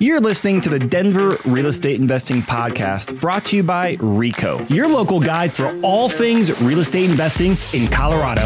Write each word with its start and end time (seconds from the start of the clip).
You're 0.00 0.20
listening 0.20 0.60
to 0.60 0.68
the 0.68 0.78
Denver 0.78 1.38
Real 1.44 1.66
Estate 1.66 2.00
Investing 2.00 2.42
Podcast 2.42 3.18
brought 3.20 3.46
to 3.46 3.56
you 3.56 3.64
by 3.64 3.96
RICO, 3.98 4.64
your 4.66 4.86
local 4.86 5.18
guide 5.18 5.52
for 5.52 5.76
all 5.82 6.08
things 6.08 6.62
real 6.62 6.78
estate 6.78 7.10
investing 7.10 7.56
in 7.72 7.88
Colorado. 7.88 8.44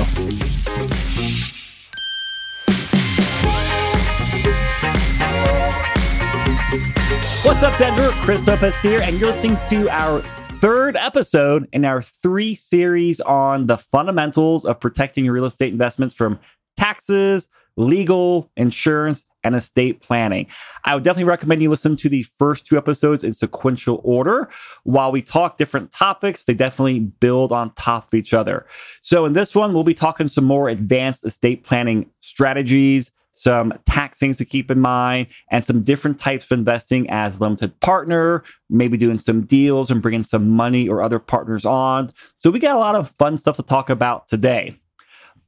What's 7.45 7.62
up, 7.62 7.79
Denver? 7.79 8.09
Chris 8.23 8.46
Lopez 8.46 8.80
here, 8.80 9.03
and 9.03 9.21
you're 9.21 9.30
listening 9.30 9.59
to 9.69 9.91
our 9.91 10.21
third 10.59 10.96
episode 10.96 11.69
in 11.75 11.84
our 11.84 12.00
three 12.00 12.55
series 12.55 13.21
on 13.21 13.66
the 13.66 13.77
fundamentals 13.77 14.64
of 14.64 14.80
protecting 14.80 15.27
your 15.27 15.34
real 15.34 15.45
estate 15.45 15.71
investments 15.71 16.14
from 16.14 16.41
taxes, 16.79 17.50
legal, 17.77 18.50
insurance, 18.57 19.27
and 19.45 19.54
estate 19.54 20.00
planning. 20.00 20.46
I 20.84 20.95
would 20.95 21.04
definitely 21.04 21.25
recommend 21.25 21.62
you 21.62 21.70
listen 21.70 21.96
to 21.96 22.08
the 22.08 22.25
first 22.38 22.66
two 22.66 22.76
episodes 22.76 23.25
in 23.25 23.35
sequential 23.35 24.00
order. 24.04 24.48
While 24.84 25.12
we 25.12 25.22
talk 25.22 25.57
different 25.57 25.93
topics, 25.93 26.44
they 26.44 26.54
definitely 26.54 27.00
build 27.00 27.53
on 27.53 27.72
top 27.75 28.08
of 28.08 28.14
each 28.14 28.34
other. 28.34 28.67
So, 29.00 29.25
in 29.25 29.32
this 29.32 29.54
one, 29.54 29.72
we'll 29.72 29.84
be 29.84 29.94
talking 29.94 30.29
some 30.29 30.44
more 30.44 30.68
advanced 30.68 31.25
estate 31.25 31.64
planning 31.64 32.11
strategies. 32.20 33.11
Some 33.34 33.72
tax 33.86 34.19
things 34.19 34.36
to 34.39 34.44
keep 34.44 34.70
in 34.70 34.78
mind, 34.78 35.27
and 35.50 35.64
some 35.64 35.81
different 35.81 36.19
types 36.19 36.45
of 36.45 36.59
investing 36.59 37.09
as 37.09 37.41
limited 37.41 37.81
partner, 37.81 38.45
maybe 38.69 38.98
doing 38.98 39.17
some 39.17 39.47
deals 39.47 39.91
and 39.91 40.03
bringing 40.03 40.22
some 40.22 40.50
money 40.50 40.86
or 40.86 41.03
other 41.03 41.19
partners 41.19 41.64
on. 41.64 42.12
So, 42.36 42.50
we 42.50 42.59
got 42.59 42.77
a 42.77 42.78
lot 42.78 42.95
of 42.95 43.11
fun 43.11 43.39
stuff 43.39 43.56
to 43.56 43.62
talk 43.62 43.89
about 43.89 44.28
today. 44.28 44.78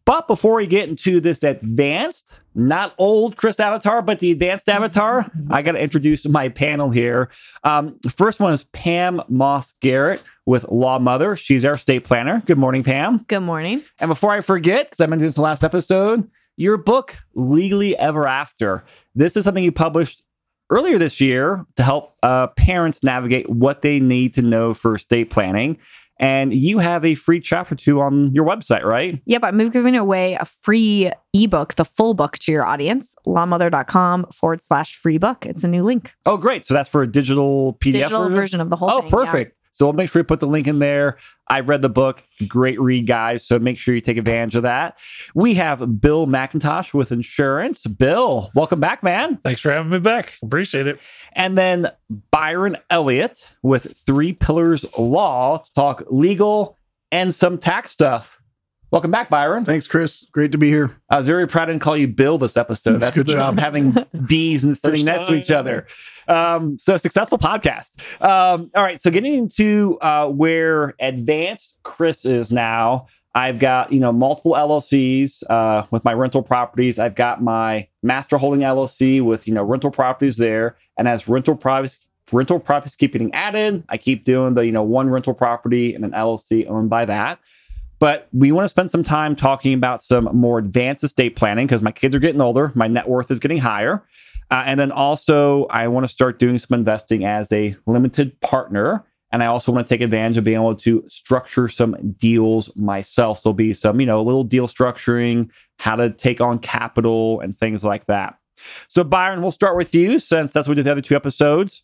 But 0.06 0.28
before 0.28 0.56
we 0.56 0.66
get 0.66 0.88
into 0.88 1.18
this 1.18 1.42
advanced, 1.42 2.38
not 2.54 2.94
old 2.98 3.36
Chris 3.36 3.58
Avatar, 3.58 4.02
but 4.02 4.18
the 4.18 4.32
advanced 4.32 4.68
avatar, 4.68 5.30
I 5.50 5.62
got 5.62 5.72
to 5.72 5.80
introduce 5.80 6.26
my 6.26 6.50
panel 6.50 6.90
here. 6.90 7.30
Um, 7.62 7.98
the 8.02 8.10
first 8.10 8.38
one 8.38 8.52
is 8.52 8.64
Pam 8.64 9.22
Moss 9.28 9.72
Garrett 9.80 10.22
with 10.44 10.68
Law 10.68 10.98
Mother. 10.98 11.36
She's 11.36 11.64
our 11.64 11.78
state 11.78 12.04
planner. 12.04 12.42
Good 12.44 12.58
morning, 12.58 12.82
Pam. 12.82 13.24
Good 13.28 13.40
morning. 13.40 13.82
And 13.98 14.10
before 14.10 14.32
I 14.32 14.42
forget, 14.42 14.90
because 14.90 15.00
I 15.00 15.06
mentioned 15.06 15.30
this 15.30 15.36
in 15.36 15.40
the 15.40 15.44
last 15.44 15.64
episode, 15.64 16.30
your 16.56 16.76
book, 16.76 17.16
Legally 17.34 17.96
Ever 17.96 18.26
After. 18.26 18.84
This 19.14 19.36
is 19.38 19.44
something 19.44 19.64
you 19.64 19.72
published 19.72 20.22
earlier 20.70 20.98
this 20.98 21.20
year 21.20 21.64
to 21.76 21.82
help 21.82 22.12
uh, 22.22 22.48
parents 22.48 23.02
navigate 23.02 23.48
what 23.48 23.82
they 23.82 24.00
need 24.00 24.34
to 24.34 24.42
know 24.42 24.74
for 24.74 24.96
estate 24.96 25.30
planning. 25.30 25.78
And 26.18 26.54
you 26.54 26.78
have 26.78 27.04
a 27.04 27.14
free 27.16 27.40
chapter 27.40 27.74
two 27.74 28.00
on 28.00 28.32
your 28.32 28.46
website, 28.46 28.84
right? 28.84 29.20
Yep, 29.26 29.42
I'm 29.44 29.68
giving 29.70 29.96
away 29.96 30.34
a 30.34 30.44
free 30.44 31.10
ebook, 31.32 31.74
the 31.74 31.84
full 31.84 32.14
book 32.14 32.38
to 32.38 32.52
your 32.52 32.64
audience, 32.64 33.16
lawmother.com 33.26 34.26
forward 34.32 34.62
slash 34.62 34.94
free 34.96 35.18
book. 35.18 35.44
It's 35.44 35.64
a 35.64 35.68
new 35.68 35.82
link. 35.82 36.12
Oh, 36.24 36.36
great. 36.36 36.66
So 36.66 36.74
that's 36.74 36.88
for 36.88 37.02
a 37.02 37.10
digital 37.10 37.74
PDF 37.80 37.92
Digital 37.92 38.22
version? 38.24 38.36
version 38.36 38.60
of 38.60 38.70
the 38.70 38.76
whole 38.76 38.90
Oh, 38.90 39.00
thing. 39.02 39.10
perfect. 39.10 39.58
So 39.74 39.86
we'll 39.86 39.92
make 39.92 40.08
sure 40.08 40.22
we 40.22 40.24
put 40.24 40.38
the 40.38 40.46
link 40.46 40.68
in 40.68 40.78
there. 40.78 41.18
I've 41.48 41.68
read 41.68 41.82
the 41.82 41.88
book. 41.88 42.22
Great 42.46 42.80
read, 42.80 43.08
guys. 43.08 43.44
So 43.44 43.58
make 43.58 43.76
sure 43.76 43.92
you 43.92 44.00
take 44.00 44.16
advantage 44.16 44.54
of 44.54 44.62
that. 44.62 44.96
We 45.34 45.54
have 45.54 46.00
Bill 46.00 46.28
McIntosh 46.28 46.94
with 46.94 47.10
insurance. 47.10 47.82
Bill, 47.82 48.52
welcome 48.54 48.78
back, 48.78 49.02
man. 49.02 49.38
Thanks 49.38 49.60
for 49.60 49.72
having 49.72 49.90
me 49.90 49.98
back. 49.98 50.38
Appreciate 50.44 50.86
it. 50.86 51.00
And 51.32 51.58
then 51.58 51.90
Byron 52.30 52.76
Elliott 52.88 53.50
with 53.64 53.96
Three 54.06 54.32
Pillars 54.32 54.86
Law 54.96 55.58
to 55.58 55.72
talk 55.72 56.04
legal 56.08 56.78
and 57.10 57.34
some 57.34 57.58
tax 57.58 57.90
stuff. 57.90 58.40
Welcome 58.92 59.10
back, 59.10 59.28
Byron. 59.28 59.64
Thanks, 59.64 59.88
Chris. 59.88 60.24
Great 60.30 60.52
to 60.52 60.58
be 60.58 60.68
here. 60.68 60.96
I 61.10 61.18
was 61.18 61.26
very 61.26 61.48
proud 61.48 61.64
to 61.64 61.76
call 61.80 61.96
you 61.96 62.06
Bill 62.06 62.38
this 62.38 62.56
episode. 62.56 62.98
That's 63.00 63.16
Good 63.16 63.26
the, 63.26 63.44
um, 63.44 63.56
job. 63.56 63.58
having 63.58 63.96
bees 64.24 64.62
and 64.62 64.78
sitting 64.78 64.98
First 64.98 65.04
next 65.04 65.26
to 65.26 65.34
each 65.34 65.50
other. 65.50 65.88
Um, 66.28 66.78
so 66.78 66.96
successful 66.96 67.38
podcast. 67.38 67.90
Um, 68.22 68.70
all 68.74 68.82
right. 68.82 69.00
So 69.00 69.10
getting 69.10 69.34
into 69.34 69.98
uh, 70.00 70.28
where 70.28 70.94
advanced 71.00 71.74
Chris 71.82 72.24
is 72.24 72.52
now, 72.52 73.06
I've 73.34 73.58
got 73.58 73.92
you 73.92 74.00
know 74.00 74.12
multiple 74.12 74.52
LLCs 74.52 75.42
uh, 75.50 75.86
with 75.90 76.04
my 76.04 76.12
rental 76.12 76.42
properties. 76.42 76.98
I've 76.98 77.16
got 77.16 77.42
my 77.42 77.88
master 78.02 78.38
holding 78.38 78.60
LLC 78.60 79.22
with 79.22 79.48
you 79.48 79.54
know 79.54 79.64
rental 79.64 79.90
properties 79.90 80.36
there, 80.36 80.76
and 80.96 81.08
as 81.08 81.26
rental 81.26 81.56
properties 81.56 82.08
rental 82.32 82.58
properties 82.58 82.96
keep 82.96 83.12
getting 83.12 83.32
added, 83.34 83.84
I 83.88 83.96
keep 83.96 84.24
doing 84.24 84.54
the 84.54 84.64
you 84.64 84.72
know 84.72 84.82
one 84.84 85.10
rental 85.10 85.34
property 85.34 85.94
and 85.94 86.04
an 86.04 86.12
LLC 86.12 86.68
owned 86.68 86.90
by 86.90 87.04
that. 87.06 87.40
But 87.98 88.28
we 88.32 88.52
want 88.52 88.64
to 88.64 88.68
spend 88.68 88.90
some 88.90 89.04
time 89.04 89.34
talking 89.34 89.72
about 89.72 90.02
some 90.02 90.28
more 90.32 90.58
advanced 90.58 91.04
estate 91.04 91.36
planning 91.36 91.66
because 91.66 91.80
my 91.80 91.92
kids 91.92 92.14
are 92.14 92.20
getting 92.20 92.40
older, 92.40 92.70
my 92.74 92.86
net 92.86 93.08
worth 93.08 93.30
is 93.30 93.38
getting 93.38 93.58
higher. 93.58 94.04
Uh, 94.50 94.62
and 94.66 94.78
then 94.78 94.92
also, 94.92 95.66
I 95.66 95.88
want 95.88 96.04
to 96.04 96.12
start 96.12 96.38
doing 96.38 96.58
some 96.58 96.78
investing 96.78 97.24
as 97.24 97.50
a 97.52 97.76
limited 97.86 98.40
partner. 98.40 99.04
And 99.32 99.42
I 99.42 99.46
also 99.46 99.72
want 99.72 99.86
to 99.86 99.92
take 99.92 100.00
advantage 100.00 100.36
of 100.36 100.44
being 100.44 100.56
able 100.56 100.76
to 100.76 101.04
structure 101.08 101.66
some 101.68 102.12
deals 102.18 102.74
myself. 102.76 103.38
So, 103.38 103.48
there'll 103.48 103.54
be 103.54 103.72
some, 103.72 104.00
you 104.00 104.06
know, 104.06 104.20
a 104.20 104.22
little 104.22 104.44
deal 104.44 104.68
structuring, 104.68 105.50
how 105.78 105.96
to 105.96 106.10
take 106.10 106.40
on 106.40 106.58
capital 106.58 107.40
and 107.40 107.56
things 107.56 107.82
like 107.84 108.06
that. 108.06 108.38
So, 108.88 109.02
Byron, 109.02 109.42
we'll 109.42 109.50
start 109.50 109.76
with 109.76 109.94
you 109.94 110.18
since 110.18 110.52
that's 110.52 110.68
what 110.68 110.72
we 110.72 110.76
did 110.76 110.86
the 110.86 110.92
other 110.92 111.00
two 111.00 111.16
episodes. 111.16 111.82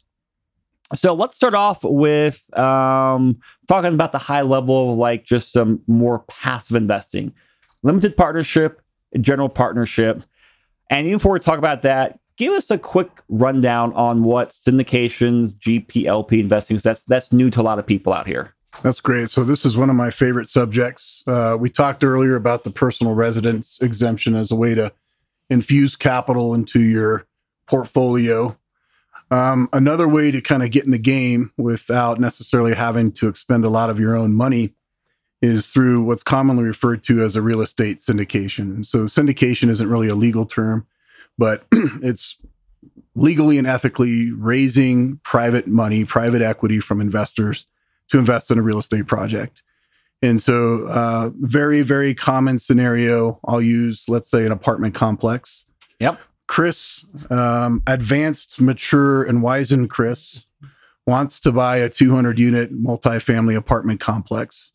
So 0.95 1.15
let's 1.15 1.37
start 1.37 1.55
off 1.55 1.85
with 1.85 2.43
um, 2.59 3.39
talking 3.69 3.95
about 3.95 4.13
the 4.13 4.19
high 4.19 4.43
level 4.43 4.93
of 4.93 4.99
like 4.99 5.25
just 5.25 5.53
some 5.53 5.83
more 5.87 6.21
passive 6.21 6.77
investing, 6.77 7.33
limited 7.83 8.17
partnership, 8.17 8.83
general 9.21 9.49
partnership. 9.49 10.25
And 10.89 11.07
even 11.07 11.19
before 11.19 11.33
we 11.33 11.39
talk 11.39 11.59
about 11.59 11.83
that, 11.83 12.19
give 12.41 12.55
us 12.55 12.71
a 12.71 12.79
quick 12.79 13.11
rundown 13.29 13.93
on 13.93 14.25
what 14.25 14.49
syndications, 14.49 15.55
GPLP 15.55 16.41
investing 16.41 16.75
is. 16.75 16.83
That's 16.83 17.05
that's 17.05 17.35
new 17.35 17.51
to 17.51 17.61
a 17.61 17.63
lot 17.63 17.79
of 17.79 17.87
people 17.87 18.15
out 18.15 18.27
here. 18.27 18.55
That's 18.83 18.99
great. 18.99 19.29
So 19.29 19.45
this 19.45 19.67
is 19.67 19.77
one 19.77 19.91
of 19.91 19.97
my 19.97 20.11
favorite 20.11 20.49
subjects. 20.49 21.23
Uh, 21.27 21.59
we 21.61 21.69
talked 21.69 22.03
earlier 22.03 22.37
about 22.37 22.65
the 22.65 22.71
personal 22.71 23.15
residence 23.15 23.79
exemption 23.83 24.35
as 24.35 24.51
a 24.51 24.55
way 24.55 24.75
to 24.75 24.91
infuse 25.51 25.97
capital 25.97 26.55
into 26.55 26.81
your 26.81 27.27
portfolio. 27.67 28.57
Um, 29.31 29.69
another 29.75 30.09
way 30.09 30.31
to 30.31 30.41
kind 30.41 30.63
of 30.63 30.71
get 30.71 30.87
in 30.87 30.93
the 30.93 30.99
game 30.99 31.53
without 31.59 32.19
necessarily 32.19 32.75
having 32.75 33.13
to 33.13 33.29
expend 33.29 33.67
a 33.67 33.69
lot 33.69 33.91
of 33.91 34.01
your 34.01 34.17
own 34.17 34.35
money 34.35 34.73
is 35.43 35.69
through 35.69 36.05
what's 36.05 36.23
commonly 36.23 36.65
referred 36.65 37.03
to 37.05 37.23
as 37.23 37.37
a 37.37 37.43
real 37.43 37.61
estate 37.61 37.99
syndication. 37.99 38.87
So 38.87 39.01
syndication 39.01 39.69
isn't 39.69 39.91
really 39.91 40.09
a 40.09 40.15
legal 40.15 40.47
term, 40.47 40.87
but 41.41 41.65
it's 41.73 42.37
legally 43.17 43.57
and 43.57 43.67
ethically 43.67 44.31
raising 44.31 45.17
private 45.25 45.67
money, 45.67 46.05
private 46.05 46.43
equity 46.43 46.81
from 46.81 47.01
investors 47.01 47.67
to 48.09 48.19
invest 48.19 48.51
in 48.51 48.59
a 48.59 48.63
real 48.63 48.79
estate 48.79 49.07
project. 49.07 49.63
And 50.23 50.41
so, 50.41 50.87
uh, 50.87 51.31
very, 51.41 51.81
very 51.81 52.15
common 52.15 52.59
scenario. 52.59 53.41
I'll 53.47 53.63
use, 53.63 54.05
let's 54.07 54.31
say, 54.31 54.45
an 54.45 54.53
apartment 54.53 54.95
complex. 54.95 55.65
Yep. 55.99 56.21
Chris, 56.47 57.07
um, 57.31 57.83
advanced, 57.87 58.61
mature, 58.61 59.23
and 59.23 59.43
wizened 59.43 59.89
Chris 59.89 60.45
wants 61.07 61.41
to 61.41 61.53
buy 61.53 61.79
a 61.79 61.89
200 61.89 62.39
unit 62.39 62.71
multifamily 62.75 63.57
apartment 63.57 64.01
complex. 64.01 64.73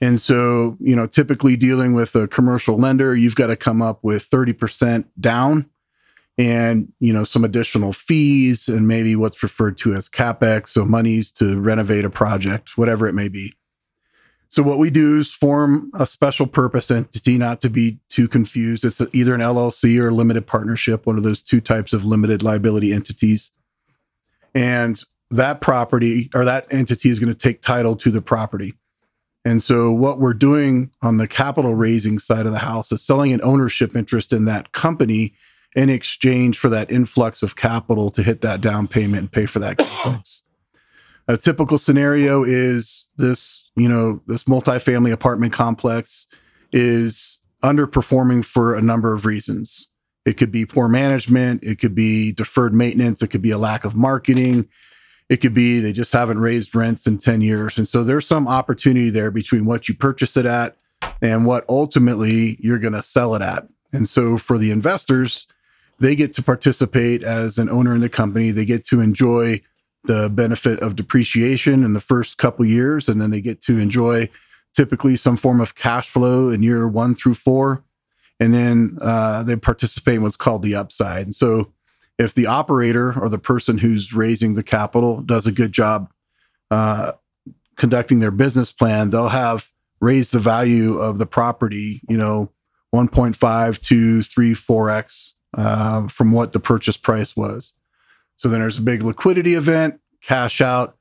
And 0.00 0.20
so, 0.20 0.76
you 0.80 0.96
know, 0.96 1.06
typically 1.06 1.54
dealing 1.54 1.94
with 1.94 2.16
a 2.16 2.26
commercial 2.26 2.76
lender, 2.76 3.14
you've 3.14 3.36
got 3.36 3.46
to 3.46 3.56
come 3.56 3.80
up 3.80 4.00
with 4.02 4.28
30% 4.30 5.04
down 5.20 5.70
and, 6.38 6.92
you 6.98 7.12
know, 7.12 7.24
some 7.24 7.44
additional 7.44 7.92
fees 7.92 8.68
and 8.68 8.88
maybe 8.88 9.16
what's 9.16 9.42
referred 9.42 9.76
to 9.78 9.94
as 9.94 10.08
capex, 10.08 10.68
so 10.68 10.84
monies 10.84 11.30
to 11.32 11.60
renovate 11.60 12.04
a 12.04 12.10
project, 12.10 12.78
whatever 12.78 13.06
it 13.06 13.12
may 13.12 13.28
be. 13.28 13.54
So 14.48 14.62
what 14.62 14.78
we 14.78 14.90
do 14.90 15.18
is 15.18 15.32
form 15.32 15.90
a 15.94 16.04
special 16.04 16.46
purpose 16.46 16.90
entity, 16.90 17.38
not 17.38 17.62
to 17.62 17.70
be 17.70 17.98
too 18.10 18.28
confused. 18.28 18.84
It's 18.84 19.00
either 19.14 19.34
an 19.34 19.40
LLC 19.40 19.98
or 19.98 20.08
a 20.08 20.14
limited 20.14 20.46
partnership, 20.46 21.06
one 21.06 21.16
of 21.16 21.22
those 21.22 21.42
two 21.42 21.60
types 21.60 21.94
of 21.94 22.04
limited 22.04 22.42
liability 22.42 22.92
entities. 22.92 23.50
And 24.54 25.02
that 25.30 25.62
property 25.62 26.28
or 26.34 26.44
that 26.44 26.66
entity 26.70 27.08
is 27.08 27.18
going 27.18 27.32
to 27.32 27.38
take 27.38 27.62
title 27.62 27.96
to 27.96 28.10
the 28.10 28.20
property. 28.20 28.74
And 29.44 29.62
so 29.62 29.90
what 29.90 30.20
we're 30.20 30.34
doing 30.34 30.90
on 31.00 31.16
the 31.16 31.26
capital 31.26 31.74
raising 31.74 32.18
side 32.18 32.44
of 32.44 32.52
the 32.52 32.58
house 32.58 32.92
is 32.92 33.02
selling 33.02 33.32
an 33.32 33.40
ownership 33.42 33.96
interest 33.96 34.34
in 34.34 34.44
that 34.44 34.72
company 34.72 35.34
in 35.74 35.88
exchange 35.88 36.58
for 36.58 36.68
that 36.68 36.90
influx 36.90 37.42
of 37.42 37.56
capital 37.56 38.10
to 38.10 38.22
hit 38.22 38.40
that 38.42 38.60
down 38.60 38.86
payment 38.86 39.20
and 39.20 39.32
pay 39.32 39.46
for 39.46 39.58
that 39.58 39.78
complex. 39.78 40.42
A 41.28 41.36
typical 41.36 41.78
scenario 41.78 42.44
is 42.44 43.08
this, 43.16 43.70
you 43.76 43.88
know, 43.88 44.20
this 44.26 44.44
multifamily 44.44 45.12
apartment 45.12 45.52
complex 45.52 46.26
is 46.72 47.40
underperforming 47.62 48.44
for 48.44 48.74
a 48.74 48.82
number 48.82 49.14
of 49.14 49.24
reasons. 49.24 49.88
It 50.24 50.36
could 50.36 50.52
be 50.52 50.66
poor 50.66 50.88
management, 50.88 51.62
it 51.64 51.78
could 51.78 51.94
be 51.94 52.32
deferred 52.32 52.74
maintenance, 52.74 53.22
it 53.22 53.28
could 53.28 53.42
be 53.42 53.50
a 53.50 53.58
lack 53.58 53.84
of 53.84 53.96
marketing, 53.96 54.68
it 55.28 55.38
could 55.38 55.54
be 55.54 55.80
they 55.80 55.92
just 55.92 56.12
haven't 56.12 56.40
raised 56.40 56.74
rents 56.74 57.06
in 57.06 57.18
10 57.18 57.40
years. 57.40 57.78
And 57.78 57.88
so 57.88 58.04
there's 58.04 58.26
some 58.26 58.46
opportunity 58.46 59.10
there 59.10 59.30
between 59.30 59.64
what 59.64 59.88
you 59.88 59.94
purchase 59.94 60.36
it 60.36 60.46
at 60.46 60.76
and 61.20 61.46
what 61.46 61.64
ultimately 61.68 62.56
you're 62.60 62.78
going 62.78 62.92
to 62.92 63.02
sell 63.02 63.34
it 63.34 63.42
at. 63.42 63.66
And 63.92 64.08
so 64.08 64.38
for 64.38 64.58
the 64.58 64.70
investors, 64.70 65.46
they 66.02 66.16
get 66.16 66.32
to 66.32 66.42
participate 66.42 67.22
as 67.22 67.58
an 67.58 67.70
owner 67.70 67.94
in 67.94 68.00
the 68.00 68.08
company. 68.08 68.50
They 68.50 68.64
get 68.64 68.84
to 68.86 69.00
enjoy 69.00 69.60
the 70.02 70.28
benefit 70.28 70.80
of 70.80 70.96
depreciation 70.96 71.84
in 71.84 71.92
the 71.92 72.00
first 72.00 72.38
couple 72.38 72.66
years, 72.66 73.08
and 73.08 73.20
then 73.20 73.30
they 73.30 73.40
get 73.40 73.60
to 73.62 73.78
enjoy 73.78 74.28
typically 74.74 75.16
some 75.16 75.36
form 75.36 75.60
of 75.60 75.76
cash 75.76 76.10
flow 76.10 76.50
in 76.50 76.60
year 76.60 76.88
one 76.88 77.14
through 77.14 77.34
four. 77.34 77.84
And 78.40 78.52
then 78.52 78.98
uh, 79.00 79.44
they 79.44 79.54
participate 79.54 80.16
in 80.16 80.22
what's 80.24 80.34
called 80.34 80.64
the 80.64 80.74
upside. 80.74 81.22
And 81.22 81.34
so, 81.34 81.72
if 82.18 82.34
the 82.34 82.46
operator 82.46 83.18
or 83.18 83.28
the 83.28 83.38
person 83.38 83.78
who's 83.78 84.12
raising 84.12 84.54
the 84.54 84.64
capital 84.64 85.22
does 85.22 85.46
a 85.46 85.52
good 85.52 85.70
job 85.70 86.10
uh, 86.72 87.12
conducting 87.76 88.18
their 88.18 88.32
business 88.32 88.72
plan, 88.72 89.10
they'll 89.10 89.28
have 89.28 89.70
raised 90.00 90.32
the 90.32 90.40
value 90.40 90.98
of 90.98 91.18
the 91.18 91.26
property, 91.26 92.00
you 92.08 92.16
know, 92.16 92.50
1.5, 92.92 93.80
2, 93.80 94.22
3, 94.22 94.54
4x 94.54 95.34
uh, 95.54 96.08
from 96.08 96.32
what 96.32 96.52
the 96.52 96.60
purchase 96.60 96.96
price 96.96 97.36
was. 97.36 97.74
So 98.36 98.48
then 98.48 98.60
there's 98.60 98.78
a 98.78 98.82
big 98.82 99.02
liquidity 99.02 99.54
event, 99.54 100.00
cash 100.22 100.60
out, 100.60 100.96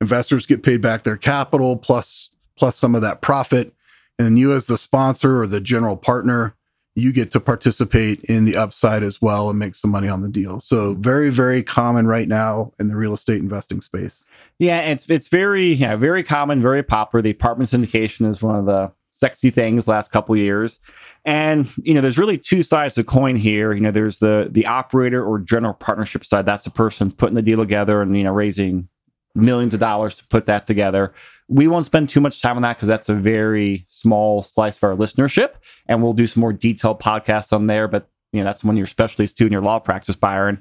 investors 0.00 0.46
get 0.46 0.62
paid 0.62 0.80
back 0.80 1.04
their 1.04 1.16
capital 1.16 1.76
plus 1.76 2.30
plus 2.56 2.76
some 2.76 2.94
of 2.94 3.02
that 3.02 3.22
profit. 3.22 3.72
And 4.18 4.26
then 4.26 4.36
you 4.36 4.52
as 4.52 4.66
the 4.66 4.76
sponsor 4.76 5.40
or 5.40 5.46
the 5.46 5.60
general 5.60 5.96
partner, 5.96 6.54
you 6.94 7.12
get 7.12 7.30
to 7.30 7.40
participate 7.40 8.22
in 8.24 8.44
the 8.44 8.56
upside 8.56 9.02
as 9.02 9.22
well 9.22 9.48
and 9.48 9.58
make 9.58 9.74
some 9.74 9.90
money 9.90 10.08
on 10.08 10.20
the 10.20 10.28
deal. 10.28 10.60
So 10.60 10.94
very, 10.94 11.30
very 11.30 11.62
common 11.62 12.06
right 12.06 12.28
now 12.28 12.72
in 12.78 12.88
the 12.88 12.96
real 12.96 13.14
estate 13.14 13.40
investing 13.40 13.80
space. 13.80 14.24
Yeah, 14.58 14.80
it's 14.80 15.08
it's 15.08 15.28
very 15.28 15.72
yeah, 15.72 15.96
very 15.96 16.22
common, 16.22 16.60
very 16.60 16.82
popular. 16.82 17.22
The 17.22 17.30
apartment 17.30 17.70
syndication 17.70 18.30
is 18.30 18.42
one 18.42 18.56
of 18.56 18.66
the 18.66 18.92
sexy 19.22 19.50
things 19.50 19.86
last 19.86 20.10
couple 20.10 20.36
years. 20.36 20.80
And 21.24 21.70
you 21.78 21.94
know, 21.94 22.00
there's 22.00 22.18
really 22.18 22.36
two 22.36 22.64
sides 22.64 22.96
to 22.96 23.04
coin 23.04 23.36
here. 23.36 23.72
You 23.72 23.80
know, 23.80 23.92
there's 23.92 24.18
the 24.18 24.48
the 24.50 24.66
operator 24.66 25.24
or 25.24 25.38
general 25.38 25.74
partnership 25.74 26.26
side. 26.26 26.44
That's 26.44 26.64
the 26.64 26.70
person 26.70 27.12
putting 27.12 27.36
the 27.36 27.42
deal 27.42 27.58
together 27.58 28.02
and 28.02 28.16
you 28.16 28.24
know 28.24 28.32
raising 28.32 28.88
millions 29.36 29.72
of 29.72 29.80
dollars 29.80 30.16
to 30.16 30.26
put 30.26 30.46
that 30.46 30.66
together. 30.66 31.14
We 31.48 31.68
won't 31.68 31.86
spend 31.86 32.08
too 32.08 32.20
much 32.20 32.42
time 32.42 32.56
on 32.56 32.62
that 32.62 32.76
because 32.76 32.88
that's 32.88 33.08
a 33.08 33.14
very 33.14 33.84
small 33.86 34.42
slice 34.42 34.76
of 34.76 34.84
our 34.84 34.96
listenership, 34.96 35.54
and 35.86 36.02
we'll 36.02 36.12
do 36.12 36.26
some 36.26 36.40
more 36.40 36.52
detailed 36.52 37.00
podcasts 37.00 37.52
on 37.52 37.68
there. 37.68 37.86
But 37.86 38.08
you 38.32 38.40
know, 38.40 38.44
that's 38.44 38.64
one 38.64 38.74
of 38.74 38.78
your 38.78 38.88
specialties 38.88 39.32
too 39.32 39.46
in 39.46 39.52
your 39.52 39.62
law 39.62 39.78
practice, 39.78 40.16
Byron. 40.16 40.60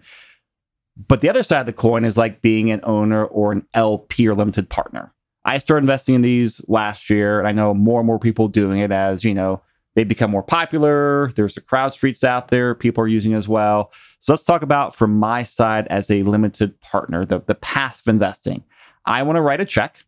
But 0.95 1.21
the 1.21 1.29
other 1.29 1.41
side 1.41 1.61
of 1.61 1.65
the 1.65 1.73
coin 1.73 2.05
is 2.05 2.17
like 2.17 2.41
being 2.43 2.69
an 2.69 2.81
owner 2.83 3.25
or 3.25 3.51
an 3.51 3.65
LP 3.73 4.27
or 4.27 4.35
limited 4.35 4.69
partner. 4.69 5.11
I 5.43 5.57
started 5.57 5.83
investing 5.83 6.15
in 6.15 6.21
these 6.21 6.61
last 6.67 7.09
year, 7.09 7.39
and 7.39 7.47
I 7.47 7.51
know 7.51 7.73
more 7.73 7.99
and 7.99 8.07
more 8.07 8.19
people 8.19 8.47
doing 8.47 8.79
it 8.79 8.91
as 8.91 9.23
you 9.23 9.33
know 9.33 9.61
they 9.95 10.03
become 10.03 10.31
more 10.31 10.43
popular. 10.43 11.31
There's 11.35 11.55
the 11.55 11.61
CrowdStreets 11.61 12.23
out 12.23 12.47
there, 12.47 12.75
people 12.75 13.03
are 13.03 13.07
using 13.07 13.33
as 13.33 13.47
well. 13.47 13.91
So 14.19 14.31
let's 14.31 14.43
talk 14.43 14.61
about 14.61 14.95
from 14.95 15.17
my 15.17 15.43
side 15.43 15.87
as 15.87 16.09
a 16.09 16.23
limited 16.23 16.79
partner, 16.79 17.25
the, 17.25 17.39
the 17.39 17.55
path 17.55 18.01
of 18.01 18.07
investing. 18.07 18.63
I 19.05 19.23
want 19.23 19.37
to 19.37 19.41
write 19.41 19.61
a 19.61 19.65
check. 19.65 20.03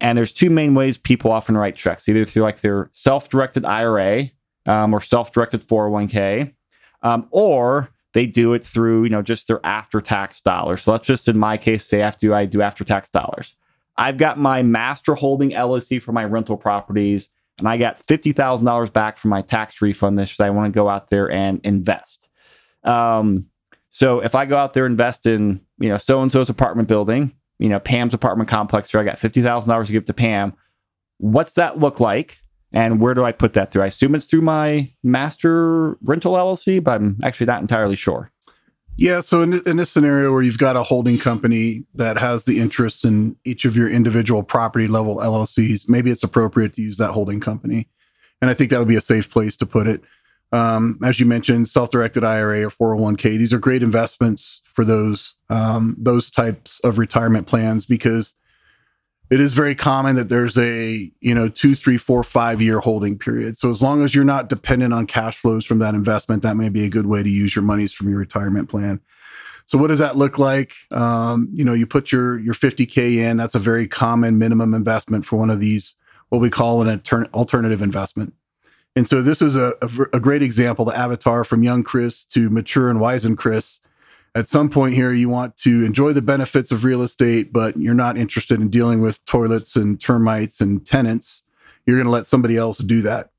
And 0.00 0.18
there's 0.18 0.32
two 0.32 0.50
main 0.50 0.74
ways 0.74 0.98
people 0.98 1.30
often 1.30 1.56
write 1.56 1.76
checks, 1.76 2.08
either 2.08 2.24
through 2.24 2.42
like 2.42 2.60
their 2.60 2.90
self-directed 2.92 3.64
IRA 3.64 4.30
um, 4.66 4.92
or 4.92 5.00
self-directed 5.00 5.62
401k, 5.62 6.52
um, 7.02 7.28
or 7.30 7.90
they 8.12 8.26
do 8.26 8.52
it 8.52 8.64
through, 8.64 9.04
you 9.04 9.10
know, 9.10 9.22
just 9.22 9.46
their 9.46 9.64
after-tax 9.64 10.40
dollars. 10.40 10.82
So 10.82 10.90
let's 10.90 11.06
just, 11.06 11.28
in 11.28 11.38
my 11.38 11.56
case, 11.56 11.86
say 11.86 12.02
after 12.02 12.34
I 12.34 12.46
do 12.46 12.62
after-tax 12.62 13.10
dollars. 13.10 13.54
I've 13.96 14.16
got 14.16 14.38
my 14.38 14.62
master 14.62 15.14
holding 15.14 15.50
LLC 15.50 16.00
for 16.02 16.12
my 16.12 16.24
rental 16.24 16.56
properties 16.56 17.28
and 17.58 17.68
I 17.68 17.76
got 17.76 18.04
$50,000 18.04 18.92
back 18.92 19.18
from 19.18 19.30
my 19.30 19.42
tax 19.42 19.80
refund 19.82 20.18
this 20.18 20.40
I 20.40 20.50
want 20.50 20.72
to 20.72 20.76
go 20.76 20.88
out 20.88 21.10
there 21.10 21.30
and 21.30 21.60
invest. 21.64 22.28
Um, 22.84 23.46
so 23.90 24.20
if 24.20 24.34
I 24.34 24.46
go 24.46 24.56
out 24.56 24.72
there 24.72 24.86
and 24.86 24.92
invest 24.92 25.26
in, 25.26 25.60
you 25.78 25.88
know, 25.88 25.98
so 25.98 26.22
and 26.22 26.32
so's 26.32 26.48
apartment 26.48 26.88
building, 26.88 27.32
you 27.58 27.68
know, 27.68 27.78
Pam's 27.78 28.14
apartment 28.14 28.48
complex 28.48 28.90
here, 28.90 29.00
I 29.00 29.04
got 29.04 29.18
$50,000 29.18 29.86
to 29.86 29.92
give 29.92 30.06
to 30.06 30.14
Pam. 30.14 30.54
What's 31.18 31.52
that 31.54 31.78
look 31.78 32.00
like? 32.00 32.38
And 32.72 33.00
where 33.00 33.12
do 33.12 33.22
I 33.22 33.32
put 33.32 33.52
that 33.52 33.70
through? 33.70 33.82
I 33.82 33.86
assume 33.86 34.14
it's 34.14 34.24
through 34.24 34.40
my 34.40 34.90
master 35.02 35.98
rental 36.02 36.32
LLC, 36.32 36.82
but 36.82 36.94
I'm 36.94 37.20
actually 37.22 37.46
not 37.46 37.60
entirely 37.60 37.96
sure. 37.96 38.32
Yeah. 38.96 39.20
So 39.20 39.40
in, 39.40 39.62
in 39.66 39.78
this 39.78 39.90
scenario 39.90 40.32
where 40.32 40.42
you've 40.42 40.58
got 40.58 40.76
a 40.76 40.82
holding 40.82 41.18
company 41.18 41.84
that 41.94 42.18
has 42.18 42.44
the 42.44 42.60
interest 42.60 43.04
in 43.04 43.36
each 43.44 43.64
of 43.64 43.76
your 43.76 43.90
individual 43.90 44.42
property 44.42 44.86
level 44.86 45.16
LLCs, 45.16 45.88
maybe 45.88 46.10
it's 46.10 46.22
appropriate 46.22 46.74
to 46.74 46.82
use 46.82 46.98
that 46.98 47.12
holding 47.12 47.40
company. 47.40 47.88
And 48.40 48.50
I 48.50 48.54
think 48.54 48.70
that 48.70 48.78
would 48.78 48.88
be 48.88 48.96
a 48.96 49.00
safe 49.00 49.30
place 49.30 49.56
to 49.56 49.66
put 49.66 49.88
it. 49.88 50.02
Um, 50.52 50.98
as 51.02 51.18
you 51.18 51.24
mentioned, 51.24 51.68
self-directed 51.68 52.24
IRA 52.24 52.64
or 52.64 52.96
401k, 52.96 53.22
these 53.22 53.54
are 53.54 53.58
great 53.58 53.82
investments 53.82 54.60
for 54.64 54.84
those 54.84 55.36
um, 55.48 55.96
those 55.98 56.28
types 56.28 56.78
of 56.80 56.98
retirement 56.98 57.46
plans 57.46 57.86
because 57.86 58.34
it 59.32 59.40
is 59.40 59.54
very 59.54 59.74
common 59.74 60.16
that 60.16 60.28
there's 60.28 60.58
a 60.58 61.10
you 61.22 61.34
know 61.34 61.48
two 61.48 61.74
three 61.74 61.96
four 61.96 62.22
five 62.22 62.60
year 62.60 62.80
holding 62.80 63.16
period. 63.16 63.56
So 63.56 63.70
as 63.70 63.80
long 63.80 64.04
as 64.04 64.14
you're 64.14 64.24
not 64.24 64.50
dependent 64.50 64.92
on 64.92 65.06
cash 65.06 65.38
flows 65.38 65.64
from 65.64 65.78
that 65.78 65.94
investment 65.94 66.42
that 66.42 66.54
may 66.54 66.68
be 66.68 66.84
a 66.84 66.90
good 66.90 67.06
way 67.06 67.22
to 67.22 67.30
use 67.30 67.56
your 67.56 67.62
monies 67.64 67.94
from 67.94 68.10
your 68.10 68.18
retirement 68.18 68.68
plan. 68.68 69.00
So 69.64 69.78
what 69.78 69.86
does 69.86 70.00
that 70.00 70.18
look 70.18 70.38
like? 70.38 70.74
Um, 70.90 71.48
you 71.54 71.64
know 71.64 71.72
you 71.72 71.86
put 71.86 72.12
your 72.12 72.38
your 72.40 72.52
50k 72.52 73.16
in 73.16 73.38
that's 73.38 73.54
a 73.54 73.58
very 73.58 73.88
common 73.88 74.38
minimum 74.38 74.74
investment 74.74 75.24
for 75.24 75.36
one 75.36 75.48
of 75.48 75.60
these 75.60 75.94
what 76.28 76.42
we 76.42 76.50
call 76.50 76.82
an 76.86 77.00
alternative 77.32 77.80
investment. 77.80 78.34
And 78.94 79.08
so 79.08 79.22
this 79.22 79.40
is 79.40 79.56
a, 79.56 79.72
a, 79.80 79.88
a 80.12 80.20
great 80.20 80.42
example 80.42 80.84
the 80.84 80.94
avatar 80.94 81.42
from 81.42 81.62
young 81.62 81.84
chris 81.84 82.22
to 82.24 82.50
mature 82.50 82.90
and 82.90 83.00
wise 83.00 83.24
and 83.24 83.38
chris 83.38 83.80
at 84.34 84.48
some 84.48 84.70
point 84.70 84.94
here 84.94 85.12
you 85.12 85.28
want 85.28 85.56
to 85.58 85.84
enjoy 85.84 86.12
the 86.12 86.22
benefits 86.22 86.70
of 86.70 86.84
real 86.84 87.02
estate 87.02 87.52
but 87.52 87.76
you're 87.76 87.94
not 87.94 88.16
interested 88.16 88.60
in 88.60 88.68
dealing 88.68 89.00
with 89.00 89.24
toilets 89.24 89.76
and 89.76 90.00
termites 90.00 90.60
and 90.60 90.86
tenants. 90.86 91.42
You're 91.86 91.96
going 91.96 92.06
to 92.06 92.12
let 92.12 92.26
somebody 92.26 92.56
else 92.56 92.78
do 92.78 93.02
that. 93.02 93.30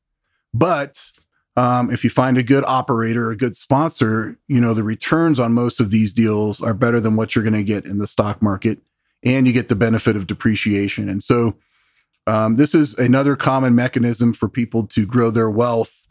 But 0.53 1.11
um, 1.55 1.91
if 1.91 2.03
you 2.03 2.09
find 2.09 2.37
a 2.37 2.43
good 2.43 2.63
operator 2.65 3.29
a 3.29 3.37
good 3.37 3.55
sponsor 3.55 4.37
you 4.47 4.59
know 4.59 4.73
the 4.73 4.83
returns 4.83 5.39
on 5.39 5.53
most 5.53 5.79
of 5.79 5.91
these 5.91 6.11
deals 6.11 6.61
are 6.61 6.73
better 6.73 6.99
than 6.99 7.15
what 7.15 7.35
you're 7.35 7.43
going 7.43 7.53
to 7.53 7.63
get 7.63 7.85
in 7.85 7.99
the 7.99 8.07
stock 8.07 8.41
market 8.41 8.79
and 9.23 9.47
you 9.47 9.53
get 9.53 9.69
the 9.69 9.75
benefit 9.75 10.15
of 10.15 10.27
depreciation. 10.27 11.09
And 11.09 11.23
so 11.23 11.55
um, 12.27 12.55
this 12.55 12.75
is 12.75 12.93
another 12.95 13.35
common 13.35 13.75
mechanism 13.75 14.33
for 14.33 14.47
people 14.47 14.85
to 14.87 15.05
grow 15.05 15.29
their 15.29 15.49
wealth 15.49 16.02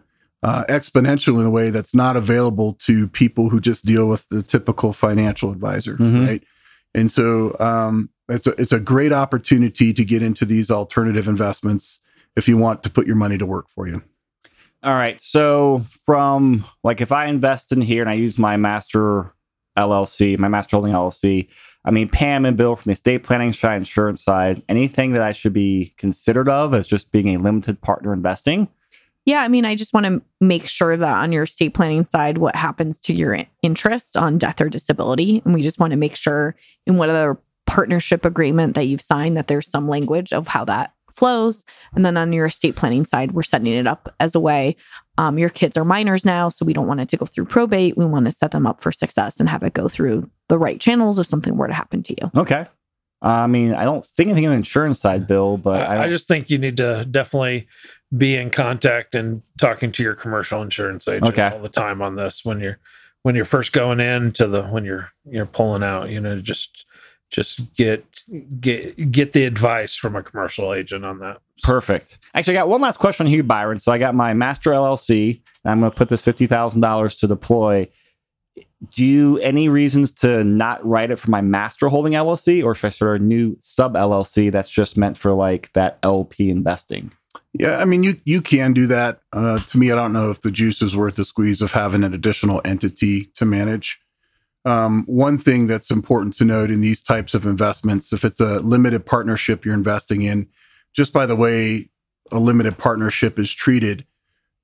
uh, 0.43 0.65
exponential 0.69 1.39
in 1.41 1.47
a 1.47 1.51
way 1.51 1.71
that's 1.71 1.95
not 1.95 2.17
available 2.17 2.75
to 2.75 3.07
people 3.09 3.49
who 3.49 3.61
just 3.61 3.85
deal 3.85 4.07
with 4.07 4.29
the 4.29 4.43
typical 4.43 4.93
financial 4.93 5.53
advisor, 5.53 5.95
mm-hmm. 5.95 6.27
right? 6.27 6.43
And 6.95 7.11
so 7.11 7.57
um, 7.61 8.11
it's 8.29 8.47
a 8.47 8.51
it's 8.61 8.73
a 8.73 8.81
great 8.81 9.13
opportunity 9.13 9.93
to 9.93 10.05
get 10.05 10.23
into 10.23 10.45
these 10.45 10.71
alternative 10.71 11.29
investments 11.29 12.01
if 12.37 12.49
you 12.49 12.57
want 12.57 12.83
to 12.83 12.91
put 12.91 13.07
your 13.07 13.17
money 13.17 13.39
to 13.39 13.47
work 13.47 13.69
for 13.71 13.87
you. 13.87 14.03
All 14.83 14.95
right. 14.95 15.21
So 15.21 15.85
from 16.05 16.65
like 16.83 17.01
if 17.01 17.13
I 17.13 17.27
invest 17.27 17.73
in 17.73 17.81
here 17.81 18.03
and 18.03 18.11
I 18.11 18.15
use 18.15 18.39
my 18.39 18.57
master 18.57 19.33
LLC, 19.79 20.37
my 20.39 20.49
master 20.49 20.77
holding 20.77 20.93
LLC, 20.93 21.49
I 21.85 21.93
mean 21.93 22.09
Pam 22.09 22.45
and 22.45 22.57
Bill 22.57 22.75
from 22.75 22.91
the 22.91 22.95
estate 22.95 23.23
planning 23.23 23.53
side, 23.53 23.77
insurance 23.77 24.25
side, 24.25 24.63
anything 24.69 25.13
that 25.13 25.23
I 25.23 25.33
should 25.33 25.53
be 25.53 25.95
considered 25.99 26.49
of 26.49 26.75
as 26.75 26.87
just 26.87 27.13
being 27.13 27.29
a 27.29 27.39
limited 27.39 27.81
partner 27.81 28.13
investing 28.13 28.69
yeah, 29.25 29.43
I 29.43 29.49
mean, 29.49 29.65
I 29.65 29.77
just 29.77 29.95
want 29.95 30.07
to 30.07 30.23
make 30.41 30.69
sure 30.69 30.97
that 30.97 31.17
on 31.19 31.33
your 31.33 31.45
estate 31.45 31.75
planning 31.75 32.05
side, 32.05 32.39
what 32.39 32.57
happens 32.57 33.01
to 33.03 33.13
your 33.13 33.39
interest 33.63 34.17
on 34.17 34.39
death 34.39 34.61
or 34.61 34.69
disability. 34.69 35.43
And 35.45 35.55
we 35.55 35.63
just 35.63 35.79
want 35.79 35.93
to 35.93 35.97
make 35.97 36.17
sure 36.17 36.57
in 36.87 36.97
whatever 36.97 37.41
partnership 37.67 38.25
agreement 38.25 38.75
that 38.75 38.85
you've 38.85 39.01
signed 39.01 39.37
that 39.37 39.47
there's 39.47 39.71
some 39.71 39.89
language 39.89 40.33
of 40.33 40.49
how 40.49 40.65
that 40.65 40.93
flows. 41.15 41.65
And 41.95 42.05
then 42.05 42.17
on 42.17 42.33
your 42.33 42.47
estate 42.47 42.75
planning 42.75 43.05
side, 43.05 43.33
we're 43.33 43.43
setting 43.43 43.73
it 43.73 43.87
up 43.87 44.13
as 44.19 44.35
a 44.35 44.41
way. 44.41 44.77
Um, 45.19 45.39
your 45.39 45.51
kids 45.51 45.77
are 45.77 45.85
minors 45.85 46.25
now, 46.25 46.49
so 46.49 46.65
we 46.65 46.73
don't 46.73 46.87
want 46.87 47.01
it 47.01 47.09
to 47.11 47.17
go 47.17 47.27
through 47.27 47.45
probate. 47.45 47.97
We 47.97 48.07
want 48.07 48.27
to 48.27 48.33
set 48.33 48.51
them 48.51 48.67
up 48.67 48.81
for 48.81 48.91
success 48.91 49.39
and 49.39 49.49
have 49.49 49.63
it 49.63 49.75
go 49.75 49.89
through 49.89 50.29
the 50.49 50.59
right 50.59 50.81
channels 50.81 51.19
if 51.19 51.27
something 51.27 51.57
were 51.57 51.69
to 51.69 51.75
happen 51.75 52.03
to 52.03 52.17
you. 52.21 52.31
Okay. 52.35 52.67
I 53.21 53.47
mean, 53.47 53.73
I 53.73 53.85
don't 53.85 54.05
think 54.05 54.31
anything 54.31 54.47
on 54.47 54.51
the 54.51 54.57
insurance 54.57 55.01
side, 55.01 55.29
Bill, 55.29 55.57
but 55.57 55.87
I, 55.87 56.05
I, 56.05 56.09
just 56.09 56.27
think 56.27 56.51
you 56.51 56.59
need 56.59 56.79
to 56.79 57.07
definitely 57.09 57.69
be 58.17 58.37
in 58.37 58.51
contact 58.51 59.15
and 59.15 59.43
talking 59.59 59.91
to 59.93 60.03
your 60.03 60.15
commercial 60.15 60.61
insurance 60.63 61.09
agent 61.09 61.29
okay. 61.29 61.49
all 61.49 61.61
the 61.61 61.69
time 61.69 62.03
on 62.03 62.17
this 62.17 62.45
when 62.45 62.61
you're 62.61 62.79
when 63.23 63.35
you're 63.35 63.45
first 63.45 63.73
going 63.73 64.01
in 64.01 64.33
to 64.33 64.47
the 64.47 64.65
when 64.65 64.85
you're 64.85 65.09
you're 65.25 65.47
pulling 65.47 65.83
out 65.83 66.11
you 66.11 66.21
know 66.21 66.41
just 66.41 66.85
just 67.31 67.75
get 67.75 68.05
get 68.61 69.11
get 69.11 69.33
the 69.33 69.45
advice 69.45 69.97
from 69.97 70.15
a 70.15 70.23
commercial 70.23 70.75
agent 70.75 71.05
on 71.05 71.19
that. 71.21 71.41
Perfect. 71.63 72.19
Actually 72.35 72.59
i 72.59 72.61
got 72.61 72.69
one 72.69 72.81
last 72.81 72.99
question 72.99 73.27
here 73.27 73.43
byron. 73.43 73.81
So 73.81 73.91
i 73.91 73.99
got 73.99 74.15
my 74.15 74.35
master 74.35 74.71
llc 74.71 75.41
and 75.65 75.73
i'm 75.73 75.81
going 75.81 75.91
to 75.91 75.97
put 75.97 76.09
this 76.09 76.23
$50000 76.23 77.19
to 77.21 77.27
deploy. 77.27 77.89
Do 78.95 79.05
you 79.05 79.39
any 79.39 79.69
reasons 79.71 80.13
to 80.13 80.45
not 80.45 80.85
write 80.85 81.11
it 81.11 81.19
for 81.19 81.31
my 81.31 81.41
master 81.41 81.89
holding 81.89 82.13
llc 82.13 82.63
or 82.63 82.75
should 82.75 82.89
i 82.89 82.91
start 82.91 83.21
a 83.21 83.25
new 83.25 83.57
sub 83.63 83.95
llc 83.95 84.53
that's 84.53 84.69
just 84.69 84.99
meant 84.99 85.17
for 85.17 85.33
like 85.33 85.73
that 85.73 85.99
lp 86.03 86.51
investing 86.51 87.13
Yeah, 87.55 87.77
I 87.79 87.85
mean, 87.85 88.03
you 88.03 88.19
you 88.25 88.41
can 88.41 88.73
do 88.73 88.87
that. 88.87 89.21
Uh, 89.33 89.59
to 89.59 89.79
me, 89.79 89.93
I 89.93 89.95
don't 89.95 90.13
know 90.13 90.31
if 90.31 90.41
the 90.41 90.51
juice 90.51 90.81
is 90.81 90.97
worth 90.97 91.17
the 91.17 91.25
squeeze 91.25 91.61
of 91.61 91.73
having 91.73 92.03
an 92.03 92.15
additional 92.15 92.63
entity 92.65 93.27
to 93.37 93.45
manage. 93.45 94.01
Um, 94.65 95.05
one 95.07 95.39
thing 95.39 95.67
that's 95.67 95.91
important 95.91 96.35
to 96.37 96.45
note 96.45 96.71
in 96.71 96.81
these 96.81 97.03
types 97.03 97.35
of 97.35 97.45
investments, 97.45 98.13
if 98.13 98.25
it's 98.25 98.41
a 98.41 98.61
limited 98.61 99.05
partnership 99.05 99.65
you're 99.65 99.75
investing 99.75 100.23
in, 100.23 100.49
just 100.95 101.13
by 101.13 101.27
the 101.27 101.37
way 101.37 101.91
a 102.31 102.39
limited 102.39 102.79
partnership 102.79 103.39
is 103.39 103.53
treated, 103.53 104.07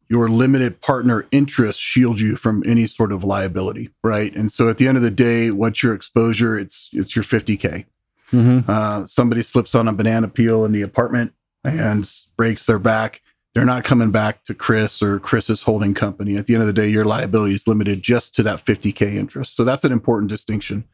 your 0.09 0.28
limited 0.28 0.80
partner 0.80 1.26
interest 1.30 1.80
shields 1.80 2.23
you 2.23 2.37
from 2.37 2.62
any 2.64 2.87
sort 2.87 3.12
of 3.12 3.25
liability, 3.25 3.90
right? 4.02 4.35
And 4.35 4.50
so 4.50 4.71
at 4.71 4.78
the 4.78 4.88
end 4.88 4.97
of 4.97 5.02
the 5.02 5.11
day, 5.11 5.50
what's 5.50 5.83
your 5.83 5.95
exposure? 5.95 6.59
It's 6.59 6.88
it's 6.92 7.14
your 7.14 7.25
50k. 7.25 7.85
Mm-hmm. 8.33 8.71
Uh, 8.71 9.07
somebody 9.07 9.42
slips 9.42 9.75
on 9.75 9.88
a 9.88 9.92
banana 9.92 10.28
peel 10.28 10.64
in 10.64 10.73
the 10.73 10.83
apartment 10.83 11.33
and 11.76 12.10
breaks 12.37 12.66
their 12.66 12.78
back. 12.78 13.22
They're 13.54 13.64
not 13.64 13.84
coming 13.84 14.10
back 14.10 14.44
to 14.44 14.54
Chris 14.54 15.02
or 15.02 15.18
Chris's 15.18 15.62
holding 15.62 15.94
company. 15.94 16.37
At 16.37 16.46
the 16.46 16.54
end 16.54 16.62
of 16.62 16.66
the 16.66 16.72
day, 16.72 16.88
your 16.88 17.04
liability 17.04 17.54
is 17.54 17.66
limited 17.66 18.02
just 18.02 18.34
to 18.37 18.42
that 18.44 18.64
50k 18.64 19.14
interest. 19.14 19.56
So 19.56 19.64
that's 19.64 19.84
an 19.84 19.92
important 19.92 20.30
distinction. 20.30 20.84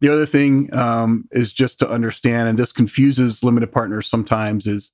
The 0.00 0.10
other 0.10 0.24
thing 0.24 0.72
um, 0.74 1.28
is 1.30 1.52
just 1.52 1.78
to 1.80 1.90
understand, 1.90 2.48
and 2.48 2.58
this 2.58 2.72
confuses 2.72 3.44
limited 3.44 3.70
partners 3.70 4.06
sometimes, 4.06 4.66
is 4.66 4.92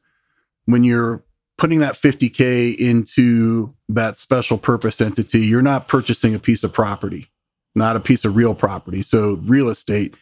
when 0.65 0.83
you're 0.83 1.23
putting 1.59 1.79
that 1.79 1.95
50K 1.95 2.77
into 2.77 3.75
that 3.89 4.17
special 4.17 4.59
purpose 4.59 5.01
entity, 5.01 5.41
you're 5.41 5.63
not 5.63 5.89
purchasing 5.89 6.35
a 6.35 6.39
piece 6.39 6.65
of 6.65 6.73
property, 6.73 7.29
not 7.75 7.97
a 7.97 8.01
piece 8.01 8.25
of 8.25 8.37
real 8.37 8.55
property. 8.55 9.03
So, 9.03 9.35
real 9.45 9.69
estate 9.69 10.15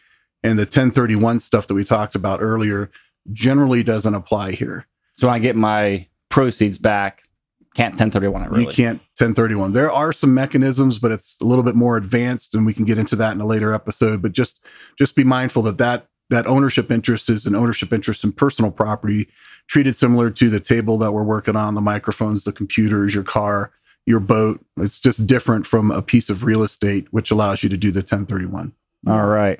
and 0.43 0.59
the 0.59 0.63
1031 0.63 1.39
stuff 1.39 1.67
that 1.67 1.73
we 1.73 1.83
talked 1.83 2.15
about 2.15 2.41
earlier 2.41 2.91
generally 3.31 3.83
doesn't 3.83 4.15
apply 4.15 4.51
here. 4.51 4.85
So, 5.15 5.29
I 5.29 5.39
get 5.39 5.55
my 5.55 6.07
proceeds 6.29 6.77
back, 6.77 7.25
can't 7.75 7.93
1031 7.93 8.41
it 8.43 8.51
really. 8.51 8.61
You 8.63 8.71
can't 8.71 8.99
1031. 9.17 9.73
There 9.73 9.91
are 9.91 10.13
some 10.13 10.33
mechanisms, 10.33 10.97
but 10.97 11.11
it's 11.11 11.39
a 11.41 11.45
little 11.45 11.63
bit 11.63 11.75
more 11.75 11.97
advanced 11.97 12.55
and 12.55 12.65
we 12.65 12.73
can 12.73 12.85
get 12.85 12.97
into 12.97 13.17
that 13.17 13.33
in 13.33 13.41
a 13.41 13.45
later 13.45 13.73
episode, 13.73 14.21
but 14.21 14.31
just 14.31 14.61
just 14.97 15.15
be 15.15 15.25
mindful 15.25 15.61
that 15.63 15.77
that 15.77 16.07
that 16.29 16.47
ownership 16.47 16.89
interest 16.89 17.29
is 17.29 17.45
an 17.45 17.53
ownership 17.53 17.91
interest 17.91 18.23
in 18.23 18.31
personal 18.31 18.71
property, 18.71 19.27
treated 19.67 19.95
similar 19.95 20.31
to 20.31 20.49
the 20.49 20.61
table 20.61 20.97
that 20.97 21.11
we're 21.11 21.23
working 21.23 21.57
on, 21.57 21.75
the 21.75 21.81
microphones, 21.81 22.45
the 22.45 22.53
computers, 22.53 23.13
your 23.13 23.23
car, 23.23 23.71
your 24.05 24.21
boat. 24.21 24.63
It's 24.77 24.99
just 24.99 25.27
different 25.27 25.67
from 25.67 25.91
a 25.91 26.01
piece 26.01 26.29
of 26.29 26.43
real 26.43 26.63
estate, 26.63 27.07
which 27.11 27.29
allows 27.29 27.61
you 27.61 27.69
to 27.69 27.77
do 27.77 27.91
the 27.91 27.99
1031. 27.99 28.71
All 29.07 29.25
right. 29.25 29.59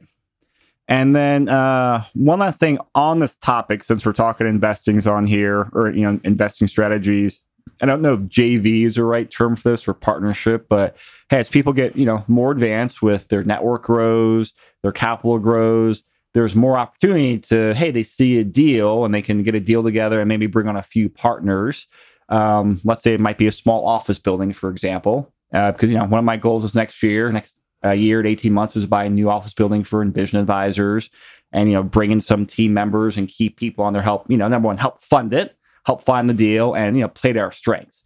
And 0.88 1.16
then 1.16 1.50
uh, 1.50 2.04
one 2.14 2.40
last 2.40 2.60
thing 2.60 2.78
on 2.94 3.20
this 3.20 3.36
topic, 3.36 3.84
since 3.84 4.06
we're 4.06 4.14
talking 4.14 4.48
investings 4.48 5.08
on 5.08 5.26
here 5.26 5.70
or 5.74 5.92
you 5.92 6.02
know 6.02 6.20
investing 6.24 6.68
strategies. 6.68 7.42
I 7.82 7.88
don't 7.88 8.02
know 8.02 8.14
if 8.14 8.20
JV 8.22 8.86
is 8.86 8.96
the 8.96 9.04
right 9.04 9.30
term 9.30 9.56
for 9.56 9.72
this 9.72 9.88
or 9.88 9.94
partnership, 9.94 10.68
but 10.70 10.96
hey, 11.30 11.40
as 11.40 11.50
people 11.50 11.74
get 11.74 11.96
you 11.96 12.06
know 12.06 12.24
more 12.28 12.52
advanced 12.52 13.02
with 13.02 13.28
their 13.30 13.44
network 13.44 13.84
grows, 13.84 14.54
their 14.84 14.92
capital 14.92 15.40
grows, 15.40 16.04
there's 16.36 16.54
more 16.54 16.78
opportunity 16.78 17.40
to 17.40 17.74
hey 17.74 17.90
they 17.90 18.04
see 18.04 18.38
a 18.38 18.44
deal 18.44 19.06
and 19.06 19.16
they 19.16 19.22
can 19.22 19.42
get 19.42 19.56
a 19.56 19.60
deal 19.60 19.82
together 19.82 20.20
and 20.20 20.28
maybe 20.28 20.46
bring 20.46 20.68
on 20.68 20.76
a 20.76 20.84
few 20.84 21.10
partners 21.10 21.88
um, 22.30 22.82
let's 22.84 23.02
say 23.02 23.14
it 23.14 23.20
might 23.20 23.38
be 23.38 23.48
a 23.48 23.52
small 23.52 23.88
office 23.88 24.20
building 24.20 24.52
for 24.54 24.70
example 24.70 25.34
uh, 25.54 25.72
because 25.72 25.90
you 25.90 25.98
know 25.98 26.04
one 26.04 26.20
of 26.20 26.26
my 26.26 26.38
goals 26.38 26.64
is 26.64 26.76
next 26.76 27.02
year 27.02 27.32
next 27.32 27.60
uh, 27.84 27.92
year 27.92 28.22
to 28.22 28.30
18 28.30 28.54
months 28.54 28.76
is 28.76 28.86
buy 28.86 29.06
a 29.06 29.10
new 29.10 29.30
office 29.30 29.54
building 29.54 29.84
for 29.84 30.02
envision 30.02 30.40
advisors 30.40 31.10
and 31.52 31.70
you 31.70 31.76
know 31.76 31.84
bring 31.84 32.12
in 32.12 32.22
some 32.22 32.46
team 32.46 32.74
members 32.74 33.18
and 33.18 33.28
keep 33.28 33.58
people 33.58 33.84
on 33.84 33.94
their 33.94 34.02
help 34.02 34.30
you 34.30 34.38
know 34.38 34.48
number 34.48 34.68
one 34.68 34.78
help 34.78 35.04
fund 35.04 35.34
it 35.34 35.58
help 35.86 36.04
find 36.04 36.30
the 36.30 36.34
deal 36.34 36.74
and 36.76 36.96
you 36.96 37.02
know 37.02 37.10
play 37.10 37.34
to 37.34 37.40
our 37.40 37.52
strengths 37.52 38.04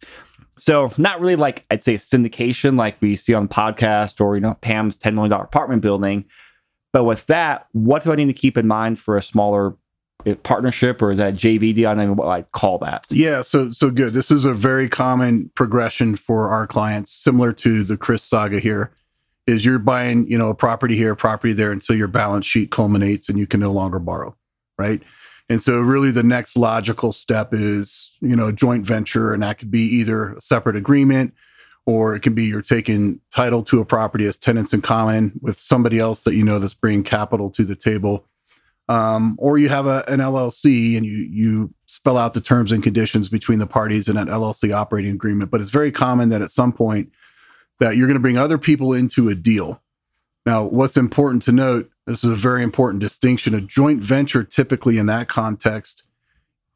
so 0.58 0.92
not 0.98 1.20
really 1.20 1.36
like 1.36 1.64
i'd 1.70 1.82
say 1.82 1.94
syndication 1.94 2.76
like 2.76 3.00
we 3.00 3.16
see 3.16 3.32
on 3.32 3.48
podcast 3.48 4.20
or 4.20 4.34
you 4.34 4.40
know 4.40 4.54
pam's 4.60 4.96
$10 4.96 5.14
million 5.14 5.32
apartment 5.32 5.82
building 5.82 6.24
but 6.92 7.04
with 7.04 7.26
that, 7.26 7.66
what 7.72 8.02
do 8.02 8.12
I 8.12 8.16
need 8.16 8.26
to 8.26 8.32
keep 8.32 8.56
in 8.56 8.66
mind 8.66 8.98
for 8.98 9.16
a 9.16 9.22
smaller 9.22 9.76
eh, 10.26 10.34
partnership 10.42 11.00
or 11.00 11.12
is 11.12 11.18
that 11.18 11.34
JV 11.34 11.74
deal? 11.74 11.90
I 11.90 11.94
don't 11.94 12.16
what 12.16 12.28
I 12.28 12.42
call 12.42 12.78
that. 12.78 13.06
Yeah, 13.10 13.42
so 13.42 13.70
so 13.72 13.90
good. 13.90 14.12
This 14.12 14.30
is 14.30 14.44
a 14.44 14.52
very 14.52 14.88
common 14.88 15.50
progression 15.54 16.16
for 16.16 16.48
our 16.48 16.66
clients, 16.66 17.12
similar 17.12 17.52
to 17.54 17.84
the 17.84 17.96
Chris 17.96 18.22
saga 18.22 18.58
here. 18.58 18.92
Is 19.46 19.64
you're 19.64 19.78
buying, 19.78 20.28
you 20.28 20.38
know, 20.38 20.50
a 20.50 20.54
property 20.54 20.96
here, 20.96 21.12
a 21.12 21.16
property 21.16 21.52
there 21.52 21.72
until 21.72 21.96
your 21.96 22.08
balance 22.08 22.46
sheet 22.46 22.70
culminates 22.70 23.28
and 23.28 23.38
you 23.38 23.46
can 23.46 23.58
no 23.58 23.72
longer 23.72 23.98
borrow, 23.98 24.36
right? 24.78 25.02
And 25.48 25.60
so 25.60 25.80
really 25.80 26.12
the 26.12 26.22
next 26.22 26.56
logical 26.56 27.12
step 27.12 27.52
is, 27.52 28.12
you 28.20 28.36
know, 28.36 28.46
a 28.46 28.52
joint 28.52 28.86
venture 28.86 29.32
and 29.32 29.42
that 29.42 29.58
could 29.58 29.70
be 29.70 29.80
either 29.80 30.34
a 30.34 30.40
separate 30.40 30.76
agreement 30.76 31.34
or 31.86 32.14
it 32.14 32.20
can 32.20 32.34
be 32.34 32.44
you're 32.44 32.62
taking 32.62 33.20
title 33.34 33.64
to 33.64 33.80
a 33.80 33.84
property 33.84 34.26
as 34.26 34.36
tenants 34.36 34.72
in 34.72 34.80
common 34.80 35.32
with 35.42 35.58
somebody 35.58 35.98
else 35.98 36.22
that 36.22 36.34
you 36.34 36.44
know 36.44 36.58
that's 36.58 36.74
bringing 36.74 37.02
capital 37.02 37.50
to 37.50 37.64
the 37.64 37.74
table. 37.74 38.26
Um, 38.88 39.36
or 39.38 39.58
you 39.58 39.68
have 39.68 39.86
a, 39.86 40.04
an 40.08 40.20
LLC 40.20 40.96
and 40.96 41.06
you 41.06 41.16
you 41.30 41.74
spell 41.86 42.16
out 42.16 42.34
the 42.34 42.40
terms 42.40 42.70
and 42.70 42.82
conditions 42.82 43.28
between 43.28 43.58
the 43.58 43.66
parties 43.66 44.08
in 44.08 44.16
an 44.16 44.28
LLC 44.28 44.72
operating 44.72 45.12
agreement. 45.12 45.50
But 45.50 45.60
it's 45.60 45.70
very 45.70 45.90
common 45.90 46.28
that 46.28 46.42
at 46.42 46.50
some 46.50 46.72
point 46.72 47.10
that 47.80 47.96
you're 47.96 48.06
going 48.06 48.14
to 48.14 48.20
bring 48.20 48.38
other 48.38 48.58
people 48.58 48.92
into 48.92 49.28
a 49.28 49.34
deal. 49.34 49.82
Now, 50.46 50.64
what's 50.64 50.96
important 50.96 51.42
to 51.44 51.52
note, 51.52 51.90
this 52.06 52.24
is 52.24 52.30
a 52.30 52.36
very 52.36 52.62
important 52.62 53.00
distinction. 53.00 53.54
A 53.54 53.60
joint 53.60 54.02
venture 54.02 54.44
typically 54.44 54.98
in 54.98 55.06
that 55.06 55.28
context 55.28 56.04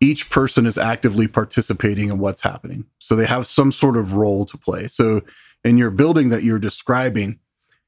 each 0.00 0.28
person 0.28 0.66
is 0.66 0.76
actively 0.76 1.26
participating 1.26 2.08
in 2.08 2.18
what's 2.18 2.42
happening. 2.42 2.84
So 2.98 3.16
they 3.16 3.26
have 3.26 3.46
some 3.46 3.72
sort 3.72 3.96
of 3.96 4.14
role 4.14 4.44
to 4.46 4.58
play. 4.58 4.88
So 4.88 5.22
in 5.64 5.78
your 5.78 5.90
building 5.90 6.28
that 6.28 6.42
you're 6.42 6.58
describing, 6.58 7.38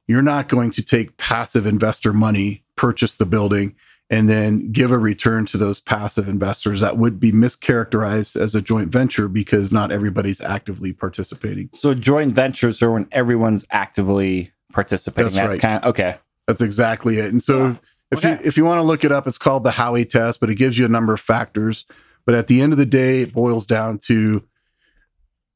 you're 0.07 0.23
not 0.23 0.49
going 0.49 0.71
to 0.73 0.83
take 0.83 1.17
passive 1.17 1.67
investor 1.67 2.13
money, 2.13 2.65
purchase 2.77 3.17
the 3.17 3.27
building, 3.27 3.75
and 4.09 4.29
then 4.29 4.71
give 4.71 4.93
a 4.93 4.99
return 4.99 5.47
to 5.47 5.57
those 5.57 5.81
passive 5.81 6.29
investors. 6.29 6.81
That 6.81 6.97
would 6.97 7.19
be 7.19 7.33
mischaracterized 7.33 8.41
as 8.41 8.55
a 8.55 8.63
joint 8.63 8.91
venture 8.91 9.29
because 9.29 9.73
not 9.73 9.91
everybody's 9.91 10.41
actively 10.41 10.93
participating. 10.93 11.71
So 11.75 11.95
joint 11.95 12.35
ventures 12.35 12.81
are 12.83 12.93
when 12.93 13.09
everyone's 13.11 13.67
actively 13.71 14.53
participating. 14.73 15.25
That's, 15.25 15.35
That's 15.35 15.49
right. 15.49 15.61
kind 15.61 15.85
of 15.85 15.91
okay. 15.91 16.19
That's 16.47 16.61
exactly 16.61 17.19
it. 17.19 17.27
And 17.27 17.43
so 17.43 17.67
yeah. 17.67 17.75
if 18.13 18.19
okay. 18.19 18.33
you 18.33 18.39
if 18.45 18.57
you 18.57 18.65
want 18.65 18.79
to 18.79 18.83
look 18.83 19.05
it 19.05 19.11
up, 19.11 19.27
it's 19.27 19.39
called 19.39 19.65
the 19.65 19.71
Howey 19.71 20.09
test, 20.09 20.39
but 20.39 20.51
it 20.51 20.55
gives 20.55 20.79
you 20.79 20.85
a 20.85 20.89
number 20.89 21.13
of 21.13 21.21
factors. 21.21 21.85
But 22.25 22.35
at 22.35 22.47
the 22.47 22.61
end 22.61 22.73
of 22.73 22.79
the 22.79 22.87
day, 22.87 23.23
it 23.23 23.33
boils 23.33 23.67
down 23.67 23.99
to 24.07 24.45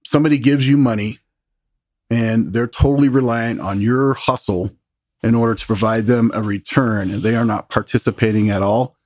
somebody 0.04 0.38
gives 0.38 0.66
you 0.68 0.76
money 0.76 1.18
and 2.10 2.52
they're 2.52 2.66
totally 2.66 3.08
reliant 3.08 3.60
on 3.60 3.80
your 3.80 4.14
hustle 4.14 4.70
in 5.22 5.34
order 5.34 5.54
to 5.54 5.66
provide 5.66 6.06
them 6.06 6.30
a 6.34 6.42
return 6.42 7.10
and 7.10 7.22
they 7.22 7.36
are 7.36 7.44
not 7.44 7.68
participating 7.68 8.50
at 8.50 8.62
all 8.62 8.96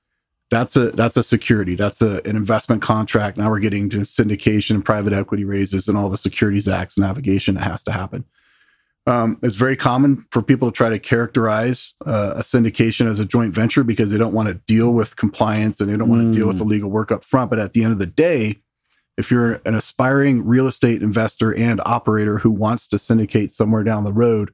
that's 0.49 0.75
a 0.75 0.91
that's 0.91 1.17
a 1.17 1.23
security 1.23 1.75
that's 1.75 2.01
a, 2.01 2.21
an 2.23 2.35
investment 2.35 2.81
contract 2.81 3.37
now 3.37 3.49
we're 3.49 3.59
getting 3.59 3.89
to 3.89 3.99
syndication 3.99 4.71
and 4.71 4.85
private 4.85 5.13
equity 5.13 5.43
raises 5.43 5.87
and 5.87 5.97
all 5.97 6.09
the 6.09 6.17
securities 6.17 6.67
acts 6.67 6.97
navigation 6.97 7.55
that 7.55 7.63
has 7.63 7.83
to 7.83 7.91
happen 7.91 8.23
um, 9.07 9.37
it's 9.43 9.55
very 9.55 9.75
common 9.75 10.25
for 10.31 10.41
people 10.41 10.71
to 10.71 10.75
try 10.75 10.89
to 10.89 10.97
characterize 10.97 11.93
uh, 12.07 12.33
a 12.37 12.41
syndication 12.41 13.07
as 13.07 13.19
a 13.19 13.25
joint 13.25 13.53
venture 13.53 13.83
because 13.83 14.11
they 14.11 14.17
don't 14.17 14.33
want 14.33 14.47
to 14.47 14.55
deal 14.65 14.93
with 14.93 15.15
compliance 15.15 15.79
and 15.79 15.91
they 15.91 15.97
don't 15.97 16.09
want 16.09 16.21
to 16.23 16.37
deal 16.37 16.47
with 16.47 16.57
the 16.57 16.65
mm. 16.65 16.69
legal 16.69 16.89
work 16.89 17.11
up 17.11 17.23
front. 17.23 17.51
But 17.51 17.59
at 17.59 17.73
the 17.73 17.83
end 17.83 17.93
of 17.93 17.99
the 17.99 18.07
day, 18.07 18.61
if 19.15 19.29
you're 19.29 19.61
an 19.65 19.75
aspiring 19.75 20.43
real 20.43 20.67
estate 20.67 21.03
investor 21.03 21.55
and 21.55 21.81
operator 21.85 22.39
who 22.39 22.49
wants 22.49 22.87
to 22.87 22.99
syndicate 22.99 23.51
somewhere 23.51 23.83
down 23.83 24.05
the 24.05 24.13
road, 24.13 24.51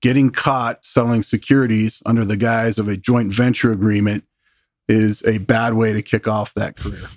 getting 0.00 0.30
caught 0.30 0.84
selling 0.84 1.22
securities 1.22 2.02
under 2.06 2.24
the 2.24 2.36
guise 2.36 2.78
of 2.78 2.88
a 2.88 2.96
joint 2.96 3.32
venture 3.32 3.72
agreement 3.72 4.24
is 4.88 5.24
a 5.26 5.38
bad 5.38 5.74
way 5.74 5.92
to 5.92 6.02
kick 6.02 6.26
off 6.26 6.54
that 6.54 6.76
career. 6.76 7.08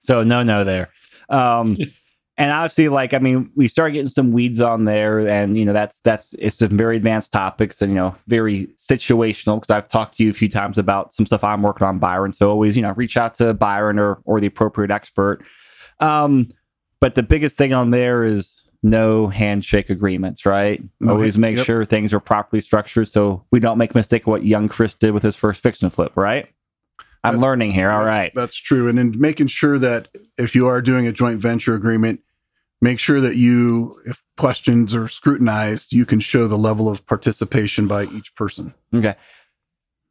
So 0.00 0.22
no, 0.22 0.42
no, 0.42 0.64
there. 0.64 0.90
Um, 1.28 1.76
and 2.38 2.52
obviously 2.52 2.88
like 2.88 3.14
i 3.14 3.18
mean 3.18 3.50
we 3.54 3.68
start 3.68 3.92
getting 3.92 4.08
some 4.08 4.32
weeds 4.32 4.60
on 4.60 4.84
there 4.84 5.26
and 5.26 5.56
you 5.56 5.64
know 5.64 5.72
that's 5.72 5.98
that's 6.00 6.34
it's 6.38 6.58
some 6.58 6.76
very 6.76 6.96
advanced 6.96 7.32
topics 7.32 7.80
and 7.80 7.92
you 7.92 7.96
know 7.96 8.14
very 8.26 8.66
situational 8.76 9.56
because 9.56 9.70
i've 9.70 9.88
talked 9.88 10.16
to 10.16 10.24
you 10.24 10.30
a 10.30 10.34
few 10.34 10.48
times 10.48 10.78
about 10.78 11.12
some 11.14 11.26
stuff 11.26 11.42
i'm 11.42 11.62
working 11.62 11.86
on 11.86 11.98
byron 11.98 12.32
so 12.32 12.50
always 12.50 12.76
you 12.76 12.82
know 12.82 12.92
reach 12.92 13.16
out 13.16 13.34
to 13.34 13.54
byron 13.54 13.98
or 13.98 14.20
or 14.24 14.40
the 14.40 14.46
appropriate 14.46 14.90
expert 14.90 15.42
um 16.00 16.52
but 17.00 17.14
the 17.14 17.22
biggest 17.22 17.56
thing 17.56 17.72
on 17.72 17.90
there 17.90 18.24
is 18.24 18.62
no 18.88 19.28
handshake 19.28 19.90
agreements 19.90 20.46
right 20.46 20.82
okay. 21.02 21.10
always 21.10 21.36
make 21.36 21.56
yep. 21.56 21.66
sure 21.66 21.84
things 21.84 22.12
are 22.12 22.20
properly 22.20 22.60
structured 22.60 23.08
so 23.08 23.44
we 23.50 23.60
don't 23.60 23.78
make 23.78 23.94
a 23.94 23.96
mistake 23.96 24.22
of 24.22 24.28
what 24.28 24.44
young 24.44 24.68
chris 24.68 24.94
did 24.94 25.12
with 25.12 25.22
his 25.22 25.36
first 25.36 25.62
fiction 25.62 25.90
flip 25.90 26.12
right 26.14 26.48
I'm 27.26 27.34
that, 27.34 27.40
learning 27.40 27.72
here. 27.72 27.90
All 27.90 28.04
right. 28.04 28.32
That's 28.34 28.56
true. 28.56 28.88
And 28.88 28.98
in 28.98 29.18
making 29.18 29.48
sure 29.48 29.78
that 29.78 30.08
if 30.38 30.54
you 30.54 30.68
are 30.68 30.80
doing 30.80 31.06
a 31.06 31.12
joint 31.12 31.40
venture 31.40 31.74
agreement, 31.74 32.20
make 32.80 32.98
sure 32.98 33.20
that 33.20 33.36
you, 33.36 34.00
if 34.06 34.22
questions 34.36 34.94
are 34.94 35.08
scrutinized, 35.08 35.92
you 35.92 36.06
can 36.06 36.20
show 36.20 36.46
the 36.46 36.58
level 36.58 36.88
of 36.88 37.06
participation 37.06 37.88
by 37.88 38.04
each 38.04 38.34
person. 38.34 38.74
Okay. 38.94 39.16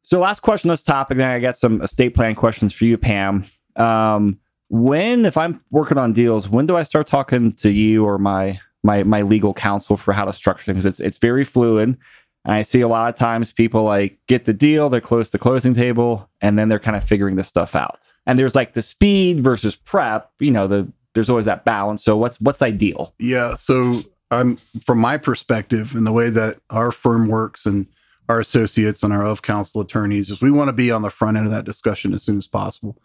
So, 0.03 0.19
last 0.19 0.41
question 0.41 0.69
on 0.69 0.73
this 0.73 0.83
topic, 0.83 1.17
then 1.17 1.29
I 1.29 1.39
got 1.39 1.57
some 1.57 1.81
estate 1.81 2.15
plan 2.15 2.35
questions 2.35 2.73
for 2.73 2.85
you, 2.85 2.97
Pam. 2.97 3.45
Um, 3.75 4.39
when 4.69 5.25
if 5.25 5.37
I'm 5.37 5.61
working 5.71 5.97
on 5.97 6.13
deals, 6.13 6.49
when 6.49 6.65
do 6.65 6.75
I 6.75 6.83
start 6.83 7.07
talking 7.07 7.53
to 7.53 7.71
you 7.71 8.05
or 8.05 8.17
my 8.17 8.59
my 8.83 9.03
my 9.03 9.21
legal 9.21 9.53
counsel 9.53 9.97
for 9.97 10.13
how 10.13 10.25
to 10.25 10.33
structure 10.33 10.73
things? 10.73 10.85
It's 10.85 10.99
it's 10.99 11.17
very 11.17 11.43
fluid. 11.43 11.97
And 12.45 12.53
I 12.53 12.61
see 12.61 12.81
a 12.81 12.87
lot 12.87 13.09
of 13.09 13.15
times 13.15 13.51
people 13.51 13.83
like 13.83 14.19
get 14.27 14.45
the 14.45 14.53
deal, 14.53 14.89
they're 14.89 15.01
close 15.01 15.31
to 15.31 15.39
closing 15.39 15.73
table, 15.73 16.29
and 16.41 16.59
then 16.59 16.69
they're 16.69 16.79
kind 16.79 16.95
of 16.95 17.03
figuring 17.03 17.37
this 17.37 17.47
stuff 17.47 17.75
out. 17.75 18.07
And 18.27 18.37
there's 18.37 18.55
like 18.55 18.73
the 18.73 18.83
speed 18.83 19.43
versus 19.43 19.75
prep, 19.75 20.31
you 20.39 20.51
know, 20.51 20.67
the 20.67 20.91
there's 21.13 21.29
always 21.29 21.45
that 21.45 21.65
balance. 21.65 22.03
So 22.03 22.15
what's 22.17 22.39
what's 22.39 22.61
ideal? 22.61 23.13
Yeah. 23.19 23.55
So 23.55 24.03
I'm 24.31 24.57
from 24.85 24.99
my 24.99 25.17
perspective 25.17 25.95
and 25.95 26.05
the 26.05 26.11
way 26.11 26.29
that 26.29 26.59
our 26.69 26.91
firm 26.91 27.27
works 27.27 27.65
and 27.65 27.87
our 28.27 28.39
associates 28.39 29.03
and 29.03 29.13
our 29.13 29.25
of 29.25 29.41
counsel 29.41 29.81
attorneys 29.81 30.29
is 30.29 30.41
we 30.41 30.51
want 30.51 30.67
to 30.67 30.73
be 30.73 30.91
on 30.91 31.03
the 31.03 31.09
front 31.09 31.37
end 31.37 31.45
of 31.45 31.51
that 31.51 31.65
discussion 31.65 32.13
as 32.13 32.23
soon 32.23 32.37
as 32.37 32.47
possible. 32.47 32.97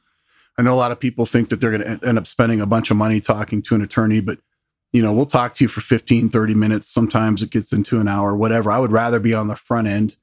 I 0.60 0.62
know 0.62 0.74
a 0.74 0.76
lot 0.76 0.92
of 0.92 1.00
people 1.00 1.24
think 1.24 1.48
that 1.48 1.58
they're 1.58 1.70
going 1.70 1.98
to 1.98 2.06
end 2.06 2.18
up 2.18 2.26
spending 2.26 2.60
a 2.60 2.66
bunch 2.66 2.90
of 2.90 2.98
money 2.98 3.18
talking 3.18 3.62
to 3.62 3.74
an 3.74 3.80
attorney, 3.80 4.20
but 4.20 4.40
you 4.92 5.02
know, 5.02 5.10
we'll 5.10 5.24
talk 5.24 5.54
to 5.54 5.64
you 5.64 5.68
for 5.68 5.80
15, 5.80 6.28
30 6.28 6.54
minutes. 6.54 6.86
Sometimes 6.86 7.42
it 7.42 7.48
gets 7.48 7.72
into 7.72 7.98
an 7.98 8.06
hour, 8.06 8.36
whatever. 8.36 8.70
I 8.70 8.78
would 8.78 8.92
rather 8.92 9.18
be 9.18 9.32
on 9.32 9.48
the 9.48 9.56
front 9.56 9.88
end. 9.88 10.18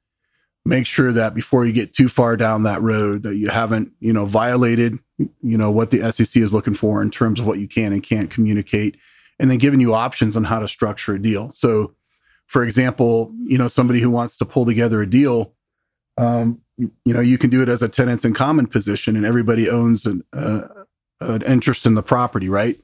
Make 0.64 0.86
sure 0.86 1.10
that 1.10 1.34
before 1.34 1.64
you 1.64 1.72
get 1.72 1.92
too 1.92 2.08
far 2.08 2.36
down 2.36 2.62
that 2.62 2.80
road 2.80 3.24
that 3.24 3.34
you 3.34 3.48
haven't, 3.48 3.90
you 3.98 4.12
know, 4.12 4.26
violated, 4.26 5.00
you 5.18 5.58
know, 5.58 5.72
what 5.72 5.90
the 5.90 6.12
SEC 6.12 6.40
is 6.40 6.54
looking 6.54 6.74
for 6.74 7.02
in 7.02 7.10
terms 7.10 7.40
of 7.40 7.46
what 7.46 7.58
you 7.58 7.66
can 7.66 7.92
and 7.92 8.04
can't 8.04 8.30
communicate 8.30 8.96
and 9.40 9.50
then 9.50 9.58
giving 9.58 9.80
you 9.80 9.92
options 9.92 10.36
on 10.36 10.44
how 10.44 10.60
to 10.60 10.68
structure 10.68 11.16
a 11.16 11.20
deal. 11.20 11.50
So, 11.50 11.96
for 12.46 12.62
example, 12.62 13.32
you 13.42 13.58
know, 13.58 13.66
somebody 13.66 14.00
who 14.00 14.10
wants 14.10 14.36
to 14.36 14.44
pull 14.44 14.66
together 14.66 15.02
a 15.02 15.10
deal, 15.10 15.52
um, 16.16 16.60
you 16.78 17.12
know, 17.12 17.20
you 17.20 17.38
can 17.38 17.50
do 17.50 17.62
it 17.62 17.68
as 17.68 17.82
a 17.82 17.88
tenants 17.88 18.24
in 18.24 18.34
common 18.34 18.66
position 18.66 19.16
and 19.16 19.26
everybody 19.26 19.68
owns 19.68 20.06
an, 20.06 20.24
uh, 20.32 20.62
an 21.20 21.42
interest 21.42 21.86
in 21.86 21.94
the 21.94 22.02
property, 22.02 22.48
right? 22.48 22.78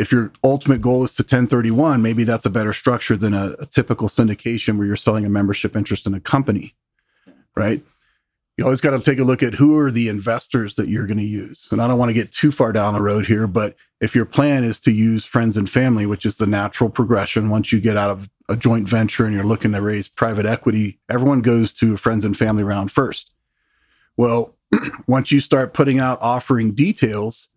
if 0.00 0.10
your 0.10 0.32
ultimate 0.42 0.80
goal 0.80 1.04
is 1.04 1.12
to 1.12 1.22
1031, 1.22 2.00
maybe 2.00 2.24
that's 2.24 2.46
a 2.46 2.50
better 2.50 2.72
structure 2.72 3.18
than 3.18 3.34
a, 3.34 3.54
a, 3.58 3.66
typical 3.66 4.08
syndication 4.08 4.78
where 4.78 4.86
you're 4.86 4.96
selling 4.96 5.26
a 5.26 5.28
membership 5.28 5.76
interest 5.76 6.06
in 6.06 6.14
a 6.14 6.20
company, 6.20 6.74
right? 7.54 7.84
You 8.56 8.64
always 8.64 8.80
got 8.80 8.92
to 8.92 9.00
take 9.00 9.18
a 9.18 9.24
look 9.24 9.42
at 9.42 9.52
who 9.52 9.76
are 9.76 9.90
the 9.90 10.08
investors 10.08 10.76
that 10.76 10.88
you're 10.88 11.06
going 11.06 11.18
to 11.18 11.22
use. 11.22 11.68
And 11.70 11.82
I 11.82 11.86
don't 11.86 11.98
want 11.98 12.08
to 12.08 12.14
get 12.14 12.32
too 12.32 12.50
far 12.50 12.72
down 12.72 12.94
the 12.94 13.02
road 13.02 13.26
here, 13.26 13.46
but 13.46 13.76
if 14.00 14.14
your 14.14 14.24
plan 14.24 14.64
is 14.64 14.80
to 14.80 14.90
use 14.90 15.26
friends 15.26 15.58
and 15.58 15.68
family, 15.68 16.06
which 16.06 16.24
is 16.24 16.38
the 16.38 16.46
natural 16.46 16.88
progression 16.88 17.50
once 17.50 17.70
you 17.70 17.78
get 17.78 17.98
out 17.98 18.08
of 18.08 18.30
a 18.48 18.56
joint 18.56 18.88
venture 18.88 19.26
and 19.26 19.34
you're 19.34 19.44
looking 19.44 19.72
to 19.72 19.82
raise 19.82 20.08
private 20.08 20.46
equity, 20.46 20.98
everyone 21.10 21.42
goes 21.42 21.74
to 21.74 21.92
a 21.92 21.98
friends 21.98 22.24
and 22.24 22.38
family 22.38 22.64
round 22.64 22.90
first. 22.90 23.32
Well, 24.20 24.54
once 25.08 25.32
you 25.32 25.40
start 25.40 25.72
putting 25.72 25.98
out 25.98 26.18
offering 26.20 26.74
details, 26.74 27.48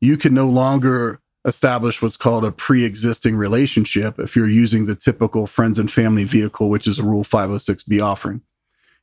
you 0.00 0.16
can 0.16 0.34
no 0.34 0.48
longer 0.48 1.20
establish 1.44 2.02
what's 2.02 2.16
called 2.16 2.44
a 2.44 2.50
pre-existing 2.50 3.36
relationship 3.36 4.18
if 4.18 4.34
you're 4.34 4.48
using 4.48 4.86
the 4.86 4.96
typical 4.96 5.46
friends 5.46 5.78
and 5.78 5.88
family 5.88 6.24
vehicle, 6.24 6.70
which 6.70 6.88
is 6.88 6.98
a 6.98 7.04
Rule 7.04 7.22
506B 7.22 8.04
offering. 8.04 8.40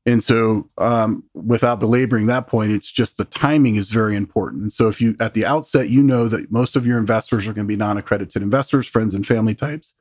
And 0.05 0.21
so, 0.21 0.69
um, 0.77 1.23
without 1.33 1.79
belaboring 1.79 2.25
that 2.25 2.47
point, 2.47 2.73
it's 2.73 2.91
just 2.91 3.15
the 3.15 3.23
timing 3.23 3.77
is 3.77 3.91
very 3.91 4.17
important. 4.17 4.63
And 4.63 4.71
so, 4.73 4.89
if 4.89 4.99
you 4.99 5.15
at 5.21 5.35
the 5.35 5.45
outset 5.45 5.89
you 5.89 6.03
know 6.03 6.27
that 6.27 6.51
most 6.51 6.75
of 6.75 6.85
your 6.85 6.97
investors 6.97 7.47
are 7.47 7.53
going 7.53 7.65
to 7.65 7.71
be 7.71 7.77
non-accredited 7.77 8.41
investors, 8.41 8.87
friends 8.87 9.15
and 9.15 9.25
family 9.25 9.55
types, 9.55 9.93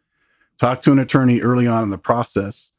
talk 0.58 0.82
to 0.82 0.90
an 0.90 0.98
attorney 0.98 1.40
early 1.40 1.68
on 1.68 1.84
in 1.84 1.90
the 1.90 1.96
process 1.96 2.72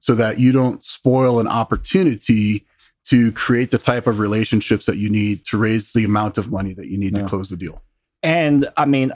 so 0.00 0.14
that 0.14 0.38
you 0.38 0.52
don't 0.52 0.84
spoil 0.84 1.40
an 1.40 1.48
opportunity 1.48 2.64
to 3.06 3.32
create 3.32 3.70
the 3.70 3.78
type 3.78 4.06
of 4.06 4.18
relationships 4.18 4.86
that 4.86 4.98
you 4.98 5.08
need 5.08 5.44
to 5.46 5.58
raise 5.58 5.92
the 5.92 6.04
amount 6.04 6.38
of 6.38 6.50
money 6.50 6.74
that 6.74 6.86
you 6.86 6.98
need 6.98 7.14
yeah. 7.14 7.22
to 7.22 7.28
close 7.28 7.48
the 7.48 7.56
deal. 7.56 7.82
And 8.22 8.68
I 8.76 8.84
mean, 8.84 9.12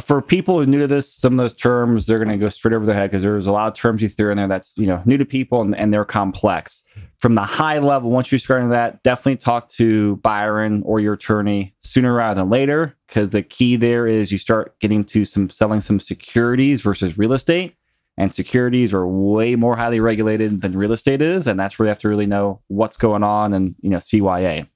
for 0.00 0.20
people 0.20 0.56
who 0.56 0.62
are 0.62 0.66
new 0.66 0.80
to 0.80 0.86
this, 0.86 1.12
some 1.12 1.34
of 1.34 1.38
those 1.38 1.54
terms 1.54 2.06
they're 2.06 2.18
going 2.18 2.28
to 2.28 2.36
go 2.36 2.48
straight 2.50 2.74
over 2.74 2.84
their 2.84 2.94
head 2.94 3.10
because 3.10 3.22
there's 3.22 3.46
a 3.46 3.52
lot 3.52 3.68
of 3.68 3.74
terms 3.74 4.02
you 4.02 4.08
threw 4.08 4.30
in 4.30 4.36
there 4.36 4.46
that's 4.46 4.74
you 4.76 4.86
know 4.86 5.02
new 5.06 5.16
to 5.16 5.24
people 5.24 5.62
and, 5.62 5.74
and 5.76 5.92
they're 5.92 6.04
complex. 6.04 6.84
From 7.18 7.34
the 7.34 7.42
high 7.42 7.78
level, 7.78 8.10
once 8.10 8.30
you're 8.30 8.38
starting 8.38 8.68
that, 8.70 9.02
definitely 9.02 9.38
talk 9.38 9.70
to 9.70 10.16
Byron 10.16 10.82
or 10.84 11.00
your 11.00 11.14
attorney 11.14 11.74
sooner 11.82 12.12
rather 12.12 12.42
than 12.42 12.50
later 12.50 12.94
because 13.08 13.30
the 13.30 13.42
key 13.42 13.76
there 13.76 14.06
is 14.06 14.30
you 14.30 14.38
start 14.38 14.78
getting 14.80 15.02
to 15.04 15.24
some 15.24 15.48
selling 15.48 15.80
some 15.80 15.98
securities 15.98 16.82
versus 16.82 17.16
real 17.16 17.32
estate, 17.32 17.75
and 18.16 18.32
securities 18.32 18.94
are 18.94 19.06
way 19.06 19.56
more 19.56 19.76
highly 19.76 20.00
regulated 20.00 20.60
than 20.60 20.76
real 20.76 20.92
estate 20.92 21.22
is, 21.22 21.46
and 21.46 21.58
that's 21.58 21.78
where 21.78 21.86
you 21.86 21.90
have 21.90 21.98
to 22.00 22.08
really 22.08 22.26
know 22.26 22.60
what's 22.68 22.96
going 22.96 23.22
on 23.22 23.52
and 23.52 23.74
you 23.80 23.90
know 23.90 23.98
CYA. 23.98 24.68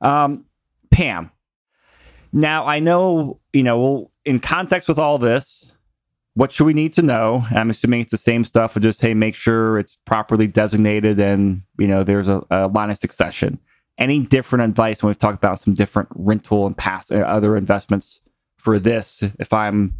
Um, 0.00 0.44
Pam, 0.90 1.30
now, 2.36 2.66
I 2.66 2.80
know, 2.80 3.40
you 3.54 3.62
know, 3.62 4.10
in 4.26 4.40
context 4.40 4.88
with 4.88 4.98
all 4.98 5.18
this, 5.18 5.72
what 6.34 6.52
should 6.52 6.66
we 6.66 6.74
need 6.74 6.92
to 6.92 7.02
know? 7.02 7.46
I'm 7.50 7.70
assuming 7.70 8.02
it's 8.02 8.10
the 8.10 8.18
same 8.18 8.44
stuff 8.44 8.76
of 8.76 8.82
just, 8.82 9.00
hey, 9.00 9.14
make 9.14 9.34
sure 9.34 9.78
it's 9.78 9.96
properly 10.04 10.46
designated 10.46 11.18
and, 11.18 11.62
you 11.78 11.86
know, 11.86 12.04
there's 12.04 12.28
a, 12.28 12.44
a 12.50 12.68
line 12.68 12.90
of 12.90 12.98
succession. 12.98 13.58
Any 13.96 14.20
different 14.20 14.64
advice 14.64 15.02
when 15.02 15.08
we've 15.08 15.18
talked 15.18 15.38
about 15.38 15.60
some 15.60 15.72
different 15.72 16.10
rental 16.14 16.66
and 16.66 16.76
pass 16.76 17.10
uh, 17.10 17.20
other 17.20 17.56
investments 17.56 18.20
for 18.58 18.78
this 18.78 19.24
if 19.38 19.54
I'm 19.54 19.94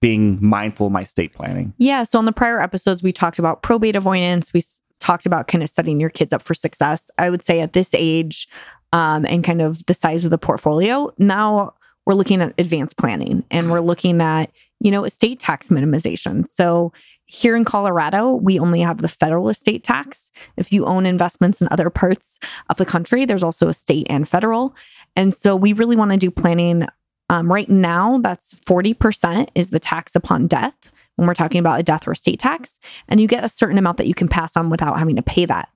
being 0.00 0.38
mindful 0.40 0.86
of 0.86 0.92
my 0.92 1.04
state 1.04 1.34
planning? 1.34 1.74
Yeah. 1.78 2.02
So 2.04 2.18
on 2.18 2.24
the 2.24 2.32
prior 2.32 2.60
episodes, 2.60 3.02
we 3.02 3.12
talked 3.12 3.38
about 3.38 3.62
probate 3.62 3.96
avoidance. 3.96 4.52
We 4.52 4.62
talked 4.98 5.26
about 5.26 5.48
kind 5.48 5.62
of 5.62 5.70
setting 5.70 6.00
your 6.00 6.10
kids 6.10 6.32
up 6.32 6.42
for 6.42 6.54
success. 6.54 7.10
I 7.18 7.30
would 7.30 7.42
say 7.42 7.60
at 7.60 7.72
this 7.72 7.94
age 7.94 8.48
um, 8.92 9.24
and 9.26 9.44
kind 9.44 9.62
of 9.62 9.84
the 9.86 9.94
size 9.94 10.24
of 10.24 10.30
the 10.30 10.38
portfolio, 10.38 11.12
now 11.18 11.74
we're 12.06 12.14
looking 12.14 12.42
at 12.42 12.54
advanced 12.58 12.96
planning 12.96 13.44
and 13.50 13.70
we're 13.70 13.80
looking 13.80 14.20
at, 14.20 14.50
you 14.80 14.90
know, 14.90 15.04
estate 15.04 15.38
tax 15.38 15.68
minimization. 15.68 16.48
So 16.48 16.92
here 17.26 17.54
in 17.54 17.64
Colorado, 17.64 18.32
we 18.32 18.58
only 18.58 18.80
have 18.80 18.98
the 18.98 19.08
federal 19.08 19.48
estate 19.48 19.84
tax. 19.84 20.32
If 20.56 20.72
you 20.72 20.84
own 20.86 21.06
investments 21.06 21.62
in 21.62 21.68
other 21.70 21.88
parts 21.88 22.40
of 22.68 22.76
the 22.76 22.84
country, 22.84 23.24
there's 23.24 23.44
also 23.44 23.68
a 23.68 23.74
state 23.74 24.06
and 24.10 24.28
federal. 24.28 24.74
And 25.14 25.32
so 25.34 25.54
we 25.54 25.72
really 25.72 25.96
want 25.96 26.10
to 26.10 26.16
do 26.16 26.30
planning. 26.30 26.86
Um, 27.30 27.50
right 27.50 27.68
now, 27.68 28.18
that's 28.18 28.54
40% 28.66 29.48
is 29.54 29.70
the 29.70 29.78
tax 29.78 30.16
upon 30.16 30.48
death 30.48 30.74
when 31.14 31.28
we're 31.28 31.34
talking 31.34 31.60
about 31.60 31.78
a 31.78 31.82
death 31.84 32.08
or 32.08 32.12
estate 32.12 32.40
tax. 32.40 32.80
And 33.08 33.20
you 33.20 33.28
get 33.28 33.44
a 33.44 33.48
certain 33.48 33.78
amount 33.78 33.98
that 33.98 34.08
you 34.08 34.14
can 34.14 34.26
pass 34.26 34.56
on 34.56 34.68
without 34.68 34.98
having 34.98 35.14
to 35.14 35.22
pay 35.22 35.44
that. 35.46 35.68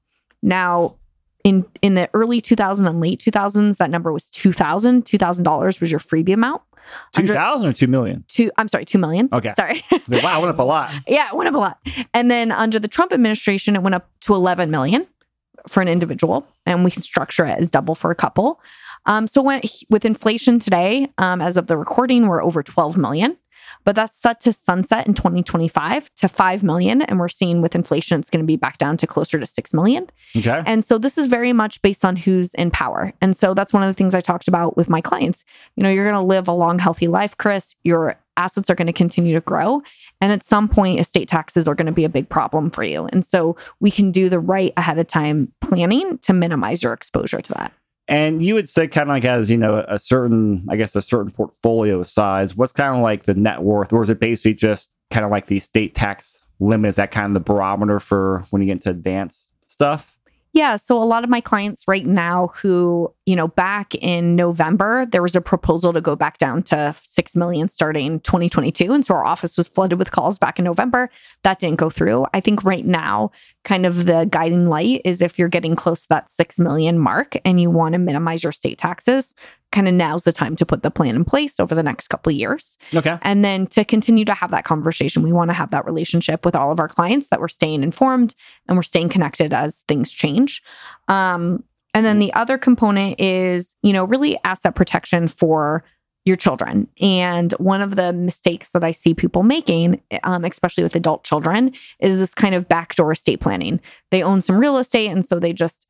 Now, 0.43 0.97
in 1.45 1.64
in 1.81 1.95
the 1.95 2.11
early 2.12 2.43
2000s 2.43 2.88
and 2.88 3.01
late 3.01 3.21
2000s 3.21 3.77
that 3.77 3.90
number 3.90 4.12
was 4.12 4.31
2,000. 4.31 5.05
$2000 5.05 5.81
was 5.81 5.90
your 5.93 6.01
freebie 6.01 6.35
amount. 6.35 6.62
2000 7.12 7.67
or 7.67 7.73
2 7.73 7.87
million? 7.87 8.25
Two 8.29 8.51
i'm 8.59 8.69
sorry 8.69 8.85
2 8.85 8.99
million. 8.99 9.29
Okay. 9.33 9.51
Sorry. 9.51 9.83
Like, 10.09 10.23
wow 10.23 10.38
it 10.38 10.43
went 10.43 10.55
up 10.55 10.59
a 10.59 10.62
lot. 10.62 10.93
Yeah 11.07 11.29
it 11.29 11.37
went 11.37 11.49
up 11.49 11.55
a 11.55 11.59
lot. 11.59 11.79
And 12.12 12.31
then 12.31 12.51
under 12.51 12.79
the 12.79 12.88
trump 12.88 13.12
administration 13.12 13.77
it 13.77 13.83
went 13.83 13.95
up 13.95 14.11
to 14.23 14.35
11 14.35 14.71
million 14.71 15.07
for 15.69 15.81
an 15.81 15.88
individual 15.88 16.47
and 16.67 16.83
we 16.85 16.90
can 16.90 17.03
structure 17.03 17.47
it 17.47 17.59
as 17.59 17.71
double 17.71 17.95
for 17.95 18.11
a 18.11 18.14
couple 18.14 18.61
um, 19.07 19.27
so 19.27 19.43
when 19.43 19.61
with 19.90 20.05
inflation 20.05 20.59
today 20.59 21.09
um, 21.19 21.40
as 21.40 21.57
of 21.57 21.67
the 21.67 21.77
recording 21.77 22.27
we're 22.27 22.43
over 22.43 22.62
12 22.62 22.97
million 22.97 23.37
but 23.85 23.95
that's 23.95 24.21
set 24.21 24.40
to 24.40 24.53
sunset 24.53 25.07
in 25.07 25.14
2025 25.14 26.14
to 26.17 26.29
5 26.29 26.62
million. 26.62 27.03
And 27.03 27.19
we're 27.19 27.29
seeing 27.29 27.62
with 27.62 27.75
inflation, 27.75 28.21
it's 28.21 28.31
going 28.31 28.43
to 28.43 28.47
be 28.47 28.57
back 28.57 28.79
down 28.79 28.97
to 28.99 29.07
closer 29.07 29.38
to 29.38 29.47
6 29.47 29.75
million. 29.75 30.09
Okay. 30.37 30.62
And 30.67 30.85
so 30.85 30.99
this 30.99 31.19
is 31.19 31.27
very 31.27 31.53
much 31.53 31.81
based 31.83 32.05
on 32.05 32.17
who's 32.17 32.55
in 32.55 32.71
power. 32.71 33.12
And 33.21 33.37
so 33.37 33.55
that's 33.55 33.73
one 33.73 33.83
of 33.83 33.88
the 33.88 33.95
things 33.95 34.14
I 34.14 34.21
talked 34.21 34.49
about 34.49 34.77
with 34.77 34.88
my 34.88 35.01
clients. 35.01 35.45
You 35.77 35.83
know, 35.83 35.90
you're 35.90 36.05
going 36.05 36.14
to 36.14 36.21
live 36.21 36.49
a 36.49 36.53
long, 36.53 36.79
healthy 36.79 37.09
life, 37.09 37.37
Chris. 37.37 37.75
Your 37.85 38.19
assets 38.37 38.69
are 38.71 38.75
going 38.75 38.87
to 38.87 38.93
continue 38.93 39.35
to 39.35 39.40
grow. 39.40 39.83
And 40.21 40.33
at 40.33 40.43
some 40.43 40.69
point, 40.69 40.99
estate 40.99 41.29
taxes 41.29 41.69
are 41.69 41.75
going 41.75 41.87
to 41.87 41.93
be 41.93 42.05
a 42.05 42.09
big 42.09 42.29
problem 42.29 42.71
for 42.71 42.83
you. 42.83 43.07
And 43.07 43.25
so 43.25 43.57
we 43.81 43.90
can 43.90 44.11
do 44.11 44.29
the 44.29 44.40
right 44.40 44.73
ahead 44.77 44.99
of 44.99 45.07
time 45.07 45.53
planning 45.61 46.19
to 46.19 46.33
minimize 46.33 46.83
your 46.83 46.93
exposure 46.93 47.40
to 47.40 47.53
that. 47.53 47.73
And 48.07 48.45
you 48.45 48.55
would 48.55 48.69
say 48.69 48.87
kind 48.87 49.09
of 49.09 49.14
like 49.14 49.25
as, 49.25 49.51
you 49.51 49.57
know, 49.57 49.85
a 49.88 49.99
certain, 49.99 50.67
I 50.69 50.77
guess, 50.77 50.95
a 50.95 51.03
certain 51.03 51.31
portfolio 51.31 52.03
size, 52.03 52.55
what's 52.55 52.73
kind 52.73 52.97
of 52.97 53.03
like 53.03 53.25
the 53.25 53.35
net 53.35 53.62
worth, 53.62 53.93
or 53.93 54.03
is 54.03 54.11
it 54.11 54.21
basically 54.21 54.55
just 54.55 54.90
kind 55.11 55.25
of 55.25 55.31
like 55.31 55.47
the 55.47 55.59
state 55.61 55.95
tax 55.95 56.45
limit? 56.61 56.90
Is 56.90 56.97
that 56.97 57.11
kind 57.11 57.29
of 57.29 57.35
the 57.35 57.53
barometer 57.53 58.01
for 58.01 58.45
when 58.51 58.61
you 58.61 58.67
get 58.67 58.73
into 58.73 58.90
advanced 58.90 59.53
stuff? 59.67 60.13
Yeah. 60.55 60.77
So 60.77 61.03
a 61.03 61.05
lot 61.05 61.25
of 61.25 61.31
my 61.31 61.40
clients 61.40 61.88
right 61.88 62.07
now 62.07 62.53
who, 62.55 63.12
you 63.27 63.35
know, 63.35 63.49
back 63.49 63.93
in 63.97 64.37
November, 64.37 65.05
there 65.05 65.21
was 65.21 65.35
a 65.35 65.40
proposal 65.40 65.93
to 65.93 66.01
go 66.01 66.14
back 66.14 66.38
down 66.38 66.62
to 66.64 66.95
6 67.03 67.37
million 67.37 67.69
starting 67.69 68.21
2022. 68.21 68.93
And 68.93 69.05
so 69.05 69.14
our 69.14 69.25
office 69.27 69.57
was 69.57 69.67
flooded 69.67 69.99
with 69.99 70.12
calls 70.12 70.38
back 70.38 70.61
in 70.61 70.64
November. 70.64 71.11
That 71.43 71.59
didn't 71.59 71.81
go 71.81 71.90
through. 71.90 72.27
I 72.33 72.38
think 72.38 72.62
right 72.62 72.87
now, 72.87 73.33
kind 73.64 73.85
of 73.85 74.07
the 74.07 74.29
guiding 74.31 74.69
light 74.69 75.01
is 75.05 75.21
if 75.21 75.40
you're 75.40 75.49
getting 75.49 75.75
close 75.75 76.03
to 76.03 76.09
that 76.11 76.31
6 76.31 76.61
million 76.61 77.01
mark 77.01 77.35
and 77.45 77.61
you 77.61 77.69
want 77.69 77.95
to 77.95 77.99
minimize 77.99 78.45
your 78.45 78.53
state 78.53 78.79
taxes, 78.79 79.35
kind 79.74 79.88
of 79.88 79.94
now's 79.94 80.24
the 80.24 80.32
time 80.32 80.56
to 80.56 80.64
put 80.64 80.82
the 80.82 80.90
plan 80.90 81.16
in 81.16 81.24
place 81.24 81.58
over 81.58 81.74
the 81.74 81.82
next 81.82 82.08
couple 82.08 82.30
of 82.30 82.37
years. 82.37 82.78
Okay. 82.94 83.18
And 83.22 83.44
then 83.44 83.66
to 83.68 83.84
continue 83.84 84.24
to 84.24 84.32
have 84.32 84.52
that 84.52 84.64
conversation, 84.64 85.22
we 85.22 85.32
want 85.32 85.50
to 85.50 85.54
have 85.54 85.70
that 85.72 85.84
relationship 85.84 86.44
with 86.44 86.54
all 86.54 86.70
of 86.70 86.78
our 86.80 86.88
clients 86.88 87.28
that 87.28 87.40
we're 87.40 87.48
staying 87.48 87.82
informed 87.82 88.34
and 88.68 88.76
we're 88.76 88.82
staying 88.82 89.08
connected 89.08 89.52
as 89.52 89.84
things 89.88 90.10
change. 90.12 90.62
Um, 91.08 91.64
and 91.92 92.06
then 92.06 92.20
the 92.20 92.32
other 92.34 92.56
component 92.56 93.20
is, 93.20 93.76
you 93.82 93.92
know, 93.92 94.04
really 94.04 94.38
asset 94.44 94.74
protection 94.74 95.28
for 95.28 95.84
your 96.24 96.37
children. 96.37 96.88
And 97.00 97.52
one 97.54 97.82
of 97.82 97.96
the 97.96 98.12
mistakes 98.12 98.70
that 98.70 98.82
I 98.82 98.92
see 98.92 99.12
people 99.12 99.42
making, 99.42 100.00
um, 100.22 100.44
especially 100.44 100.84
with 100.84 100.96
adult 100.96 101.24
children, 101.24 101.72
is 102.00 102.18
this 102.18 102.34
kind 102.34 102.54
of 102.54 102.68
backdoor 102.68 103.12
estate 103.12 103.40
planning. 103.40 103.80
They 104.10 104.22
own 104.22 104.40
some 104.40 104.58
real 104.58 104.78
estate, 104.78 105.10
and 105.10 105.24
so 105.24 105.38
they 105.38 105.52
just 105.52 105.87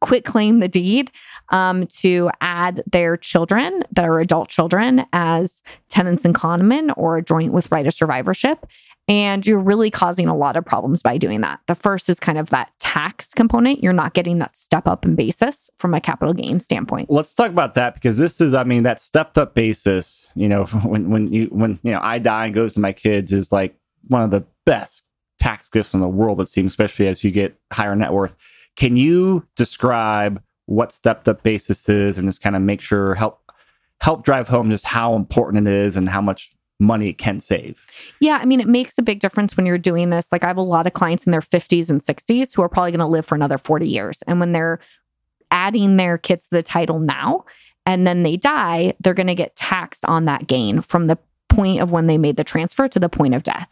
quit 0.00 0.24
claim 0.24 0.60
the 0.60 0.68
deed 0.68 1.10
um, 1.50 1.86
to 1.86 2.30
add 2.40 2.82
their 2.90 3.16
children 3.16 3.82
that 3.92 4.04
are 4.04 4.20
adult 4.20 4.48
children 4.48 5.06
as 5.12 5.62
tenants 5.88 6.24
in 6.24 6.32
common 6.32 6.90
or 6.92 7.20
joint 7.20 7.52
with 7.52 7.70
right 7.70 7.86
of 7.86 7.94
survivorship. 7.94 8.66
And 9.08 9.46
you're 9.46 9.58
really 9.58 9.90
causing 9.90 10.28
a 10.28 10.36
lot 10.36 10.58
of 10.58 10.66
problems 10.66 11.02
by 11.02 11.16
doing 11.16 11.40
that. 11.40 11.60
The 11.66 11.74
first 11.74 12.10
is 12.10 12.20
kind 12.20 12.36
of 12.36 12.50
that 12.50 12.70
tax 12.78 13.32
component. 13.32 13.82
You're 13.82 13.94
not 13.94 14.12
getting 14.12 14.38
that 14.40 14.54
step 14.54 14.86
up 14.86 15.06
in 15.06 15.14
basis 15.14 15.70
from 15.78 15.94
a 15.94 16.00
capital 16.00 16.34
gain 16.34 16.60
standpoint. 16.60 17.10
Let's 17.10 17.32
talk 17.32 17.50
about 17.50 17.74
that 17.76 17.94
because 17.94 18.18
this 18.18 18.38
is, 18.38 18.52
I 18.52 18.64
mean, 18.64 18.82
that 18.82 19.00
stepped 19.00 19.38
up 19.38 19.54
basis, 19.54 20.28
you 20.34 20.46
know, 20.46 20.66
when 20.84 21.08
when 21.08 21.32
you 21.32 21.46
when 21.46 21.78
you 21.82 21.92
know 21.92 22.00
I 22.02 22.18
die 22.18 22.46
and 22.46 22.54
goes 22.54 22.74
to 22.74 22.80
my 22.80 22.92
kids 22.92 23.32
is 23.32 23.50
like 23.50 23.74
one 24.08 24.22
of 24.22 24.30
the 24.30 24.44
best 24.66 25.04
tax 25.38 25.70
gifts 25.70 25.94
in 25.94 26.00
the 26.00 26.08
world, 26.08 26.40
it 26.42 26.48
seems, 26.48 26.72
especially 26.72 27.08
as 27.08 27.24
you 27.24 27.30
get 27.30 27.58
higher 27.72 27.96
net 27.96 28.12
worth. 28.12 28.34
Can 28.78 28.96
you 28.96 29.44
describe 29.56 30.40
what 30.66 30.92
stepped 30.92 31.26
up 31.26 31.42
basis 31.42 31.88
is 31.88 32.16
and 32.16 32.28
just 32.28 32.40
kind 32.40 32.54
of 32.54 32.62
make 32.62 32.80
sure 32.80 33.16
help 33.16 33.42
help 34.00 34.24
drive 34.24 34.46
home 34.46 34.70
just 34.70 34.84
how 34.84 35.16
important 35.16 35.66
it 35.66 35.74
is 35.74 35.96
and 35.96 36.08
how 36.08 36.20
much 36.20 36.52
money 36.78 37.08
it 37.08 37.18
can 37.18 37.40
save? 37.40 37.84
Yeah, 38.20 38.38
I 38.40 38.44
mean, 38.44 38.60
it 38.60 38.68
makes 38.68 38.96
a 38.96 39.02
big 39.02 39.18
difference 39.18 39.56
when 39.56 39.66
you're 39.66 39.78
doing 39.78 40.10
this. 40.10 40.30
Like, 40.30 40.44
I 40.44 40.46
have 40.46 40.56
a 40.56 40.62
lot 40.62 40.86
of 40.86 40.92
clients 40.92 41.26
in 41.26 41.32
their 41.32 41.40
50s 41.40 41.90
and 41.90 42.00
60s 42.00 42.54
who 42.54 42.62
are 42.62 42.68
probably 42.68 42.92
going 42.92 43.00
to 43.00 43.06
live 43.06 43.26
for 43.26 43.34
another 43.34 43.58
40 43.58 43.88
years. 43.88 44.22
And 44.28 44.38
when 44.38 44.52
they're 44.52 44.78
adding 45.50 45.96
their 45.96 46.16
kids 46.16 46.44
to 46.44 46.50
the 46.50 46.62
title 46.62 47.00
now 47.00 47.44
and 47.84 48.06
then 48.06 48.22
they 48.22 48.36
die, 48.36 48.94
they're 49.00 49.12
going 49.12 49.26
to 49.26 49.34
get 49.34 49.56
taxed 49.56 50.04
on 50.04 50.26
that 50.26 50.46
gain 50.46 50.80
from 50.80 51.08
the 51.08 51.18
point 51.48 51.80
of 51.80 51.90
when 51.90 52.06
they 52.06 52.18
made 52.18 52.36
the 52.36 52.44
transfer 52.44 52.86
to 52.86 53.00
the 53.00 53.08
point 53.08 53.34
of 53.34 53.42
death. 53.42 53.68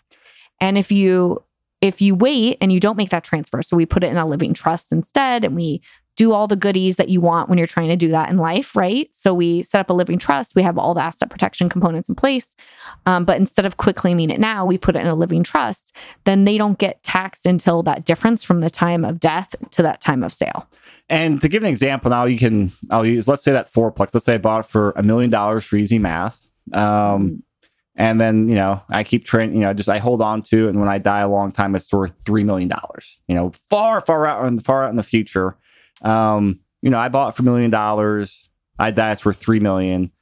And 0.60 0.76
if 0.76 0.90
you 0.90 1.44
if 1.80 2.00
you 2.00 2.14
wait 2.14 2.58
and 2.60 2.72
you 2.72 2.80
don't 2.80 2.96
make 2.96 3.10
that 3.10 3.24
transfer, 3.24 3.62
so 3.62 3.76
we 3.76 3.86
put 3.86 4.04
it 4.04 4.10
in 4.10 4.16
a 4.16 4.26
living 4.26 4.54
trust 4.54 4.92
instead 4.92 5.44
and 5.44 5.54
we 5.54 5.82
do 6.16 6.32
all 6.32 6.46
the 6.46 6.56
goodies 6.56 6.96
that 6.96 7.10
you 7.10 7.20
want 7.20 7.48
when 7.48 7.58
you're 7.58 7.66
trying 7.66 7.88
to 7.88 7.96
do 7.96 8.08
that 8.08 8.30
in 8.30 8.38
life, 8.38 8.74
right? 8.74 9.08
So 9.14 9.34
we 9.34 9.62
set 9.62 9.80
up 9.80 9.90
a 9.90 9.92
living 9.92 10.18
trust. 10.18 10.54
We 10.54 10.62
have 10.62 10.78
all 10.78 10.94
the 10.94 11.02
asset 11.02 11.28
protection 11.28 11.68
components 11.68 12.08
in 12.08 12.14
place. 12.14 12.56
Um, 13.04 13.26
but 13.26 13.36
instead 13.36 13.66
of 13.66 13.76
quick 13.76 13.96
claiming 13.96 14.30
it 14.30 14.40
now, 14.40 14.64
we 14.64 14.78
put 14.78 14.96
it 14.96 15.00
in 15.00 15.06
a 15.06 15.14
living 15.14 15.42
trust. 15.42 15.94
Then 16.24 16.46
they 16.46 16.56
don't 16.56 16.78
get 16.78 17.02
taxed 17.02 17.44
until 17.44 17.82
that 17.82 18.06
difference 18.06 18.42
from 18.42 18.60
the 18.60 18.70
time 18.70 19.04
of 19.04 19.20
death 19.20 19.54
to 19.72 19.82
that 19.82 20.00
time 20.00 20.22
of 20.24 20.32
sale. 20.32 20.66
And 21.10 21.40
to 21.42 21.48
give 21.48 21.62
an 21.62 21.68
example, 21.68 22.10
now 22.10 22.24
you 22.24 22.38
can, 22.38 22.72
I'll 22.90 23.06
use, 23.06 23.28
let's 23.28 23.44
say 23.44 23.52
that 23.52 23.70
fourplex. 23.70 24.14
Let's 24.14 24.24
say 24.24 24.34
I 24.34 24.38
bought 24.38 24.60
it 24.60 24.70
for 24.70 24.92
a 24.96 25.02
million 25.02 25.30
dollars 25.30 25.64
for 25.66 25.76
easy 25.76 25.98
math. 25.98 26.48
Um, 26.72 27.42
and 27.96 28.20
then, 28.20 28.48
you 28.48 28.54
know, 28.54 28.82
I 28.90 29.04
keep 29.04 29.24
training, 29.24 29.56
you 29.56 29.62
know, 29.62 29.72
just 29.72 29.88
I 29.88 29.98
hold 29.98 30.20
on 30.20 30.42
to. 30.42 30.68
And 30.68 30.78
when 30.78 30.88
I 30.88 30.98
die 30.98 31.20
a 31.20 31.28
long 31.28 31.50
time, 31.50 31.74
it's 31.74 31.90
worth 31.90 32.12
$3 32.24 32.44
million, 32.44 32.70
you 33.26 33.34
know, 33.34 33.52
far, 33.70 34.02
far 34.02 34.26
out 34.26 34.44
in 34.44 34.60
far 34.60 34.84
out 34.84 34.90
in 34.90 34.96
the 34.96 35.02
future. 35.02 35.56
Um, 36.02 36.60
you 36.82 36.90
know, 36.90 36.98
I 36.98 37.08
bought 37.08 37.34
for 37.34 37.42
a 37.42 37.44
million 37.44 37.70
dollars. 37.70 38.50
I 38.78 38.90
die, 38.90 39.12
it's 39.12 39.24
worth 39.24 39.38
3 39.38 39.60
million. 39.60 40.12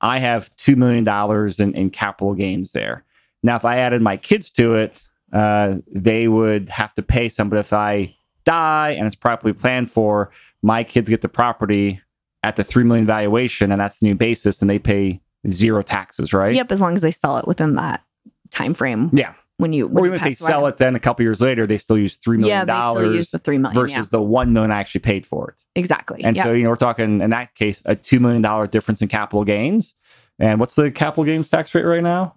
I 0.00 0.18
have 0.18 0.54
$2 0.56 0.76
million 0.76 1.52
in, 1.58 1.74
in 1.74 1.90
capital 1.90 2.34
gains 2.34 2.70
there. 2.72 3.04
Now, 3.42 3.56
if 3.56 3.64
I 3.64 3.78
added 3.78 4.00
my 4.00 4.16
kids 4.16 4.50
to 4.52 4.74
it, 4.76 5.02
uh, 5.32 5.76
they 5.92 6.28
would 6.28 6.68
have 6.68 6.94
to 6.94 7.02
pay 7.02 7.28
some. 7.28 7.48
But 7.48 7.58
if 7.58 7.72
I 7.72 8.14
die 8.44 8.90
and 8.90 9.06
it's 9.06 9.16
properly 9.16 9.52
planned 9.52 9.90
for, 9.90 10.30
my 10.62 10.84
kids 10.84 11.10
get 11.10 11.20
the 11.20 11.28
property 11.28 12.00
at 12.44 12.56
the 12.56 12.64
3 12.64 12.84
million 12.84 13.06
valuation 13.06 13.72
and 13.72 13.80
that's 13.80 13.98
the 13.98 14.06
new 14.06 14.14
basis 14.14 14.60
and 14.60 14.70
they 14.70 14.78
pay 14.78 15.20
zero 15.48 15.82
taxes, 15.82 16.32
right? 16.32 16.54
Yep, 16.54 16.72
as 16.72 16.80
long 16.80 16.94
as 16.94 17.02
they 17.02 17.10
sell 17.10 17.38
it 17.38 17.46
within 17.46 17.74
that 17.74 18.02
time 18.50 18.74
frame. 18.74 19.10
Yeah. 19.12 19.34
When 19.56 19.72
you 19.72 19.86
when 19.86 20.02
or 20.02 20.06
even 20.08 20.16
if 20.16 20.24
they 20.24 20.34
sell 20.34 20.66
it, 20.66 20.78
then 20.78 20.96
a 20.96 21.00
couple 21.00 21.22
years 21.22 21.40
later, 21.40 21.64
they 21.64 21.78
still 21.78 21.96
use 21.96 22.16
three 22.16 22.36
million 22.36 22.66
dollars. 22.66 22.96
Yeah, 22.96 23.00
they 23.00 23.06
still 23.06 23.16
use 23.16 23.30
the 23.30 23.38
three 23.38 23.58
million 23.58 23.80
versus 23.80 23.96
yeah. 23.96 24.04
the 24.10 24.20
one 24.20 24.52
million 24.52 24.72
I 24.72 24.80
actually 24.80 25.02
paid 25.02 25.24
for 25.24 25.50
it. 25.50 25.62
Exactly. 25.76 26.24
And 26.24 26.36
so 26.36 26.52
you 26.52 26.64
know 26.64 26.70
we're 26.70 26.76
talking 26.76 27.20
in 27.20 27.30
that 27.30 27.54
case 27.54 27.80
a 27.84 27.94
two 27.94 28.18
million 28.18 28.42
dollar 28.42 28.66
difference 28.66 29.00
in 29.00 29.06
capital 29.06 29.44
gains. 29.44 29.94
And 30.40 30.58
what's 30.58 30.74
the 30.74 30.90
capital 30.90 31.22
gains 31.22 31.48
tax 31.48 31.72
rate 31.72 31.84
right 31.84 32.02
now? 32.02 32.34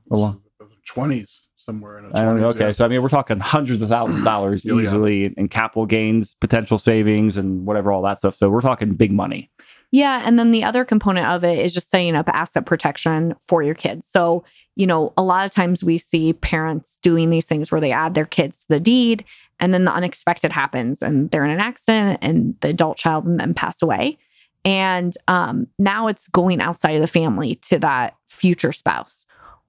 Twenties 0.85 1.47
somewhere 1.67 1.99
in 1.99 2.05
the 2.05 2.17
20s, 2.17 2.43
Okay, 2.43 2.67
yeah. 2.67 2.71
so 2.71 2.85
I 2.85 2.87
mean 2.87 3.01
we're 3.03 3.09
talking 3.09 3.39
hundreds 3.39 3.81
of 3.81 3.89
thousands 3.89 4.19
of 4.19 4.23
dollars 4.33 4.65
easily 4.65 5.23
yeah. 5.23 5.29
in 5.37 5.49
capital 5.49 5.85
gains, 5.85 6.33
potential 6.35 6.77
savings, 6.77 7.35
and 7.35 7.65
whatever 7.65 7.91
all 7.91 8.01
that 8.03 8.17
stuff. 8.17 8.35
So 8.35 8.49
we're 8.49 8.61
talking 8.61 8.93
big 8.93 9.11
money. 9.11 9.51
Yeah. 9.91 10.21
And 10.26 10.38
then 10.38 10.52
the 10.52 10.63
other 10.63 10.84
component 10.84 11.28
of 11.28 11.43
it 11.43 11.60
is 11.60 11.73
just 11.73 11.89
setting 11.89 12.15
up 12.15 12.30
asset 12.30 12.65
protection 12.65 13.36
for 13.47 13.63
your 13.63 13.76
kids. 13.76 14.08
So, 14.08 14.43
you 14.76 14.86
know, 14.86 15.13
a 15.17 15.23
lot 15.23 15.45
of 15.45 15.52
times 15.52 15.84
we 15.84 15.97
see 15.97 16.34
parents 16.34 17.00
doing 17.02 17.30
these 17.30 17.45
things 17.45 17.71
where 17.71 17.82
they 17.82 17.91
add 17.91 18.13
their 18.13 18.26
kids 18.26 18.58
to 18.60 18.65
the 18.69 18.80
deed 18.80 19.23
and 19.60 19.73
then 19.73 19.86
the 19.86 19.93
unexpected 19.93 20.52
happens 20.52 21.02
and 21.02 21.32
they're 21.32 21.45
in 21.45 21.52
an 21.52 21.60
accident 21.60 22.19
and 22.21 22.56
the 22.62 22.69
adult 22.69 22.97
child 22.97 23.26
and 23.26 23.39
then 23.39 23.54
pass 23.54 23.82
away. 23.82 24.17
And 24.65 25.15
um, 25.28 25.67
now 25.80 26.08
it's 26.08 26.28
going 26.28 26.60
outside 26.60 26.95
of 26.95 27.02
the 27.02 27.08
family 27.08 27.56
to 27.69 27.80
that 27.80 28.15
future 28.28 28.73
spouse 28.73 29.26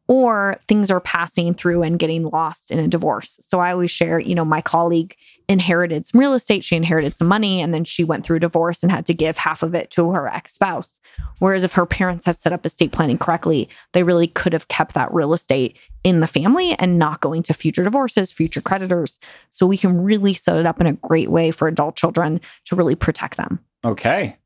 or 0.08 0.58
things 0.66 0.90
are 0.90 1.00
passing 1.00 1.52
through 1.52 1.82
and 1.82 1.98
getting 1.98 2.24
lost 2.24 2.70
in 2.70 2.78
a 2.78 2.88
divorce. 2.88 3.38
So 3.42 3.60
I 3.60 3.72
always 3.72 3.90
share, 3.90 4.18
you 4.18 4.34
know, 4.34 4.44
my 4.44 4.62
colleague 4.62 5.14
inherited 5.50 6.06
some 6.06 6.18
real 6.18 6.32
estate, 6.32 6.64
she 6.64 6.76
inherited 6.76 7.14
some 7.14 7.28
money, 7.28 7.60
and 7.60 7.72
then 7.72 7.84
she 7.84 8.04
went 8.04 8.24
through 8.24 8.38
divorce 8.38 8.82
and 8.82 8.90
had 8.90 9.06
to 9.06 9.14
give 9.14 9.36
half 9.36 9.62
of 9.62 9.74
it 9.74 9.90
to 9.92 10.10
her 10.12 10.26
ex 10.26 10.52
spouse. 10.54 10.98
Whereas 11.38 11.62
if 11.62 11.72
her 11.72 11.86
parents 11.86 12.24
had 12.24 12.36
set 12.36 12.52
up 12.52 12.64
estate 12.64 12.90
planning 12.90 13.18
correctly, 13.18 13.68
they 13.92 14.02
really 14.02 14.26
could 14.26 14.54
have 14.54 14.68
kept 14.68 14.94
that 14.94 15.12
real 15.12 15.34
estate 15.34 15.76
in 16.04 16.20
the 16.20 16.26
family 16.26 16.74
and 16.78 16.98
not 16.98 17.20
going 17.20 17.42
to 17.42 17.54
future 17.54 17.84
divorces, 17.84 18.32
future 18.32 18.62
creditors. 18.62 19.18
So 19.50 19.66
we 19.66 19.76
can 19.76 20.02
really 20.02 20.32
set 20.32 20.56
it 20.56 20.64
up 20.64 20.80
in 20.80 20.86
a 20.86 20.94
great 20.94 21.30
way 21.30 21.50
for 21.50 21.68
adult 21.68 21.96
children 21.96 22.40
to 22.66 22.76
really 22.76 22.94
protect 22.94 23.36
them. 23.36 23.60
Okay. 23.84 24.38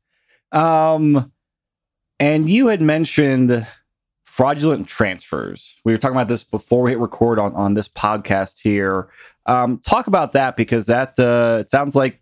Um, 0.51 1.31
and 2.19 2.49
you 2.49 2.67
had 2.67 2.81
mentioned 2.81 3.65
fraudulent 4.33 4.87
transfers. 4.87 5.75
We 5.85 5.91
were 5.91 5.99
talking 5.99 6.15
about 6.15 6.27
this 6.27 6.43
before 6.43 6.81
we 6.81 6.91
hit 6.91 6.99
record 6.99 7.37
on, 7.37 7.53
on 7.53 7.75
this 7.75 7.87
podcast 7.87 8.59
here. 8.59 9.07
Um, 9.45 9.79
talk 9.85 10.07
about 10.07 10.31
that 10.31 10.57
because 10.57 10.87
that 10.87 11.19
uh, 11.19 11.59
it 11.59 11.69
sounds 11.69 11.95
like 11.95 12.19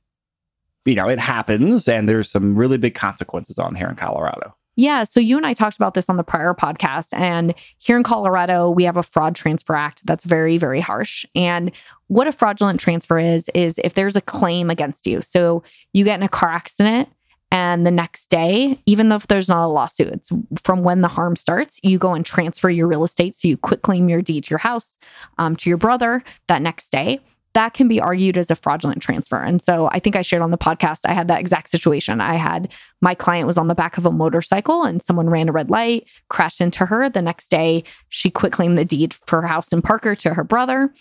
you 0.84 0.95
know 0.95 1.08
it 1.08 1.19
happens 1.19 1.88
and 1.88 2.10
there's 2.10 2.30
some 2.30 2.58
really 2.58 2.78
big 2.78 2.95
consequences 2.95 3.58
on 3.58 3.76
here 3.76 3.88
in 3.88 3.95
Colorado. 3.95 4.54
Yeah. 4.76 5.06
So 5.06 5.21
you 5.21 5.38
and 5.38 5.45
I 5.45 5.54
talked 5.54 5.78
about 5.78 5.93
this 5.93 6.10
on 6.10 6.17
the 6.17 6.24
prior 6.24 6.54
podcast. 6.54 7.13
And 7.13 7.54
here 7.78 7.95
in 7.95 8.04
Colorado, 8.04 8.69
we 8.69 8.84
have 8.84 8.97
a 8.97 9.04
fraud 9.04 9.36
transfer 9.36 9.76
act 9.76 10.06
that's 10.06 10.24
very, 10.26 10.58
very 10.58 10.80
harsh. 10.80 11.26
And 11.34 11.71
what 12.08 12.28
a 12.28 12.32
fraudulent 12.32 12.80
transfer 12.80 13.19
is, 13.19 13.50
is 13.54 13.80
if 13.84 13.93
there's 13.93 14.15
a 14.15 14.21
claim 14.21 14.69
against 14.69 15.08
you. 15.08 15.21
So 15.21 15.63
you 15.93 16.04
get 16.04 16.19
in 16.19 16.24
a 16.24 16.30
car 16.30 16.50
accident 16.50 17.10
and 17.52 17.86
the 17.86 17.92
next 17.92 18.30
day, 18.30 18.82
even 18.86 19.10
though 19.10 19.18
if 19.18 19.28
there's 19.28 19.50
not 19.50 19.66
a 19.66 19.68
lawsuit, 19.68 20.08
it's 20.08 20.30
from 20.64 20.84
when 20.84 21.02
the 21.02 21.10
harm 21.10 21.36
starts, 21.36 21.80
you 21.84 21.98
go 21.98 22.14
and 22.14 22.26
transfer 22.26 22.70
your 22.70 22.88
real 22.88 23.04
estate. 23.04 23.36
So 23.36 23.50
you 23.50 23.58
quit 23.58 23.82
claim 23.82 24.08
your 24.08 24.22
deed 24.22 24.46
to 24.46 24.50
your 24.52 24.60
house 24.60 24.98
um, 25.38 25.58
to 25.58 25.70
your 25.70 25.78
brother 25.78 26.24
that 26.48 26.62
next 26.62 26.92
day. 26.92 27.20
That 27.54 27.74
can 27.74 27.90
be 27.90 28.00
argued 28.00 28.38
as 28.38 28.50
a 28.50 28.56
fraudulent 28.56 29.02
transfer. 29.02 29.36
And 29.36 29.62
so 29.62 29.90
I 29.92 30.00
think 30.00 30.16
I 30.16 30.22
shared 30.22 30.42
on 30.42 30.52
the 30.52 30.58
podcast, 30.58 31.02
I 31.04 31.14
had 31.14 31.28
that 31.28 31.42
exact 31.42 31.70
situation. 31.70 32.22
I 32.22 32.36
had 32.36 32.72
my 33.02 33.14
client 33.14 33.46
was 33.46 33.58
on 33.58 33.68
the 33.68 33.76
back 33.76 33.98
of 33.98 34.06
a 34.06 34.12
motorcycle 34.12 34.84
and 34.84 35.02
someone 35.02 35.30
ran 35.30 35.50
a 35.50 35.52
red 35.52 35.70
light, 35.70 36.08
crashed 36.30 36.62
into 36.62 36.86
her. 36.86 37.10
The 37.10 37.22
next 37.22 37.50
day, 37.50 37.84
she 38.08 38.30
quit 38.30 38.54
claimed 38.54 38.78
the 38.78 38.86
deed 38.86 39.14
for 39.14 39.42
her 39.42 39.48
house 39.50 39.74
in 39.74 39.82
Parker 39.82 40.16
to 40.16 40.34
her 40.34 40.46
brother. 40.46 40.94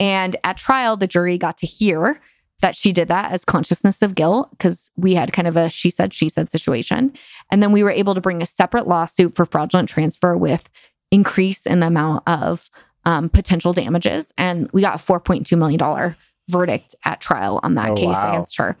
And 0.00 0.34
at 0.42 0.56
trial, 0.56 0.96
the 0.96 1.06
jury 1.06 1.38
got 1.38 1.58
to 1.58 1.66
hear 1.66 2.20
that 2.62 2.74
she 2.74 2.92
did 2.92 3.08
that 3.08 3.32
as 3.32 3.44
consciousness 3.44 4.00
of 4.02 4.14
guilt 4.14 4.50
because 4.52 4.90
we 4.96 5.14
had 5.14 5.32
kind 5.32 5.46
of 5.46 5.56
a 5.56 5.68
she 5.68 5.90
said, 5.90 6.14
she 6.14 6.28
said 6.28 6.50
situation. 6.50 7.12
And 7.50 7.62
then 7.62 7.72
we 7.72 7.82
were 7.82 7.90
able 7.90 8.14
to 8.14 8.20
bring 8.20 8.40
a 8.40 8.46
separate 8.46 8.88
lawsuit 8.88 9.34
for 9.34 9.44
fraudulent 9.44 9.88
transfer 9.88 10.36
with 10.36 10.70
increase 11.10 11.66
in 11.66 11.80
the 11.80 11.88
amount 11.88 12.22
of 12.26 12.70
um, 13.04 13.28
potential 13.28 13.72
damages. 13.72 14.32
And 14.38 14.70
we 14.72 14.80
got 14.80 14.94
a 14.94 15.04
$4.2 15.04 15.58
million 15.58 16.14
verdict 16.48 16.94
at 17.04 17.20
trial 17.20 17.60
on 17.62 17.74
that 17.74 17.90
oh, 17.90 17.94
case 17.94 18.16
wow. 18.16 18.30
against 18.30 18.56
her. 18.56 18.76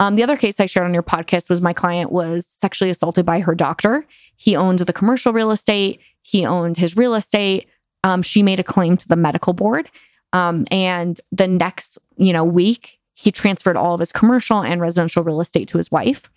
Um, 0.00 0.16
the 0.16 0.22
other 0.22 0.36
case 0.36 0.60
I 0.60 0.66
shared 0.66 0.86
on 0.86 0.94
your 0.94 1.02
podcast 1.02 1.50
was 1.50 1.60
my 1.60 1.72
client 1.72 2.10
was 2.10 2.46
sexually 2.46 2.90
assaulted 2.90 3.26
by 3.26 3.40
her 3.40 3.54
doctor. 3.54 4.06
He 4.36 4.56
owned 4.56 4.78
the 4.78 4.92
commercial 4.92 5.32
real 5.32 5.50
estate, 5.50 6.00
he 6.22 6.46
owned 6.46 6.76
his 6.76 6.96
real 6.96 7.14
estate. 7.14 7.68
Um, 8.04 8.22
she 8.22 8.42
made 8.42 8.60
a 8.60 8.64
claim 8.64 8.96
to 8.96 9.08
the 9.08 9.16
medical 9.16 9.52
board. 9.52 9.90
Um, 10.32 10.66
and 10.70 11.20
the 11.32 11.48
next, 11.48 11.98
you 12.16 12.32
know, 12.32 12.44
week, 12.44 12.97
he 13.18 13.32
transferred 13.32 13.76
all 13.76 13.94
of 13.94 14.00
his 14.00 14.12
commercial 14.12 14.62
and 14.62 14.80
residential 14.80 15.24
real 15.24 15.40
estate 15.40 15.66
to 15.66 15.76
his 15.76 15.90
wife. 15.90 16.30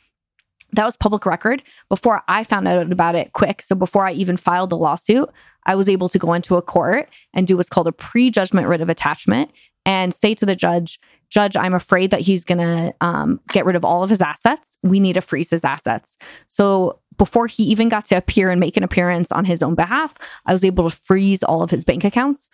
That 0.73 0.83
was 0.83 0.97
public 0.97 1.27
record 1.27 1.61
before 1.89 2.23
I 2.27 2.43
found 2.43 2.67
out 2.67 2.91
about 2.91 3.13
it 3.13 3.33
quick. 3.33 3.61
So 3.61 3.75
before 3.75 4.07
I 4.07 4.13
even 4.13 4.35
filed 4.35 4.71
the 4.71 4.77
lawsuit, 4.77 5.29
I 5.67 5.75
was 5.75 5.87
able 5.87 6.09
to 6.09 6.17
go 6.17 6.33
into 6.33 6.55
a 6.55 6.61
court 6.61 7.07
and 7.35 7.45
do 7.45 7.55
what's 7.55 7.69
called 7.69 7.87
a 7.87 7.91
prejudgment 7.91 8.67
writ 8.67 8.81
of 8.81 8.89
attachment 8.89 9.51
and 9.85 10.11
say 10.11 10.33
to 10.33 10.45
the 10.45 10.55
judge, 10.55 10.99
Judge, 11.29 11.55
I'm 11.55 11.75
afraid 11.75 12.09
that 12.09 12.21
he's 12.21 12.43
going 12.43 12.57
to 12.57 12.93
um, 12.99 13.39
get 13.49 13.65
rid 13.65 13.75
of 13.75 13.85
all 13.85 14.03
of 14.03 14.09
his 14.09 14.21
assets. 14.21 14.77
We 14.81 14.99
need 14.99 15.13
to 15.13 15.21
freeze 15.21 15.51
his 15.51 15.63
assets. 15.63 16.17
So 16.47 16.99
before 17.17 17.45
he 17.45 17.63
even 17.63 17.89
got 17.89 18.05
to 18.07 18.17
appear 18.17 18.49
and 18.49 18.59
make 18.59 18.75
an 18.75 18.83
appearance 18.83 19.31
on 19.31 19.45
his 19.45 19.61
own 19.61 19.75
behalf, 19.75 20.15
I 20.47 20.51
was 20.51 20.65
able 20.65 20.89
to 20.89 20.95
freeze 20.95 21.43
all 21.43 21.61
of 21.61 21.69
his 21.69 21.85
bank 21.85 22.03
accounts, 22.03 22.49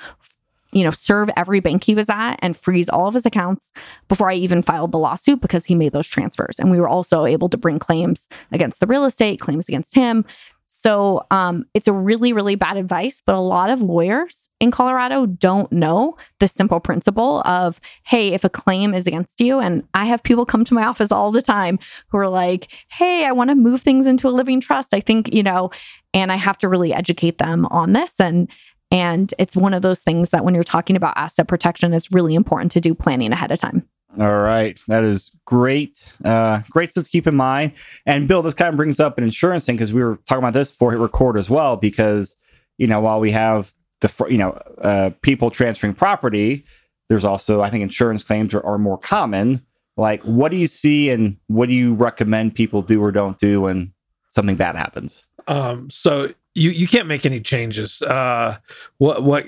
you 0.78 0.84
know, 0.84 0.92
serve 0.92 1.30
every 1.36 1.60
bank 1.60 1.84
he 1.84 1.96
was 1.96 2.10
at 2.10 2.36
and 2.40 2.56
freeze 2.56 2.88
all 2.88 3.08
of 3.08 3.16
his 3.16 3.26
accounts 3.26 3.72
before 4.08 4.30
I 4.30 4.36
even 4.36 4.62
filed 4.62 4.92
the 4.92 5.00
lawsuit 5.00 5.42
because 5.42 5.66
he 5.66 5.74
made 5.74 5.92
those 5.92 6.08
transfers. 6.08 6.60
And 6.60 6.70
we 6.70 6.80
were 6.80 6.88
also 6.88 7.26
able 7.26 7.50
to 7.50 7.58
bring 7.58 7.80
claims 7.80 8.30
against 8.52 8.80
the 8.80 8.88
real 8.88 9.06
estate, 9.06 9.40
claims 9.40 9.68
against 9.68 9.96
him. 9.96 10.24
So 10.70 11.26
um, 11.32 11.66
it's 11.74 11.88
a 11.88 11.94
really, 11.94 12.34
really 12.34 12.56
bad 12.56 12.78
advice, 12.78 13.24
but 13.26 13.34
a 13.34 13.40
lot 13.40 13.70
of 13.70 13.82
lawyers 13.82 14.50
in 14.60 14.70
Colorado 14.70 15.26
don't 15.26 15.72
know 15.72 16.18
the 16.40 16.48
simple 16.48 16.80
principle 16.80 17.42
of, 17.46 17.80
hey, 18.04 18.34
if 18.34 18.44
a 18.44 18.50
claim 18.50 18.94
is 18.94 19.08
against 19.08 19.40
you, 19.40 19.60
and 19.60 19.88
I 19.94 20.06
have 20.06 20.22
people 20.22 20.46
come 20.46 20.66
to 20.66 20.74
my 20.74 20.86
office 20.86 21.12
all 21.12 21.32
the 21.32 21.42
time 21.42 21.80
who 22.10 22.18
are 22.18 22.30
like, 22.30 22.68
hey, 22.90 23.26
I 23.26 23.32
want 23.32 23.50
to 23.50 23.56
move 23.56 23.82
things 23.82 24.06
into 24.06 24.28
a 24.28 24.30
living 24.30 24.60
trust. 24.60 24.94
I 24.94 25.00
think, 25.00 25.34
you 25.34 25.42
know, 25.42 25.72
and 26.14 26.32
I 26.32 26.36
have 26.36 26.58
to 26.60 26.70
really 26.70 26.94
educate 26.94 27.38
them 27.38 27.66
on 27.68 27.94
this. 27.94 28.20
And 28.20 28.50
and 28.92 29.34
it's 29.38 29.56
one 29.56 29.74
of 29.74 29.82
those 29.82 30.00
things 30.00 30.30
that 30.30 30.46
when 30.46 30.56
you're 30.56 30.64
talking 30.64 30.96
about 30.96 31.14
asset 31.18 31.48
protection, 31.48 31.94
it's 31.94 32.12
really 32.12 32.36
important 32.36 32.72
to 32.74 32.82
do 32.82 32.94
planning 32.94 33.32
ahead 33.32 33.52
of 33.52 33.60
time. 33.60 33.88
All 34.20 34.40
right. 34.40 34.80
That 34.88 35.04
is 35.04 35.30
great. 35.46 36.04
Uh, 36.24 36.62
great 36.72 36.90
stuff 36.90 37.04
to 37.04 37.10
keep 37.10 37.28
in 37.28 37.36
mind. 37.36 37.74
And 38.06 38.28
Bill, 38.28 38.42
this 38.42 38.56
kind 38.56 38.70
of 38.70 38.78
brings 38.78 39.00
up 39.00 39.18
an 39.18 39.24
insurance 39.24 39.66
thing 39.66 39.76
because 39.76 39.94
we 39.94 40.04
were 40.04 40.18
talking 40.28 40.40
about 40.40 40.54
this 40.54 40.72
before 40.72 40.92
hit 40.92 41.00
record 41.00 41.38
as 41.38 41.50
well, 41.50 41.76
because, 41.76 42.36
you 42.78 42.88
know, 42.88 43.00
while 43.00 43.20
we 43.20 43.32
have 43.32 43.74
the, 44.02 44.12
you 44.30 44.38
know, 44.38 44.52
uh, 44.82 45.12
people 45.22 45.52
transferring 45.52 45.94
property, 45.94 46.66
there's 47.10 47.26
also, 47.26 47.62
I 47.62 47.70
think, 47.70 47.84
insurance 47.84 48.24
claims 48.24 48.54
are, 48.54 48.66
are 48.66 48.78
more 48.78 48.98
common. 48.98 49.64
Like, 49.98 50.24
what 50.24 50.52
do 50.52 50.58
you 50.58 50.68
see 50.68 51.10
and 51.10 51.38
what 51.48 51.70
do 51.70 51.76
you 51.76 51.94
recommend 51.94 52.56
people 52.56 52.82
do 52.82 53.04
or 53.04 53.12
don't 53.12 53.38
do 53.38 53.62
when 53.62 53.94
something 54.32 54.56
bad 54.56 54.76
happens? 54.76 55.26
Um, 55.48 55.90
so 55.90 56.34
you 56.58 56.72
you 56.72 56.88
can't 56.88 57.08
make 57.08 57.26
any 57.26 57.40
changes. 57.40 58.02
Uh, 58.02 58.58
what 58.98 59.24
what 59.24 59.46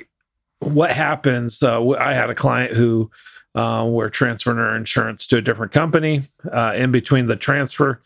what 0.59 0.91
happens? 0.91 1.61
Uh, 1.61 1.89
I 1.91 2.13
had 2.13 2.29
a 2.29 2.35
client 2.35 2.73
who 2.73 3.09
uh, 3.55 3.85
we're 3.89 4.09
transferring 4.09 4.57
her 4.57 4.75
insurance 4.75 5.25
to 5.27 5.37
a 5.37 5.41
different 5.41 5.71
company. 5.71 6.21
Uh, 6.51 6.73
in 6.75 6.91
between 6.91 7.25
the 7.25 7.35
transfer, 7.35 8.01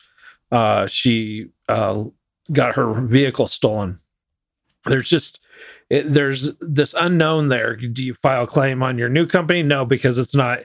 uh, 0.52 0.88
she 0.88 1.50
uh, 1.68 2.04
got 2.52 2.76
her 2.76 2.94
vehicle 3.02 3.48
stolen. 3.48 3.98
There's 4.86 5.10
just 5.10 5.40
it, 5.90 6.14
there's 6.14 6.56
this 6.60 6.96
unknown 6.98 7.50
there. 7.50 7.76
Do 7.76 8.04
you 8.04 8.14
file 8.14 8.48
claim 8.48 8.82
on 8.82 8.98
your 8.98 9.10
new 9.10 9.28
company? 9.28 9.64
No, 9.64 9.86
because 9.86 10.18
it's 10.18 10.36
not 10.36 10.62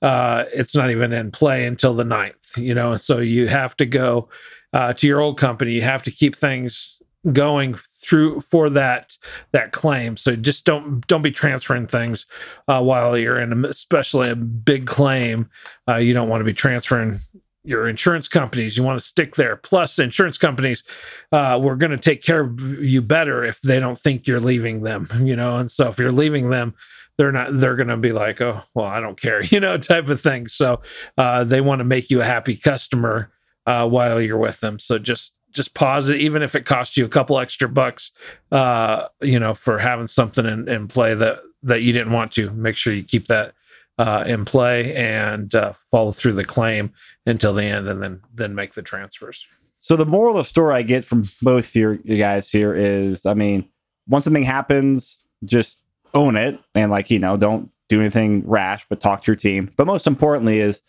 uh, 0.00 0.44
it's 0.52 0.74
not 0.74 0.90
even 0.90 1.12
in 1.12 1.30
play 1.30 1.66
until 1.66 1.94
the 1.94 2.04
9th. 2.04 2.56
You 2.56 2.74
know, 2.74 2.96
so 2.96 3.18
you 3.18 3.48
have 3.48 3.76
to 3.76 3.86
go 3.86 4.28
uh, 4.72 4.92
to 4.94 5.06
your 5.06 5.20
old 5.20 5.38
company. 5.38 5.72
You 5.72 5.82
have 5.82 6.02
to 6.04 6.10
keep 6.10 6.36
things 6.36 7.01
going 7.30 7.74
through 7.74 8.40
for 8.40 8.68
that 8.70 9.16
that 9.52 9.72
claim. 9.72 10.16
So 10.16 10.34
just 10.34 10.64
don't 10.64 11.06
don't 11.06 11.22
be 11.22 11.30
transferring 11.30 11.86
things 11.86 12.26
uh, 12.66 12.82
while 12.82 13.16
you're 13.16 13.40
in 13.40 13.64
especially 13.64 14.30
a 14.30 14.36
big 14.36 14.86
claim. 14.86 15.48
Uh, 15.88 15.96
you 15.96 16.14
don't 16.14 16.28
want 16.28 16.40
to 16.40 16.44
be 16.44 16.54
transferring 16.54 17.18
your 17.64 17.88
insurance 17.88 18.26
companies. 18.26 18.76
You 18.76 18.82
want 18.82 18.98
to 18.98 19.06
stick 19.06 19.36
there. 19.36 19.54
Plus 19.54 19.98
insurance 20.00 20.36
companies 20.36 20.82
uh, 21.30 21.60
we're 21.62 21.76
going 21.76 21.92
to 21.92 21.98
take 21.98 22.22
care 22.22 22.40
of 22.40 22.60
you 22.82 23.00
better 23.00 23.44
if 23.44 23.60
they 23.60 23.78
don't 23.78 23.98
think 23.98 24.26
you're 24.26 24.40
leaving 24.40 24.82
them 24.82 25.06
you 25.20 25.36
know? 25.36 25.56
And 25.56 25.70
so 25.70 25.88
if 25.88 25.98
you're 25.98 26.10
leaving 26.10 26.50
them 26.50 26.74
they're 27.18 27.30
not 27.30 27.56
they're 27.56 27.76
going 27.76 27.88
to 27.88 27.96
be 27.96 28.10
like 28.10 28.40
oh 28.40 28.62
well 28.74 28.86
i 28.86 28.98
don't 28.98 29.20
care 29.20 29.44
you 29.44 29.60
know 29.60 29.78
type 29.78 30.08
of 30.08 30.20
thing. 30.20 30.48
So 30.48 30.82
uh, 31.16 31.44
they 31.44 31.60
want 31.60 31.78
to 31.80 31.84
make 31.84 32.10
you 32.10 32.20
a 32.20 32.24
happy 32.24 32.56
customer 32.56 33.30
uh, 33.66 33.88
while 33.88 34.20
you're 34.20 34.38
with 34.38 34.60
them. 34.60 34.78
So 34.78 34.98
just 34.98 35.34
just 35.52 35.74
pause 35.74 36.08
it, 36.08 36.20
even 36.20 36.42
if 36.42 36.54
it 36.54 36.64
costs 36.64 36.96
you 36.96 37.04
a 37.04 37.08
couple 37.08 37.38
extra 37.38 37.68
bucks, 37.68 38.10
uh, 38.50 39.08
you 39.20 39.38
know, 39.38 39.54
for 39.54 39.78
having 39.78 40.06
something 40.06 40.46
in, 40.46 40.68
in 40.68 40.88
play 40.88 41.14
that 41.14 41.40
that 41.62 41.82
you 41.82 41.92
didn't 41.92 42.12
want 42.12 42.32
to. 42.32 42.50
Make 42.50 42.76
sure 42.76 42.92
you 42.92 43.04
keep 43.04 43.26
that 43.26 43.54
uh, 43.98 44.24
in 44.26 44.44
play 44.44 44.94
and 44.94 45.54
uh, 45.54 45.74
follow 45.90 46.12
through 46.12 46.32
the 46.32 46.44
claim 46.44 46.92
until 47.26 47.54
the 47.54 47.64
end, 47.64 47.88
and 47.88 48.02
then 48.02 48.20
then 48.34 48.54
make 48.54 48.74
the 48.74 48.82
transfers. 48.82 49.46
So 49.80 49.96
the 49.96 50.06
moral 50.06 50.38
of 50.38 50.44
the 50.44 50.48
story 50.48 50.76
I 50.76 50.82
get 50.82 51.04
from 51.04 51.28
both 51.40 51.74
your 51.74 51.94
you 52.04 52.16
guys 52.16 52.50
here 52.50 52.74
is, 52.74 53.26
I 53.26 53.34
mean, 53.34 53.68
once 54.08 54.24
something 54.24 54.44
happens, 54.44 55.18
just 55.44 55.76
own 56.14 56.36
it 56.36 56.58
and 56.74 56.90
like 56.90 57.10
you 57.10 57.18
know, 57.18 57.36
don't 57.36 57.70
do 57.88 58.00
anything 58.00 58.42
rash, 58.46 58.86
but 58.88 59.00
talk 59.00 59.22
to 59.22 59.30
your 59.30 59.36
team. 59.36 59.70
But 59.76 59.86
most 59.86 60.06
importantly 60.06 60.60
is 60.60 60.82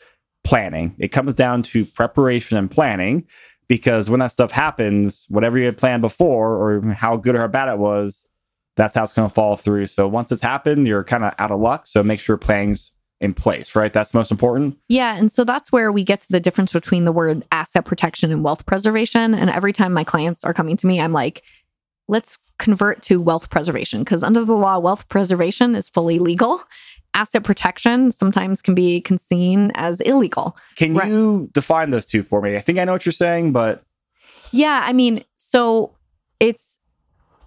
planning. 0.43 0.95
It 0.99 1.09
comes 1.09 1.33
down 1.33 1.63
to 1.63 1.85
preparation 1.85 2.57
and 2.57 2.69
planning 2.69 3.25
because 3.73 4.07
when 4.07 4.19
that 4.19 4.27
stuff 4.27 4.51
happens, 4.51 5.25
whatever 5.29 5.57
you 5.57 5.65
had 5.65 5.79
planned 5.79 6.03
before 6.03 6.57
or 6.57 6.93
how 6.93 7.17
good 7.17 7.33
or 7.33 7.39
how 7.39 7.47
bad 7.47 7.69
it 7.69 7.79
was, 7.79 8.29
that's 8.75 8.93
how 8.93 9.03
it's 9.03 9.13
going 9.13 9.27
to 9.27 9.33
fall 9.33 9.57
through. 9.57 9.87
So 9.87 10.07
once 10.07 10.31
it's 10.31 10.43
happened, 10.43 10.87
you're 10.87 11.03
kind 11.03 11.23
of 11.23 11.33
out 11.39 11.49
of 11.49 11.59
luck. 11.59 11.87
So 11.87 12.03
make 12.03 12.19
sure 12.19 12.37
planning's 12.37 12.91
in 13.19 13.33
place, 13.33 13.75
right? 13.75 13.91
That's 13.91 14.13
most 14.13 14.29
important. 14.29 14.77
Yeah. 14.89 15.15
And 15.15 15.31
so 15.31 15.43
that's 15.43 15.71
where 15.71 15.91
we 15.91 16.03
get 16.03 16.21
to 16.21 16.27
the 16.29 16.39
difference 16.39 16.71
between 16.71 17.05
the 17.05 17.11
word 17.11 17.43
asset 17.51 17.83
protection 17.83 18.31
and 18.31 18.43
wealth 18.43 18.63
preservation. 18.67 19.33
And 19.33 19.49
every 19.49 19.73
time 19.73 19.91
my 19.91 20.03
clients 20.03 20.43
are 20.43 20.53
coming 20.53 20.77
to 20.77 20.85
me, 20.85 21.01
I'm 21.01 21.13
like, 21.13 21.41
let's 22.07 22.37
convert 22.59 23.01
to 23.03 23.19
wealth 23.19 23.49
preservation 23.49 24.01
because 24.01 24.21
under 24.21 24.45
the 24.45 24.53
law, 24.53 24.77
wealth 24.77 25.09
preservation 25.09 25.73
is 25.73 25.89
fully 25.89 26.19
legal 26.19 26.61
asset 27.13 27.43
protection 27.43 28.11
sometimes 28.11 28.61
can 28.61 28.75
be 28.75 29.03
seen 29.17 29.71
as 29.75 30.01
illegal. 30.01 30.57
Can 30.75 30.93
right. 30.93 31.07
you 31.07 31.49
define 31.53 31.91
those 31.91 32.05
two 32.05 32.23
for 32.23 32.41
me? 32.41 32.55
I 32.55 32.61
think 32.61 32.79
I 32.79 32.85
know 32.85 32.93
what 32.93 33.05
you're 33.05 33.13
saying, 33.13 33.51
but 33.51 33.83
yeah, 34.51 34.81
I 34.83 34.93
mean, 34.93 35.23
so 35.35 35.95
it's 36.39 36.79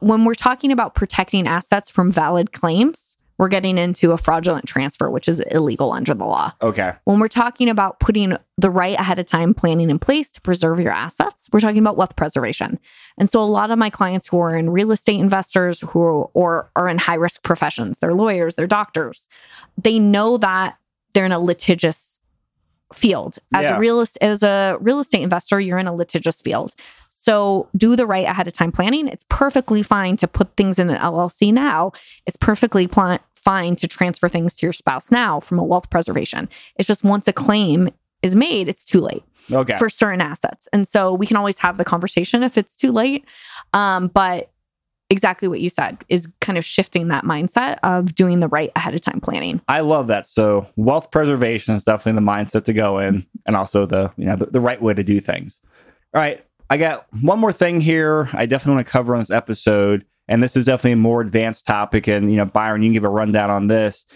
when 0.01 0.25
we're 0.25 0.35
talking 0.35 0.73
about 0.73 0.95
protecting 0.95 1.47
assets 1.47 1.91
from 1.91 2.11
valid 2.11 2.53
claims, 2.53 3.16
we're 3.39 3.49
getting 3.49 3.77
into 3.77 4.13
a 4.13 4.19
fraudulent 4.19 4.67
transfer, 4.67 5.11
which 5.11 5.29
is 5.29 5.41
illegal 5.41 5.93
under 5.93 6.15
the 6.15 6.25
law. 6.25 6.53
Okay. 6.63 6.95
When 7.05 7.19
we're 7.19 7.29
talking 7.29 7.69
about 7.69 8.01
putting 8.01 8.37
the 8.57 8.71
right 8.71 8.99
ahead 8.99 9.19
of 9.19 9.27
time 9.27 9.53
planning 9.53 9.91
in 9.91 9.99
place 9.99 10.31
to 10.33 10.41
preserve 10.41 10.81
your 10.81 10.93
assets, 10.93 11.49
we're 11.53 11.61
talking 11.61 11.79
about 11.79 11.97
wealth 11.97 12.17
preservation. 12.17 12.79
And 13.19 13.29
so 13.29 13.43
a 13.43 13.45
lot 13.45 13.71
of 13.71 13.79
my 13.79 13.91
clients 13.91 14.27
who 14.27 14.39
are 14.41 14.57
in 14.57 14.71
real 14.71 14.93
estate 14.93 15.21
investors 15.21 15.81
who 15.81 16.01
are, 16.01 16.25
or 16.33 16.71
are 16.77 16.89
in 16.89 16.99
high 16.99 17.15
risk 17.15 17.43
professions, 17.43 17.99
they're 17.99 18.15
lawyers, 18.15 18.55
they're 18.55 18.67
doctors, 18.67 19.29
they 19.77 19.99
know 19.99 20.39
that 20.39 20.79
they're 21.13 21.27
in 21.27 21.33
a 21.33 21.41
litigious 21.41 22.21
field. 22.93 23.39
As 23.53 23.65
yeah. 23.65 23.77
a 23.77 23.81
real 23.81 24.05
as 24.21 24.43
a 24.43 24.77
real 24.81 25.01
estate 25.01 25.23
investor, 25.23 25.59
you're 25.61 25.79
in 25.79 25.89
a 25.89 25.95
litigious 25.95 26.41
field. 26.41 26.75
So 27.27 27.69
do 27.77 27.97
the 27.97 28.07
right 28.07 28.25
ahead 28.25 28.47
of 28.47 28.53
time 28.53 28.71
planning. 28.71 29.09
It's 29.09 29.25
perfectly 29.29 29.83
fine 29.83 30.17
to 30.19 30.29
put 30.29 30.57
things 30.57 30.79
in 30.79 30.89
an 30.89 30.97
LLC 31.01 31.53
now. 31.53 31.91
It's 32.25 32.37
perfectly 32.37 32.87
pl- 32.87 33.19
fine 33.35 33.75
to 33.77 33.89
transfer 33.89 34.29
things 34.29 34.55
to 34.55 34.67
your 34.67 34.73
spouse 34.73 35.11
now 35.11 35.41
from 35.41 35.59
a 35.59 35.65
wealth 35.65 35.91
preservation. 35.91 36.49
It's 36.77 36.87
just 36.87 37.03
once 37.03 37.27
a 37.27 37.33
claim 37.33 37.91
is 38.23 38.37
made, 38.37 38.69
it's 38.69 38.85
too 38.85 39.01
late 39.01 39.25
okay. 39.51 39.77
for 39.77 39.91
certain 39.91 40.21
assets. 40.21 40.69
And 40.73 40.87
so 40.87 41.13
we 41.13 41.27
can 41.27 41.37
always 41.37 41.59
have 41.59 41.79
the 41.79 41.85
conversation 41.85 42.45
if 42.45 42.57
it's 42.57 42.77
too 42.77 42.93
late. 42.93 43.25
Um, 43.73 44.07
but 44.07 44.53
exactly 45.11 45.49
what 45.49 45.61
you 45.61 45.69
said 45.69 45.99
is 46.09 46.33
kind 46.41 46.57
of 46.57 46.65
shifting 46.65 47.09
that 47.09 47.25
mindset 47.25 47.79
of 47.83 48.15
doing 48.15 48.39
the 48.39 48.49
right 48.49 48.71
ahead 48.77 48.95
of 48.95 49.01
time 49.01 49.21
planning. 49.21 49.61
I 49.67 49.81
love 49.81 50.07
that. 50.07 50.29
So 50.29 50.69
wealth 50.77 51.11
preservation 51.11 51.75
is 51.75 51.83
definitely 51.83 52.21
the 52.21 52.31
mindset 52.31 52.67
to 52.67 52.73
go 52.73 53.01
in 53.01 53.27
and 53.47 53.57
also 53.57 53.85
the, 53.85 54.13
you 54.17 54.27
know, 54.27 54.37
the, 54.37 54.47
the 54.47 54.61
right 54.61 54.81
way 54.81 54.95
to 54.95 55.03
do 55.03 55.21
things. 55.21 55.61
All 56.15 56.21
right. 56.21 56.45
I 56.69 56.77
got 56.77 57.07
one 57.21 57.39
more 57.39 57.53
thing 57.53 57.81
here 57.81 58.29
I 58.33 58.47
definitely 58.47 58.77
want 58.77 58.87
to 58.87 58.93
cover 58.93 59.15
on 59.15 59.21
this 59.21 59.31
episode. 59.31 60.05
And 60.29 60.43
this 60.43 60.57
is 60.57 60.65
definitely 60.65 60.93
a 60.93 60.97
more 60.97 61.21
advanced 61.21 61.67
topic. 61.67 62.09
And, 62.09 62.31
you 62.31 62.37
know, 62.37 62.45
Byron, 62.45 62.83
you 62.83 62.89
can 62.89 62.95
give 62.95 63.05
a 63.05 63.09
rundown 63.09 63.51
on 63.51 63.69
this. 63.69 64.07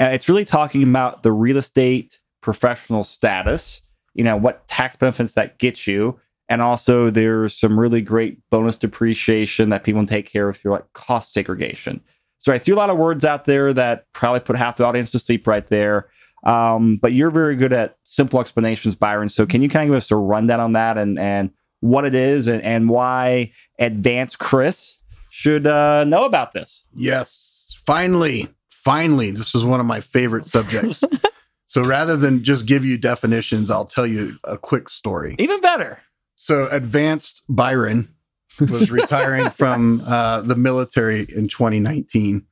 Uh, 0.00 0.10
it's 0.12 0.28
really 0.28 0.44
talking 0.44 0.84
about 0.84 1.24
the 1.24 1.32
real 1.32 1.56
estate 1.56 2.20
professional 2.40 3.02
status, 3.02 3.82
you 4.14 4.22
know, 4.22 4.36
what 4.36 4.68
tax 4.68 4.94
benefits 4.94 5.34
that 5.34 5.58
get 5.58 5.86
you. 5.86 6.20
And 6.48 6.62
also, 6.62 7.10
there's 7.10 7.58
some 7.58 7.78
really 7.78 8.00
great 8.00 8.38
bonus 8.50 8.76
depreciation 8.76 9.70
that 9.70 9.82
people 9.82 10.00
can 10.00 10.06
take 10.06 10.26
care 10.26 10.48
of 10.48 10.56
through 10.56 10.72
like 10.72 10.92
cost 10.92 11.34
segregation. 11.34 12.00
So 12.38 12.52
I 12.52 12.58
threw 12.58 12.74
a 12.74 12.76
lot 12.76 12.88
of 12.88 12.96
words 12.96 13.24
out 13.24 13.44
there 13.44 13.72
that 13.72 14.06
probably 14.12 14.40
put 14.40 14.56
half 14.56 14.76
the 14.76 14.86
audience 14.86 15.10
to 15.10 15.18
sleep 15.18 15.46
right 15.46 15.66
there. 15.68 16.08
Um, 16.44 16.96
but 16.96 17.12
you're 17.12 17.32
very 17.32 17.56
good 17.56 17.72
at 17.72 17.96
simple 18.04 18.40
explanations, 18.40 18.94
Byron. 18.94 19.28
So 19.28 19.44
can 19.44 19.60
you 19.60 19.68
kind 19.68 19.84
of 19.84 19.88
give 19.88 19.96
us 19.96 20.10
a 20.12 20.16
rundown 20.16 20.60
on 20.60 20.72
that 20.72 20.96
and 20.96 21.18
and 21.18 21.50
what 21.80 22.04
it 22.04 22.14
is 22.14 22.46
and, 22.46 22.62
and 22.62 22.88
why 22.88 23.52
advanced 23.78 24.38
Chris 24.38 24.98
should 25.30 25.66
uh, 25.66 26.04
know 26.04 26.24
about 26.24 26.52
this. 26.52 26.84
Yes, 26.94 27.66
finally, 27.86 28.48
finally, 28.70 29.30
this 29.30 29.54
is 29.54 29.64
one 29.64 29.80
of 29.80 29.86
my 29.86 30.00
favorite 30.00 30.44
subjects. 30.44 31.04
so 31.66 31.82
rather 31.82 32.16
than 32.16 32.42
just 32.42 32.66
give 32.66 32.84
you 32.84 32.98
definitions, 32.98 33.70
I'll 33.70 33.86
tell 33.86 34.06
you 34.06 34.38
a 34.44 34.58
quick 34.58 34.88
story. 34.88 35.36
Even 35.38 35.60
better. 35.60 36.00
So 36.34 36.68
advanced 36.70 37.42
Byron 37.48 38.14
was 38.60 38.90
retiring 38.90 39.50
from 39.50 40.02
uh, 40.06 40.40
the 40.40 40.56
military 40.56 41.20
in 41.20 41.48
2019, 41.48 42.46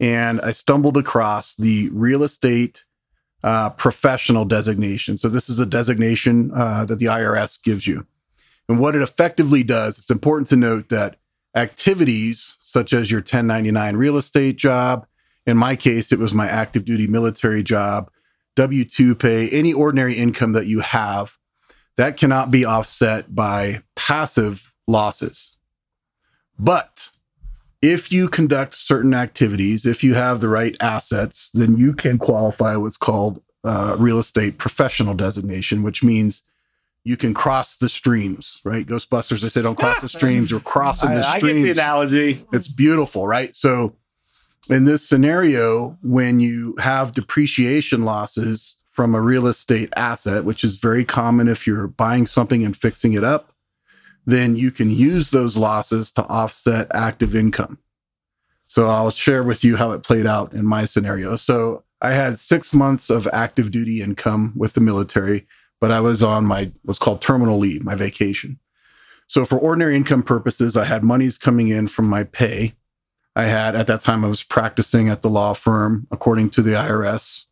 and 0.00 0.40
I 0.40 0.52
stumbled 0.52 0.96
across 0.96 1.54
the 1.54 1.90
real 1.92 2.22
estate 2.22 2.84
uh, 3.44 3.70
professional 3.70 4.44
designation. 4.44 5.16
So 5.16 5.28
this 5.28 5.48
is 5.48 5.60
a 5.60 5.66
designation 5.66 6.50
uh, 6.54 6.84
that 6.86 6.98
the 6.98 7.06
IRS 7.06 7.62
gives 7.62 7.86
you. 7.86 8.06
And 8.68 8.78
what 8.78 8.94
it 8.94 9.02
effectively 9.02 9.62
does, 9.62 9.98
it's 9.98 10.10
important 10.10 10.48
to 10.48 10.56
note 10.56 10.88
that 10.90 11.16
activities 11.54 12.56
such 12.60 12.92
as 12.92 13.10
your 13.10 13.20
1099 13.20 13.96
real 13.96 14.16
estate 14.16 14.56
job, 14.56 15.06
in 15.46 15.56
my 15.56 15.76
case, 15.76 16.12
it 16.12 16.18
was 16.18 16.34
my 16.34 16.46
active 16.46 16.84
duty 16.84 17.06
military 17.06 17.62
job, 17.62 18.10
W 18.56 18.84
2 18.84 19.14
pay, 19.14 19.48
any 19.50 19.72
ordinary 19.72 20.14
income 20.14 20.52
that 20.52 20.66
you 20.66 20.80
have, 20.80 21.38
that 21.96 22.16
cannot 22.16 22.50
be 22.50 22.64
offset 22.64 23.34
by 23.34 23.80
passive 23.96 24.72
losses. 24.86 25.56
But 26.58 27.10
if 27.80 28.10
you 28.10 28.28
conduct 28.28 28.74
certain 28.74 29.14
activities, 29.14 29.86
if 29.86 30.02
you 30.02 30.14
have 30.14 30.40
the 30.40 30.48
right 30.48 30.76
assets, 30.80 31.50
then 31.54 31.76
you 31.76 31.92
can 31.92 32.18
qualify 32.18 32.76
what's 32.76 32.96
called 32.96 33.40
uh, 33.64 33.96
real 33.98 34.18
estate 34.18 34.58
professional 34.58 35.14
designation, 35.14 35.82
which 35.82 36.02
means 36.02 36.42
you 37.04 37.16
can 37.16 37.32
cross 37.32 37.76
the 37.76 37.88
streams, 37.88 38.60
right? 38.64 38.86
Ghostbusters, 38.86 39.40
they 39.40 39.48
say 39.48 39.62
don't 39.62 39.78
cross 39.78 40.00
the 40.00 40.08
streams. 40.08 40.50
You're 40.50 40.60
crossing 40.60 41.10
the 41.14 41.26
I, 41.26 41.38
streams. 41.38 41.44
I 41.44 41.56
get 41.56 41.62
the 41.62 41.70
analogy. 41.80 42.46
It's 42.52 42.68
beautiful, 42.68 43.26
right? 43.26 43.54
So, 43.54 43.94
in 44.68 44.84
this 44.84 45.08
scenario, 45.08 45.96
when 46.02 46.40
you 46.40 46.76
have 46.78 47.12
depreciation 47.12 48.02
losses 48.02 48.76
from 48.90 49.14
a 49.14 49.20
real 49.20 49.46
estate 49.46 49.90
asset, 49.96 50.44
which 50.44 50.62
is 50.64 50.76
very 50.76 51.04
common 51.04 51.48
if 51.48 51.66
you're 51.66 51.86
buying 51.86 52.26
something 52.26 52.62
and 52.64 52.76
fixing 52.76 53.14
it 53.14 53.24
up, 53.24 53.52
then 54.26 54.56
you 54.56 54.70
can 54.70 54.90
use 54.90 55.30
those 55.30 55.56
losses 55.56 56.12
to 56.12 56.26
offset 56.26 56.88
active 56.92 57.34
income. 57.34 57.78
So, 58.66 58.88
I'll 58.88 59.10
share 59.10 59.42
with 59.42 59.64
you 59.64 59.76
how 59.76 59.92
it 59.92 60.02
played 60.02 60.26
out 60.26 60.52
in 60.52 60.66
my 60.66 60.84
scenario. 60.84 61.36
So, 61.36 61.84
I 62.00 62.12
had 62.12 62.38
six 62.38 62.72
months 62.72 63.10
of 63.10 63.26
active 63.32 63.70
duty 63.70 64.02
income 64.02 64.52
with 64.54 64.74
the 64.74 64.80
military, 64.80 65.46
but 65.80 65.90
I 65.90 66.00
was 66.00 66.22
on 66.22 66.44
my 66.44 66.72
what's 66.82 66.98
called 66.98 67.22
terminal 67.22 67.58
leave, 67.58 67.84
my 67.84 67.94
vacation. 67.94 68.58
So, 69.28 69.44
for 69.44 69.58
ordinary 69.58 69.94
income 69.94 70.22
purposes, 70.22 70.76
I 70.76 70.84
had 70.84 71.04
monies 71.04 71.38
coming 71.38 71.68
in 71.68 71.88
from 71.88 72.08
my 72.08 72.24
pay. 72.24 72.74
I 73.36 73.44
had 73.44 73.76
at 73.76 73.86
that 73.86 74.00
time, 74.00 74.24
I 74.24 74.28
was 74.28 74.42
practicing 74.42 75.08
at 75.08 75.22
the 75.22 75.30
law 75.30 75.52
firm 75.52 76.06
according 76.10 76.50
to 76.50 76.62
the 76.62 76.72
IRS 76.72 77.44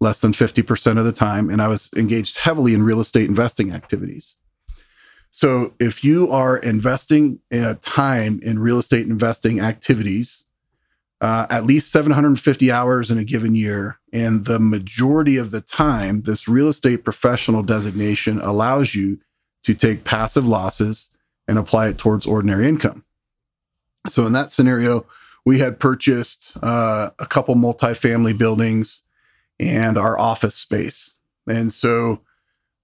less 0.00 0.20
than 0.20 0.32
50% 0.32 0.98
of 0.98 1.04
the 1.04 1.12
time, 1.12 1.50
and 1.50 1.62
I 1.62 1.68
was 1.68 1.90
engaged 1.96 2.38
heavily 2.38 2.74
in 2.74 2.82
real 2.82 3.00
estate 3.00 3.28
investing 3.28 3.72
activities. 3.72 4.36
So, 5.30 5.74
if 5.80 6.04
you 6.04 6.30
are 6.30 6.56
investing 6.56 7.40
uh, 7.52 7.74
time 7.80 8.40
in 8.42 8.60
real 8.60 8.78
estate 8.78 9.06
investing 9.06 9.60
activities, 9.60 10.46
uh, 11.20 11.46
at 11.50 11.64
least 11.64 11.92
750 11.92 12.70
hours 12.70 13.10
in 13.10 13.18
a 13.18 13.24
given 13.24 13.54
year. 13.54 13.98
And 14.12 14.44
the 14.44 14.58
majority 14.58 15.36
of 15.36 15.50
the 15.50 15.60
time, 15.60 16.22
this 16.22 16.48
real 16.48 16.68
estate 16.68 17.04
professional 17.04 17.62
designation 17.62 18.40
allows 18.40 18.94
you 18.94 19.18
to 19.64 19.74
take 19.74 20.04
passive 20.04 20.46
losses 20.46 21.08
and 21.48 21.58
apply 21.58 21.88
it 21.88 21.98
towards 21.98 22.26
ordinary 22.26 22.68
income. 22.68 23.04
So, 24.08 24.26
in 24.26 24.32
that 24.34 24.52
scenario, 24.52 25.06
we 25.46 25.58
had 25.58 25.80
purchased 25.80 26.56
uh, 26.62 27.10
a 27.18 27.26
couple 27.26 27.54
multifamily 27.54 28.36
buildings 28.36 29.02
and 29.58 29.96
our 29.96 30.18
office 30.18 30.56
space. 30.56 31.14
And 31.46 31.72
so, 31.72 32.20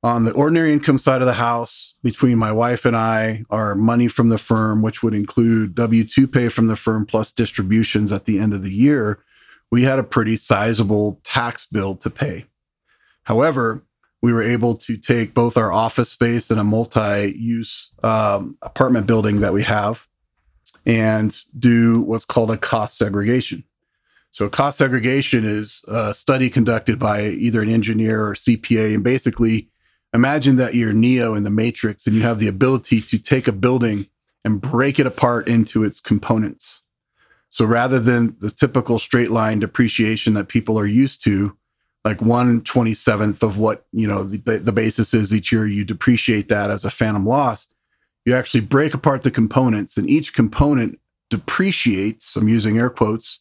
on 0.02 0.24
the 0.24 0.32
ordinary 0.32 0.72
income 0.72 0.98
side 0.98 1.20
of 1.20 1.26
the 1.26 1.34
house, 1.34 1.94
between 2.02 2.38
my 2.38 2.50
wife 2.52 2.84
and 2.84 2.96
I, 2.96 3.44
our 3.50 3.74
money 3.74 4.08
from 4.08 4.30
the 4.30 4.38
firm, 4.38 4.82
which 4.82 5.02
would 5.02 5.14
include 5.14 5.74
W 5.74 6.04
2 6.04 6.26
pay 6.26 6.48
from 6.48 6.68
the 6.68 6.76
firm 6.76 7.04
plus 7.04 7.32
distributions 7.32 8.10
at 8.10 8.24
the 8.24 8.38
end 8.38 8.54
of 8.54 8.62
the 8.62 8.72
year, 8.72 9.22
we 9.70 9.82
had 9.82 9.98
a 9.98 10.04
pretty 10.04 10.36
sizable 10.36 11.20
tax 11.22 11.66
bill 11.66 11.96
to 11.96 12.10
pay. 12.10 12.46
However, 13.24 13.84
we 14.22 14.32
were 14.32 14.42
able 14.42 14.76
to 14.76 14.96
take 14.96 15.34
both 15.34 15.56
our 15.56 15.72
office 15.72 16.10
space 16.10 16.50
and 16.50 16.60
a 16.60 16.64
multi 16.64 17.34
use 17.38 17.92
um, 18.02 18.56
apartment 18.62 19.06
building 19.06 19.40
that 19.40 19.52
we 19.52 19.62
have 19.62 20.06
and 20.86 21.36
do 21.58 22.00
what's 22.02 22.24
called 22.24 22.50
a 22.50 22.56
cost 22.56 22.96
segregation. 22.96 23.64
So, 24.32 24.48
cost 24.48 24.78
segregation 24.78 25.44
is 25.44 25.82
a 25.88 26.14
study 26.14 26.48
conducted 26.50 26.98
by 26.98 27.26
either 27.26 27.62
an 27.62 27.68
engineer 27.68 28.26
or 28.26 28.34
CPA, 28.34 28.94
and 28.94 29.02
basically 29.02 29.68
imagine 30.12 30.56
that 30.56 30.74
you're 30.74 30.92
Neo 30.92 31.34
in 31.34 31.44
the 31.44 31.50
Matrix 31.50 32.06
and 32.06 32.16
you 32.16 32.22
have 32.22 32.38
the 32.38 32.48
ability 32.48 33.00
to 33.00 33.18
take 33.18 33.46
a 33.46 33.52
building 33.52 34.06
and 34.44 34.60
break 34.60 34.98
it 34.98 35.06
apart 35.06 35.48
into 35.48 35.84
its 35.84 36.00
components. 36.00 36.82
So 37.50 37.64
rather 37.64 37.98
than 37.98 38.36
the 38.40 38.50
typical 38.50 38.98
straight 38.98 39.30
line 39.30 39.58
depreciation 39.58 40.34
that 40.34 40.48
people 40.48 40.78
are 40.78 40.86
used 40.86 41.22
to, 41.24 41.56
like 42.04 42.22
one 42.22 42.62
twenty 42.62 42.94
seventh 42.94 43.42
of 43.42 43.58
what 43.58 43.84
you 43.92 44.08
know 44.08 44.22
the, 44.24 44.58
the 44.58 44.72
basis 44.72 45.12
is 45.12 45.34
each 45.34 45.52
year, 45.52 45.66
you 45.66 45.84
depreciate 45.84 46.48
that 46.48 46.70
as 46.70 46.84
a 46.84 46.90
phantom 46.90 47.26
loss. 47.26 47.68
You 48.24 48.34
actually 48.34 48.62
break 48.62 48.94
apart 48.94 49.22
the 49.22 49.30
components, 49.30 49.96
and 49.96 50.08
each 50.08 50.32
component 50.32 50.98
depreciates. 51.28 52.36
I'm 52.36 52.48
using 52.48 52.78
air 52.78 52.88
quotes 52.88 53.40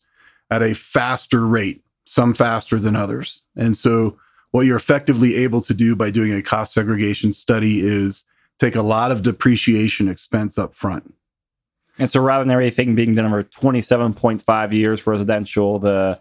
at 0.49 0.61
a 0.61 0.73
faster 0.73 1.47
rate, 1.47 1.85
some 2.05 2.33
faster 2.33 2.79
than 2.79 2.97
others, 2.97 3.43
and 3.55 3.77
so 3.77 4.17
what 4.51 4.65
you're 4.65 4.77
effectively 4.77 5.35
able 5.35 5.61
to 5.61 5.73
do 5.73 5.95
by 5.95 6.09
doing 6.09 6.33
a 6.33 6.41
cost 6.41 6.73
segregation 6.73 7.33
study 7.33 7.81
is 7.81 8.23
take 8.59 8.75
a 8.75 8.81
lot 8.81 9.11
of 9.11 9.23
depreciation 9.23 10.07
expense 10.07 10.57
up 10.57 10.75
front. 10.75 11.13
And 11.97 12.09
so 12.09 12.21
rather 12.21 12.43
than 12.43 12.51
everything 12.51 12.95
being 12.95 13.15
done 13.15 13.25
over 13.25 13.43
27.5 13.43 14.73
years 14.73 15.05
residential, 15.05 15.79
the 15.79 16.19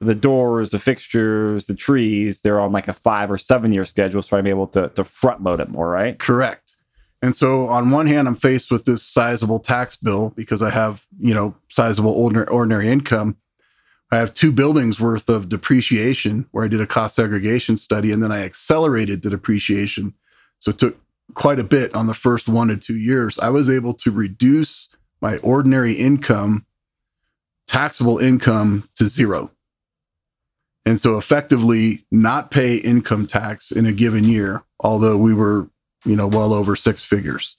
the 0.00 0.14
doors, 0.14 0.70
the 0.70 0.78
fixtures, 0.78 1.66
the 1.66 1.74
trees, 1.74 2.40
they're 2.40 2.60
on 2.60 2.70
like 2.70 2.88
a 2.88 2.92
five 2.92 3.30
or 3.30 3.38
seven 3.38 3.72
year 3.72 3.84
schedule. 3.84 4.22
So 4.22 4.36
I'm 4.36 4.46
able 4.46 4.68
to, 4.68 4.88
to 4.90 5.04
front 5.04 5.42
load 5.42 5.60
it 5.60 5.68
more, 5.68 5.88
right? 5.88 6.18
Correct. 6.18 6.76
And 7.20 7.34
so 7.34 7.66
on 7.66 7.90
one 7.90 8.06
hand, 8.06 8.28
I'm 8.28 8.36
faced 8.36 8.70
with 8.70 8.84
this 8.84 9.04
sizable 9.04 9.58
tax 9.58 9.96
bill 9.96 10.32
because 10.36 10.62
I 10.62 10.70
have, 10.70 11.04
you 11.18 11.34
know, 11.34 11.56
sizable 11.68 12.12
ordinary, 12.12 12.46
ordinary 12.46 12.88
income. 12.88 13.36
I 14.10 14.16
have 14.16 14.32
two 14.32 14.52
buildings 14.52 14.98
worth 14.98 15.28
of 15.28 15.48
depreciation 15.48 16.46
where 16.50 16.64
I 16.64 16.68
did 16.68 16.80
a 16.80 16.86
cost 16.86 17.16
segregation 17.16 17.76
study 17.76 18.10
and 18.10 18.22
then 18.22 18.32
I 18.32 18.44
accelerated 18.44 19.22
the 19.22 19.30
depreciation. 19.30 20.14
So 20.60 20.70
it 20.70 20.78
took 20.78 20.98
quite 21.34 21.58
a 21.58 21.64
bit 21.64 21.94
on 21.94 22.06
the 22.06 22.14
first 22.14 22.48
one 22.48 22.68
to 22.68 22.76
two 22.76 22.96
years. 22.96 23.38
I 23.38 23.50
was 23.50 23.68
able 23.68 23.94
to 23.94 24.10
reduce 24.10 24.88
my 25.20 25.36
ordinary 25.38 25.92
income, 25.92 26.64
taxable 27.66 28.18
income 28.18 28.88
to 28.96 29.06
zero. 29.06 29.50
And 30.86 30.98
so 30.98 31.18
effectively 31.18 32.06
not 32.10 32.50
pay 32.50 32.76
income 32.76 33.26
tax 33.26 33.70
in 33.70 33.84
a 33.84 33.92
given 33.92 34.24
year, 34.24 34.62
although 34.80 35.18
we 35.18 35.34
were, 35.34 35.68
you 36.06 36.16
know, 36.16 36.26
well 36.26 36.54
over 36.54 36.74
six 36.76 37.04
figures. 37.04 37.58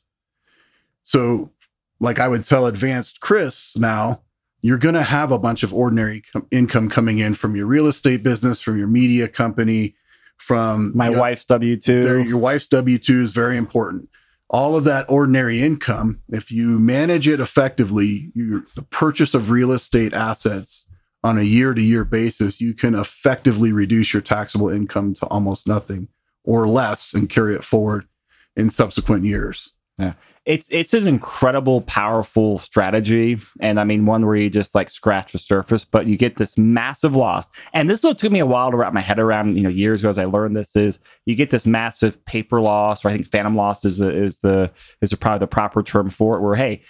So, 1.03 1.51
like 1.99 2.17
I 2.17 2.27
would 2.27 2.45
tell 2.45 2.65
advanced 2.65 3.19
Chris 3.19 3.77
now, 3.77 4.21
you're 4.61 4.77
going 4.77 4.95
to 4.95 5.03
have 5.03 5.31
a 5.31 5.39
bunch 5.39 5.63
of 5.63 5.73
ordinary 5.73 6.23
com- 6.33 6.47
income 6.51 6.89
coming 6.89 7.19
in 7.19 7.33
from 7.33 7.55
your 7.55 7.65
real 7.65 7.87
estate 7.87 8.23
business, 8.23 8.59
from 8.59 8.77
your 8.77 8.87
media 8.87 9.27
company, 9.27 9.95
from 10.37 10.91
my 10.95 11.09
wife's 11.09 11.45
W 11.45 11.77
2. 11.77 12.23
Your 12.23 12.37
wife's 12.37 12.67
W 12.67 12.97
2 12.97 13.21
is 13.21 13.31
very 13.31 13.57
important. 13.57 14.09
All 14.49 14.75
of 14.75 14.83
that 14.85 15.05
ordinary 15.09 15.61
income, 15.61 16.21
if 16.29 16.51
you 16.51 16.79
manage 16.79 17.27
it 17.27 17.39
effectively, 17.39 18.31
your, 18.33 18.63
the 18.75 18.81
purchase 18.81 19.33
of 19.33 19.51
real 19.51 19.71
estate 19.71 20.13
assets 20.13 20.87
on 21.23 21.37
a 21.37 21.43
year 21.43 21.73
to 21.73 21.81
year 21.81 22.03
basis, 22.03 22.59
you 22.59 22.73
can 22.73 22.95
effectively 22.95 23.71
reduce 23.71 24.13
your 24.13 24.21
taxable 24.21 24.69
income 24.69 25.13
to 25.15 25.25
almost 25.27 25.67
nothing 25.67 26.07
or 26.43 26.67
less 26.67 27.13
and 27.13 27.29
carry 27.29 27.53
it 27.53 27.63
forward 27.63 28.07
in 28.55 28.69
subsequent 28.69 29.25
years. 29.25 29.73
Yeah. 29.99 30.13
It's 30.45 30.67
it's 30.71 30.93
an 30.93 31.07
incredible, 31.07 31.81
powerful 31.81 32.57
strategy. 32.57 33.39
And 33.59 33.79
I 33.79 33.83
mean 33.83 34.05
one 34.05 34.25
where 34.25 34.35
you 34.35 34.49
just 34.49 34.73
like 34.73 34.89
scratch 34.89 35.33
the 35.33 35.37
surface, 35.37 35.85
but 35.85 36.07
you 36.07 36.17
get 36.17 36.37
this 36.37 36.57
massive 36.57 37.15
loss. 37.15 37.47
And 37.73 37.89
this 37.89 38.03
what 38.03 38.17
took 38.17 38.31
me 38.31 38.39
a 38.39 38.45
while 38.45 38.71
to 38.71 38.77
wrap 38.77 38.93
my 38.93 39.01
head 39.01 39.19
around, 39.19 39.57
you 39.57 39.63
know, 39.63 39.69
years 39.69 40.01
ago 40.01 40.09
as 40.09 40.17
I 40.17 40.25
learned 40.25 40.55
this 40.55 40.75
is 40.75 40.97
you 41.25 41.35
get 41.35 41.51
this 41.51 41.65
massive 41.65 42.23
paper 42.25 42.61
loss, 42.61 43.03
or 43.03 43.09
I 43.09 43.13
think 43.13 43.27
phantom 43.27 43.55
loss 43.55 43.85
is 43.85 43.97
the 43.97 44.11
is 44.11 44.39
the 44.39 44.71
is 45.01 45.11
the, 45.11 45.17
probably 45.17 45.39
the 45.39 45.47
proper 45.47 45.83
term 45.83 46.09
for 46.09 46.37
it, 46.37 46.41
where 46.41 46.55
hey, 46.55 46.83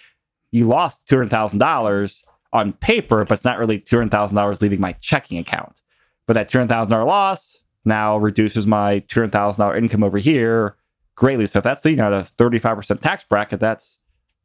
you 0.51 0.67
lost 0.67 1.01
two 1.07 1.17
hundred 1.17 1.31
thousand 1.31 1.59
dollars 1.59 2.23
on 2.53 2.73
paper, 2.73 3.25
but 3.25 3.33
it's 3.33 3.45
not 3.45 3.59
really 3.59 3.79
two 3.79 3.97
hundred 3.97 4.12
thousand 4.12 4.35
dollars 4.35 4.62
leaving 4.62 4.80
my 4.80 4.93
checking 5.01 5.38
account. 5.38 5.82
But 6.28 6.34
that 6.34 6.49
two 6.49 6.59
hundred 6.59 6.69
thousand 6.69 6.91
dollar 6.91 7.05
loss 7.05 7.59
now 7.84 8.17
reduces 8.17 8.67
my 8.67 8.99
two 8.99 9.19
hundred 9.19 9.32
thousand 9.32 9.63
dollar 9.63 9.76
income 9.76 10.03
over 10.03 10.17
here 10.17 10.76
greatly. 11.20 11.45
So 11.45 11.59
if 11.59 11.63
that's 11.63 11.86
you 11.86 11.97
know 11.97 12.09
the 12.09 12.24
thirty 12.24 12.57
five 12.57 12.78
percent 12.78 13.01
tax 13.03 13.24
bracket, 13.24 13.59
that's 13.59 13.99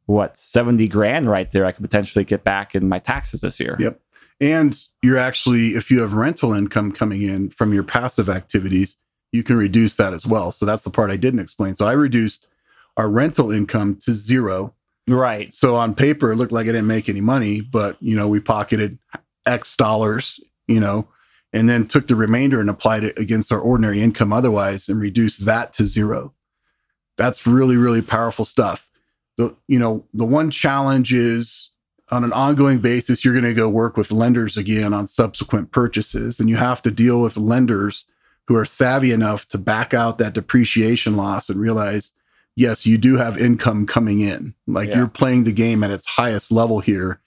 what 0.05 0.37
seventy 0.37 0.87
grand 0.87 1.27
right 1.27 1.51
there. 1.51 1.65
I 1.65 1.71
could 1.71 1.83
potentially 1.83 2.25
get 2.25 2.43
back 2.43 2.75
in 2.75 2.87
my 2.87 2.99
taxes 2.99 3.41
this 3.41 3.59
year. 3.59 3.77
Yep. 3.79 3.99
And 4.41 4.77
you're 5.01 5.17
actually, 5.17 5.75
if 5.75 5.89
you 5.89 6.01
have 6.01 6.13
rental 6.13 6.53
income 6.53 6.91
coming 6.91 7.21
in 7.21 7.49
from 7.51 7.73
your 7.73 7.83
passive 7.83 8.29
activities, 8.29 8.97
you 9.31 9.43
can 9.43 9.55
reduce 9.55 9.95
that 9.95 10.13
as 10.13 10.27
well. 10.27 10.51
So 10.51 10.65
that's 10.65 10.83
the 10.83 10.89
part 10.89 11.09
I 11.09 11.15
didn't 11.15 11.39
explain. 11.39 11.73
So 11.73 11.87
I 11.87 11.93
reduced 11.93 12.45
our 12.97 13.09
rental 13.09 13.49
income 13.49 13.97
to 14.03 14.13
zero. 14.13 14.75
Right. 15.07 15.53
So 15.55 15.77
on 15.77 15.95
paper, 15.95 16.33
it 16.33 16.35
looked 16.35 16.51
like 16.51 16.65
I 16.65 16.73
didn't 16.73 16.87
make 16.87 17.07
any 17.07 17.21
money, 17.21 17.61
but 17.61 17.95
you 18.01 18.17
know, 18.17 18.27
we 18.27 18.41
pocketed 18.41 18.99
X 19.45 19.77
dollars, 19.77 20.41
you 20.67 20.81
know, 20.81 21.07
and 21.53 21.69
then 21.69 21.87
took 21.87 22.07
the 22.07 22.15
remainder 22.15 22.59
and 22.59 22.69
applied 22.69 23.05
it 23.05 23.17
against 23.17 23.53
our 23.53 23.59
ordinary 23.59 24.01
income 24.01 24.33
otherwise 24.33 24.89
and 24.89 24.99
reduced 24.99 25.45
that 25.45 25.71
to 25.75 25.85
zero. 25.85 26.33
That's 27.17 27.47
really 27.47 27.77
really 27.77 28.01
powerful 28.01 28.45
stuff. 28.45 28.89
The 29.37 29.55
you 29.67 29.79
know 29.79 30.05
the 30.13 30.25
one 30.25 30.51
challenge 30.51 31.13
is 31.13 31.71
on 32.09 32.23
an 32.23 32.33
ongoing 32.33 32.79
basis 32.79 33.25
you're 33.25 33.33
going 33.33 33.43
to 33.43 33.53
go 33.53 33.67
work 33.67 33.97
with 33.97 34.11
lenders 34.11 34.57
again 34.57 34.93
on 34.93 35.07
subsequent 35.07 35.71
purchases, 35.71 36.39
and 36.39 36.49
you 36.49 36.55
have 36.55 36.81
to 36.83 36.91
deal 36.91 37.21
with 37.21 37.37
lenders 37.37 38.05
who 38.47 38.55
are 38.55 38.65
savvy 38.65 39.11
enough 39.11 39.47
to 39.49 39.57
back 39.57 39.93
out 39.93 40.17
that 40.17 40.33
depreciation 40.33 41.15
loss 41.15 41.49
and 41.49 41.59
realize 41.59 42.13
yes 42.55 42.85
you 42.85 42.97
do 42.97 43.17
have 43.17 43.37
income 43.37 43.85
coming 43.85 44.21
in 44.21 44.53
like 44.67 44.89
yeah. 44.89 44.97
you're 44.97 45.07
playing 45.07 45.43
the 45.43 45.51
game 45.51 45.83
at 45.83 45.91
its 45.91 46.05
highest 46.05 46.51
level 46.51 46.79
here 46.79 47.19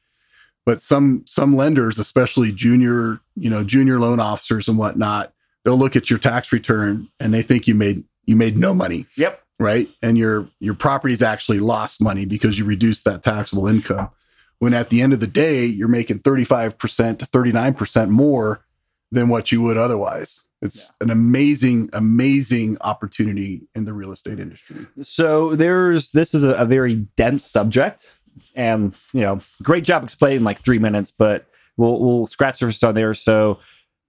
but 0.64 0.82
some 0.82 1.22
some 1.26 1.54
lenders 1.54 1.98
especially 1.98 2.50
junior 2.52 3.20
you 3.36 3.50
know 3.50 3.62
junior 3.62 3.98
loan 3.98 4.20
officers 4.20 4.68
and 4.68 4.78
whatnot 4.78 5.32
they'll 5.64 5.76
look 5.76 5.96
at 5.96 6.08
your 6.08 6.18
tax 6.18 6.52
return 6.52 7.08
and 7.20 7.32
they 7.34 7.42
think 7.42 7.66
you 7.66 7.74
made 7.74 8.02
you 8.24 8.36
made 8.36 8.56
no 8.56 8.72
money 8.72 9.06
yep 9.16 9.44
right 9.58 9.88
and 10.02 10.16
your 10.16 10.48
your 10.60 10.74
property's 10.74 11.22
actually 11.22 11.60
lost 11.60 12.00
money 12.00 12.24
because 12.24 12.58
you 12.58 12.64
reduced 12.64 13.04
that 13.04 13.22
taxable 13.22 13.68
income 13.68 14.10
when 14.58 14.74
at 14.74 14.90
the 14.90 15.02
end 15.02 15.12
of 15.12 15.20
the 15.20 15.26
day 15.26 15.64
you're 15.64 15.88
making 15.88 16.18
35% 16.18 17.18
to 17.18 17.26
39% 17.26 18.08
more 18.08 18.64
than 19.10 19.28
what 19.28 19.50
you 19.50 19.62
would 19.62 19.76
otherwise 19.76 20.42
it's 20.60 20.86
yeah. 20.86 21.04
an 21.04 21.10
amazing 21.10 21.88
amazing 21.92 22.76
opportunity 22.80 23.66
in 23.74 23.84
the 23.84 23.92
real 23.92 24.12
estate 24.12 24.38
industry 24.38 24.86
so 25.02 25.54
there's 25.54 26.12
this 26.12 26.34
is 26.34 26.44
a, 26.44 26.54
a 26.54 26.64
very 26.64 26.94
dense 27.16 27.44
subject 27.44 28.06
and 28.54 28.94
you 29.12 29.20
know, 29.20 29.40
great 29.62 29.84
job 29.84 30.04
explaining 30.04 30.44
like 30.44 30.58
three 30.58 30.78
minutes, 30.78 31.10
but 31.10 31.46
we'll 31.76 31.98
we'll 32.00 32.26
scratch 32.26 32.58
the 32.58 32.66
surface 32.66 32.82
on 32.82 32.94
there. 32.94 33.14
So 33.14 33.58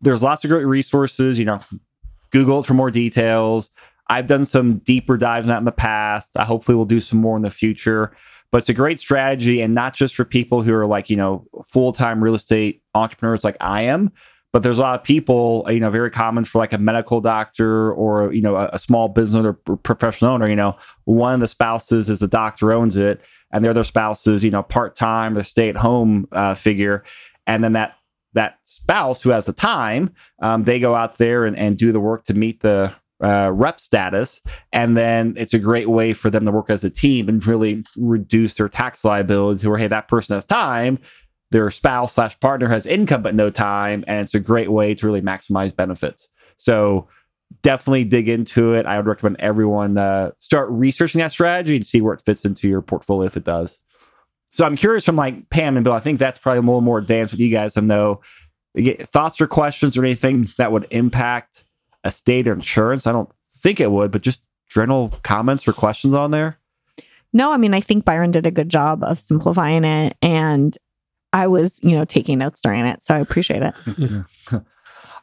there's 0.02 0.24
lots 0.24 0.44
of 0.44 0.50
great 0.50 0.66
resources. 0.66 1.40
You 1.40 1.46
know, 1.46 1.60
Google 2.32 2.60
it 2.60 2.66
for 2.66 2.74
more 2.74 2.92
details. 2.92 3.72
I've 4.10 4.28
done 4.28 4.46
some 4.46 4.80
deeper 4.80 5.18
dives 5.18 5.46
on 5.46 5.50
that 5.50 5.60
in 5.60 5.66
the 5.66 5.72
past. 5.72 6.30
I 6.36 6.44
hopefully 6.44 6.76
will 6.76 6.86
do 6.86 7.00
some 7.00 7.20
more 7.22 7.38
in 7.38 7.44
the 7.44 7.52
future. 7.52 8.16
But 8.52 8.60
it's 8.60 8.70
a 8.70 8.74
great 8.74 9.00
strategy, 9.00 9.62
and 9.62 9.76
not 9.76 9.94
just 9.94 10.16
for 10.16 10.26
people 10.26 10.64
who 10.64 10.74
are 10.74 10.88
like 10.88 11.10
you 11.10 11.16
know 11.16 11.46
full 11.68 11.94
time 11.94 12.24
real 12.24 12.34
estate 12.34 12.82
entrepreneurs 12.96 13.44
like 13.44 13.58
I 13.62 13.84
am, 13.84 14.12
but 14.52 14.64
there's 14.64 14.80
a 14.80 14.82
lot 14.82 15.00
of 15.00 15.06
people 15.06 15.68
you 15.70 15.80
know 15.80 15.92
very 15.92 16.10
common 16.10 16.46
for 16.46 16.58
like 16.58 16.74
a 16.74 16.80
medical 16.80 17.22
doctor 17.22 17.94
or 17.94 18.34
you 18.34 18.42
know 18.42 18.56
a, 18.56 18.70
a 18.74 18.80
small 18.80 19.08
business 19.08 19.46
or 19.46 19.54
professional 19.54 20.32
owner. 20.32 20.50
You 20.50 20.56
know, 20.56 20.76
one 21.06 21.36
of 21.36 21.40
the 21.42 21.48
spouses 21.48 22.10
is 22.10 22.20
the 22.20 22.28
doctor 22.28 22.74
owns 22.74 22.98
it 22.98 23.22
and 23.52 23.64
the 23.64 23.70
other 23.70 23.84
spouse 23.84 24.26
is 24.28 24.44
you 24.44 24.52
know 24.52 24.64
part 24.64 24.96
time 24.96 25.38
or 25.38 25.44
stay 25.44 25.70
at 25.70 25.78
home 25.78 26.28
uh, 26.32 26.56
figure, 26.56 27.04
and 27.48 27.64
then 27.64 27.74
that 27.74 27.96
that 28.34 28.60
spouse 28.64 29.22
who 29.22 29.32
has 29.32 29.46
the 29.46 29.54
time, 29.54 30.14
um, 30.42 30.64
they 30.64 30.80
go 30.80 30.94
out 30.94 31.18
there 31.18 31.46
and, 31.46 31.58
and 31.58 31.78
do 31.78 31.92
the 31.92 32.00
work 32.00 32.26
to 32.26 32.34
meet 32.34 32.62
the 32.62 32.94
uh, 33.22 33.52
rep 33.54 33.82
status, 33.82 34.42
and 34.72 34.96
then 34.96 35.34
it's 35.38 35.54
a 35.54 35.60
great 35.60 35.90
way 35.90 36.14
for 36.14 36.30
them 36.30 36.46
to 36.46 36.52
work 36.52 36.70
as 36.70 36.84
a 36.84 36.90
team 36.90 37.28
and 37.30 37.46
really 37.46 37.84
reduce 37.98 38.56
their 38.56 38.70
tax 38.70 39.04
liability. 39.04 39.68
Where 39.68 39.78
hey, 39.78 39.88
that 39.88 40.08
person 40.08 40.36
has 40.36 40.46
time, 40.46 41.00
their 41.52 41.70
spouse 41.72 42.14
slash 42.14 42.40
partner 42.40 42.68
has 42.70 42.86
income 42.86 43.22
but 43.22 43.36
no 43.36 43.50
time, 43.50 44.04
and 44.08 44.22
it's 44.22 44.36
a 44.36 44.40
great 44.40 44.72
way 44.72 44.96
to 44.96 45.06
really 45.06 45.22
maximize 45.22 45.76
benefits. 45.76 46.30
So 46.58 47.08
definitely 47.62 48.04
dig 48.04 48.30
into 48.30 48.74
it. 48.74 48.86
I 48.86 48.98
would 48.98 49.08
recommend 49.08 49.38
everyone 49.40 49.98
uh, 49.98 50.32
start 50.40 50.70
researching 50.70 51.20
that 51.20 51.32
strategy 51.32 51.76
and 51.76 51.86
see 51.86 52.02
where 52.02 52.14
it 52.14 52.22
fits 52.26 52.46
into 52.46 52.68
your 52.68 52.82
portfolio 52.82 53.26
if 53.26 53.38
it 53.38 53.44
does. 53.44 53.82
So 54.52 54.66
I'm 54.66 54.76
curious 54.76 55.06
from 55.06 55.16
like 55.16 55.50
Pam 55.50 55.78
and 55.78 55.84
Bill. 55.84 55.94
I 55.94 56.00
think 56.00 56.20
that's 56.20 56.40
probably 56.40 56.60
a 56.60 56.62
little 56.62 56.82
more 56.82 56.98
advanced 56.98 57.34
with 57.34 57.40
you 57.40 57.52
guys 57.52 57.74
to 57.74 57.82
know 57.82 58.22
thoughts 59.04 59.42
or 59.42 59.48
questions 59.48 59.98
or 59.98 60.04
anything 60.04 60.50
that 60.58 60.72
would 60.72 60.88
impact 60.92 61.64
estate 62.04 62.48
or 62.48 62.54
insurance. 62.54 63.08
I 63.08 63.12
don't 63.12 63.30
think 63.58 63.80
it 63.80 63.92
would, 63.92 64.12
but 64.12 64.22
just 64.22 64.42
general 64.70 65.10
comments 65.24 65.68
or 65.68 65.74
questions 65.74 66.14
on 66.14 66.32
there. 66.32 66.58
No, 67.32 67.52
I 67.52 67.58
mean 67.58 67.74
I 67.74 67.82
think 67.82 68.06
Byron 68.06 68.32
did 68.32 68.46
a 68.46 68.52
good 68.52 68.70
job 68.70 69.04
of 69.04 69.20
simplifying 69.20 69.84
it, 69.84 70.18
and 70.22 70.78
I 71.34 71.48
was 71.48 71.80
you 71.84 71.92
know 71.92 72.06
taking 72.06 72.40
notes 72.40 72.62
during 72.62 72.86
it, 72.86 73.04
so 73.04 73.14
I 73.14 73.20
appreciate 73.20 73.62
it. 73.62 73.76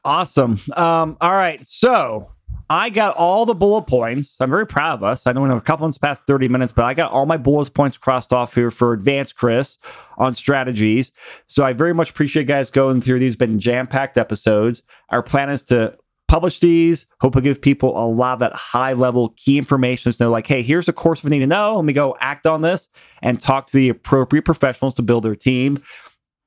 Awesome. 0.07 0.61
Um, 0.77 1.16
all 1.20 1.33
right. 1.33 1.66
So 1.66 2.29
I 2.70 2.91
got 2.91 3.16
all 3.16 3.45
the 3.45 3.57
bullet 3.57 3.89
points. 3.89 4.37
I'm 4.39 4.51
very 4.51 4.66
proud 4.66 5.01
of 5.01 5.03
us. 5.03 5.27
I 5.27 5.33
know 5.33 5.41
we 5.41 5.49
have 5.49 5.59
a 5.59 5.61
couple 5.61 5.83
months 5.85 5.99
past 5.99 6.29
30 6.29 6.47
minutes, 6.47 6.72
but 6.72 6.85
I 6.85 6.95
got 6.95 7.11
all 7.11 7.27
my 7.27 7.37
bullet 7.37 7.74
points 7.74 7.99
crossed 7.99 8.33
off 8.33 8.55
here 8.55 8.70
for 8.70 8.93
advanced 8.93 9.35
Chris 9.35 9.79
on 10.16 10.37
strategies. 10.37 11.11
So 11.49 11.64
I 11.64 11.72
very 11.72 11.93
much 11.93 12.11
appreciate 12.11 12.45
guys 12.47 12.70
going 12.70 13.01
through 13.01 13.18
these. 13.18 13.35
Been 13.35 13.59
jam 13.59 13.89
packed 13.89 14.16
episodes. 14.16 14.85
Our 15.09 15.24
plan 15.24 15.51
is 15.51 15.62
to 15.64 15.97
publish 16.29 16.61
these. 16.61 17.07
Hope 17.20 17.35
to 17.35 17.41
give 17.41 17.61
people 17.61 17.97
a 17.97 18.07
lot 18.07 18.35
of 18.35 18.39
that 18.41 18.55
high 18.55 18.93
level 18.93 19.31
key 19.37 19.59
information 19.59 20.11
to 20.12 20.24
know, 20.24 20.31
like, 20.31 20.47
hey, 20.47 20.62
here's 20.62 20.87
the 20.87 20.93
course 20.93 21.22
we 21.22 21.31
need 21.31 21.41
to 21.41 21.47
know. 21.47 21.77
Let 21.77 21.85
me 21.85 21.93
go 21.93 22.16
act 22.20 22.47
on 22.47 22.62
this 22.62 22.89
and 23.22 23.41
talk 23.41 23.68
to 23.68 23.77
the 23.77 23.89
appropriate 23.89 24.45
professionals 24.45 24.95
to 24.95 25.03
build 25.03 25.24
their 25.24 25.37
team. 25.37 25.83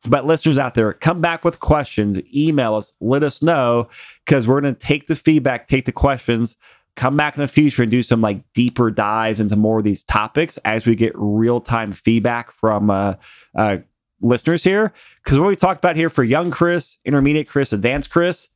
But 0.08 0.26
listeners 0.26 0.58
out 0.58 0.76
there, 0.76 0.94
come 0.94 1.20
back 1.20 1.44
with 1.44 1.60
questions, 1.60 2.20
email 2.34 2.76
us, 2.76 2.94
let 3.02 3.24
us 3.24 3.42
know, 3.42 3.90
because 4.26 4.48
we're 4.48 4.62
going 4.62 4.74
to 4.74 4.80
take 4.80 5.08
the 5.08 5.16
feedback, 5.16 5.68
take 5.68 5.86
the 5.86 5.92
questions, 5.92 6.56
come 6.96 7.18
back 7.18 7.36
in 7.36 7.42
the 7.42 7.48
future 7.48 7.84
and 7.84 7.92
do 7.92 8.02
some 8.02 8.22
like 8.22 8.42
deeper 8.54 8.92
dives 8.92 9.40
into 9.40 9.56
more 9.56 9.80
of 9.80 9.84
these 9.84 10.04
topics 10.04 10.58
as 10.60 10.86
we 10.86 10.96
get 10.96 11.12
real 11.16 11.60
time 11.60 11.92
feedback 11.92 12.52
from 12.52 12.90
uh, 12.90 13.16
uh, 13.56 13.78
listeners 14.22 14.64
here. 14.64 14.94
Because 15.24 15.40
what 15.40 15.48
we 15.48 15.56
talked 15.56 15.80
about 15.80 15.96
here 15.96 16.10
for 16.10 16.24
young 16.24 16.50
Chris, 16.50 16.98
intermediate 17.04 17.48
Chris, 17.48 17.74
advanced 17.74 18.10
Chris, 18.10 18.50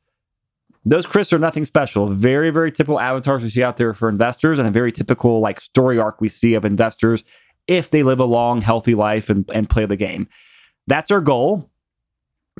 those 0.84 1.06
Chris 1.06 1.32
are 1.32 1.38
nothing 1.38 1.64
special. 1.64 2.08
Very, 2.08 2.50
very 2.50 2.70
typical 2.70 3.00
avatars 3.00 3.42
we 3.42 3.48
see 3.48 3.62
out 3.62 3.76
there 3.76 3.94
for 3.94 4.08
investors 4.08 4.58
and 4.58 4.68
a 4.68 4.70
very 4.70 4.92
typical 4.92 5.40
like 5.40 5.60
story 5.60 5.98
arc 5.98 6.20
we 6.20 6.28
see 6.28 6.54
of 6.54 6.64
investors 6.64 7.24
if 7.66 7.90
they 7.90 8.02
live 8.02 8.20
a 8.20 8.24
long, 8.24 8.60
healthy 8.60 8.94
life 8.94 9.30
and, 9.30 9.48
and 9.52 9.70
play 9.70 9.86
the 9.86 9.96
game. 9.96 10.28
That's 10.86 11.10
our 11.10 11.22
goal. 11.22 11.70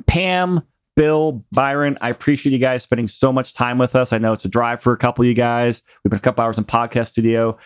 Pam, 0.07 0.63
Bill, 0.95 1.45
Byron, 1.51 1.97
I 2.01 2.09
appreciate 2.09 2.53
you 2.53 2.57
guys 2.59 2.83
spending 2.83 3.07
so 3.07 3.31
much 3.31 3.53
time 3.53 3.77
with 3.77 3.95
us. 3.95 4.11
I 4.11 4.17
know 4.17 4.33
it's 4.33 4.45
a 4.45 4.49
drive 4.49 4.81
for 4.81 4.93
a 4.93 4.97
couple 4.97 5.23
of 5.23 5.27
you 5.27 5.35
guys. 5.35 5.83
We've 6.03 6.09
been 6.09 6.17
a 6.17 6.21
couple 6.21 6.43
hours 6.43 6.57
in 6.57 6.65
podcast 6.65 7.07
studio. 7.07 7.57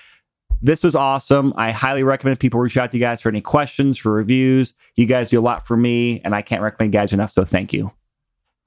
This 0.62 0.84
was 0.84 0.96
awesome. 0.96 1.54
I 1.56 1.72
highly 1.72 2.04
recommend 2.04 2.40
people 2.40 2.60
reach 2.60 2.76
out 2.76 2.92
to 2.92 2.98
you 2.98 3.02
guys 3.02 3.22
for 3.22 3.30
any 3.30 3.40
questions, 3.40 3.98
for 3.98 4.12
reviews. 4.12 4.74
You 4.96 5.06
guys 5.06 5.30
do 5.30 5.40
a 5.40 5.42
lot 5.42 5.66
for 5.66 5.78
me, 5.78 6.20
and 6.26 6.36
I 6.36 6.42
can't 6.42 6.62
recommend 6.62 6.94
you 6.94 7.00
guys 7.00 7.14
enough. 7.14 7.32
So 7.32 7.46
thank 7.46 7.72
you. 7.72 7.94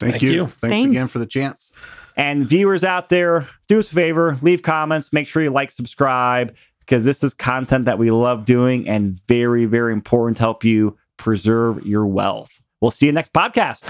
Thank, 0.03 0.15
thank 0.15 0.23
you. 0.23 0.31
you. 0.33 0.47
Thanks, 0.47 0.61
Thanks 0.61 0.91
again 0.91 1.09
for 1.09 1.19
the 1.19 1.27
chance. 1.27 1.73
And 2.17 2.49
viewers 2.49 2.85
out 2.85 3.09
there, 3.09 3.49
do 3.69 3.79
us 3.79 3.91
a 3.91 3.95
favor, 3.95 4.39
leave 4.43 4.63
comments, 4.63 5.13
make 5.13 5.27
sure 5.27 5.43
you 5.43 5.51
like, 5.51 5.71
subscribe, 5.71 6.55
because 6.81 7.05
this 7.05 7.25
is 7.25 7.33
content 7.33 7.87
that 7.87 7.99
we 7.99 8.11
love 8.11 8.45
doing 8.45 8.89
and 8.89 9.15
very, 9.27 9.65
very 9.65 9.93
important 9.93 10.37
to 10.37 10.43
help 10.43 10.65
you 10.65 10.99
preserve 11.17 11.87
your 11.87 12.07
wealth. 12.07 12.61
We'll 12.81 12.91
see 12.91 13.07
you 13.07 13.13
next 13.13 13.33
podcast. 13.33 13.81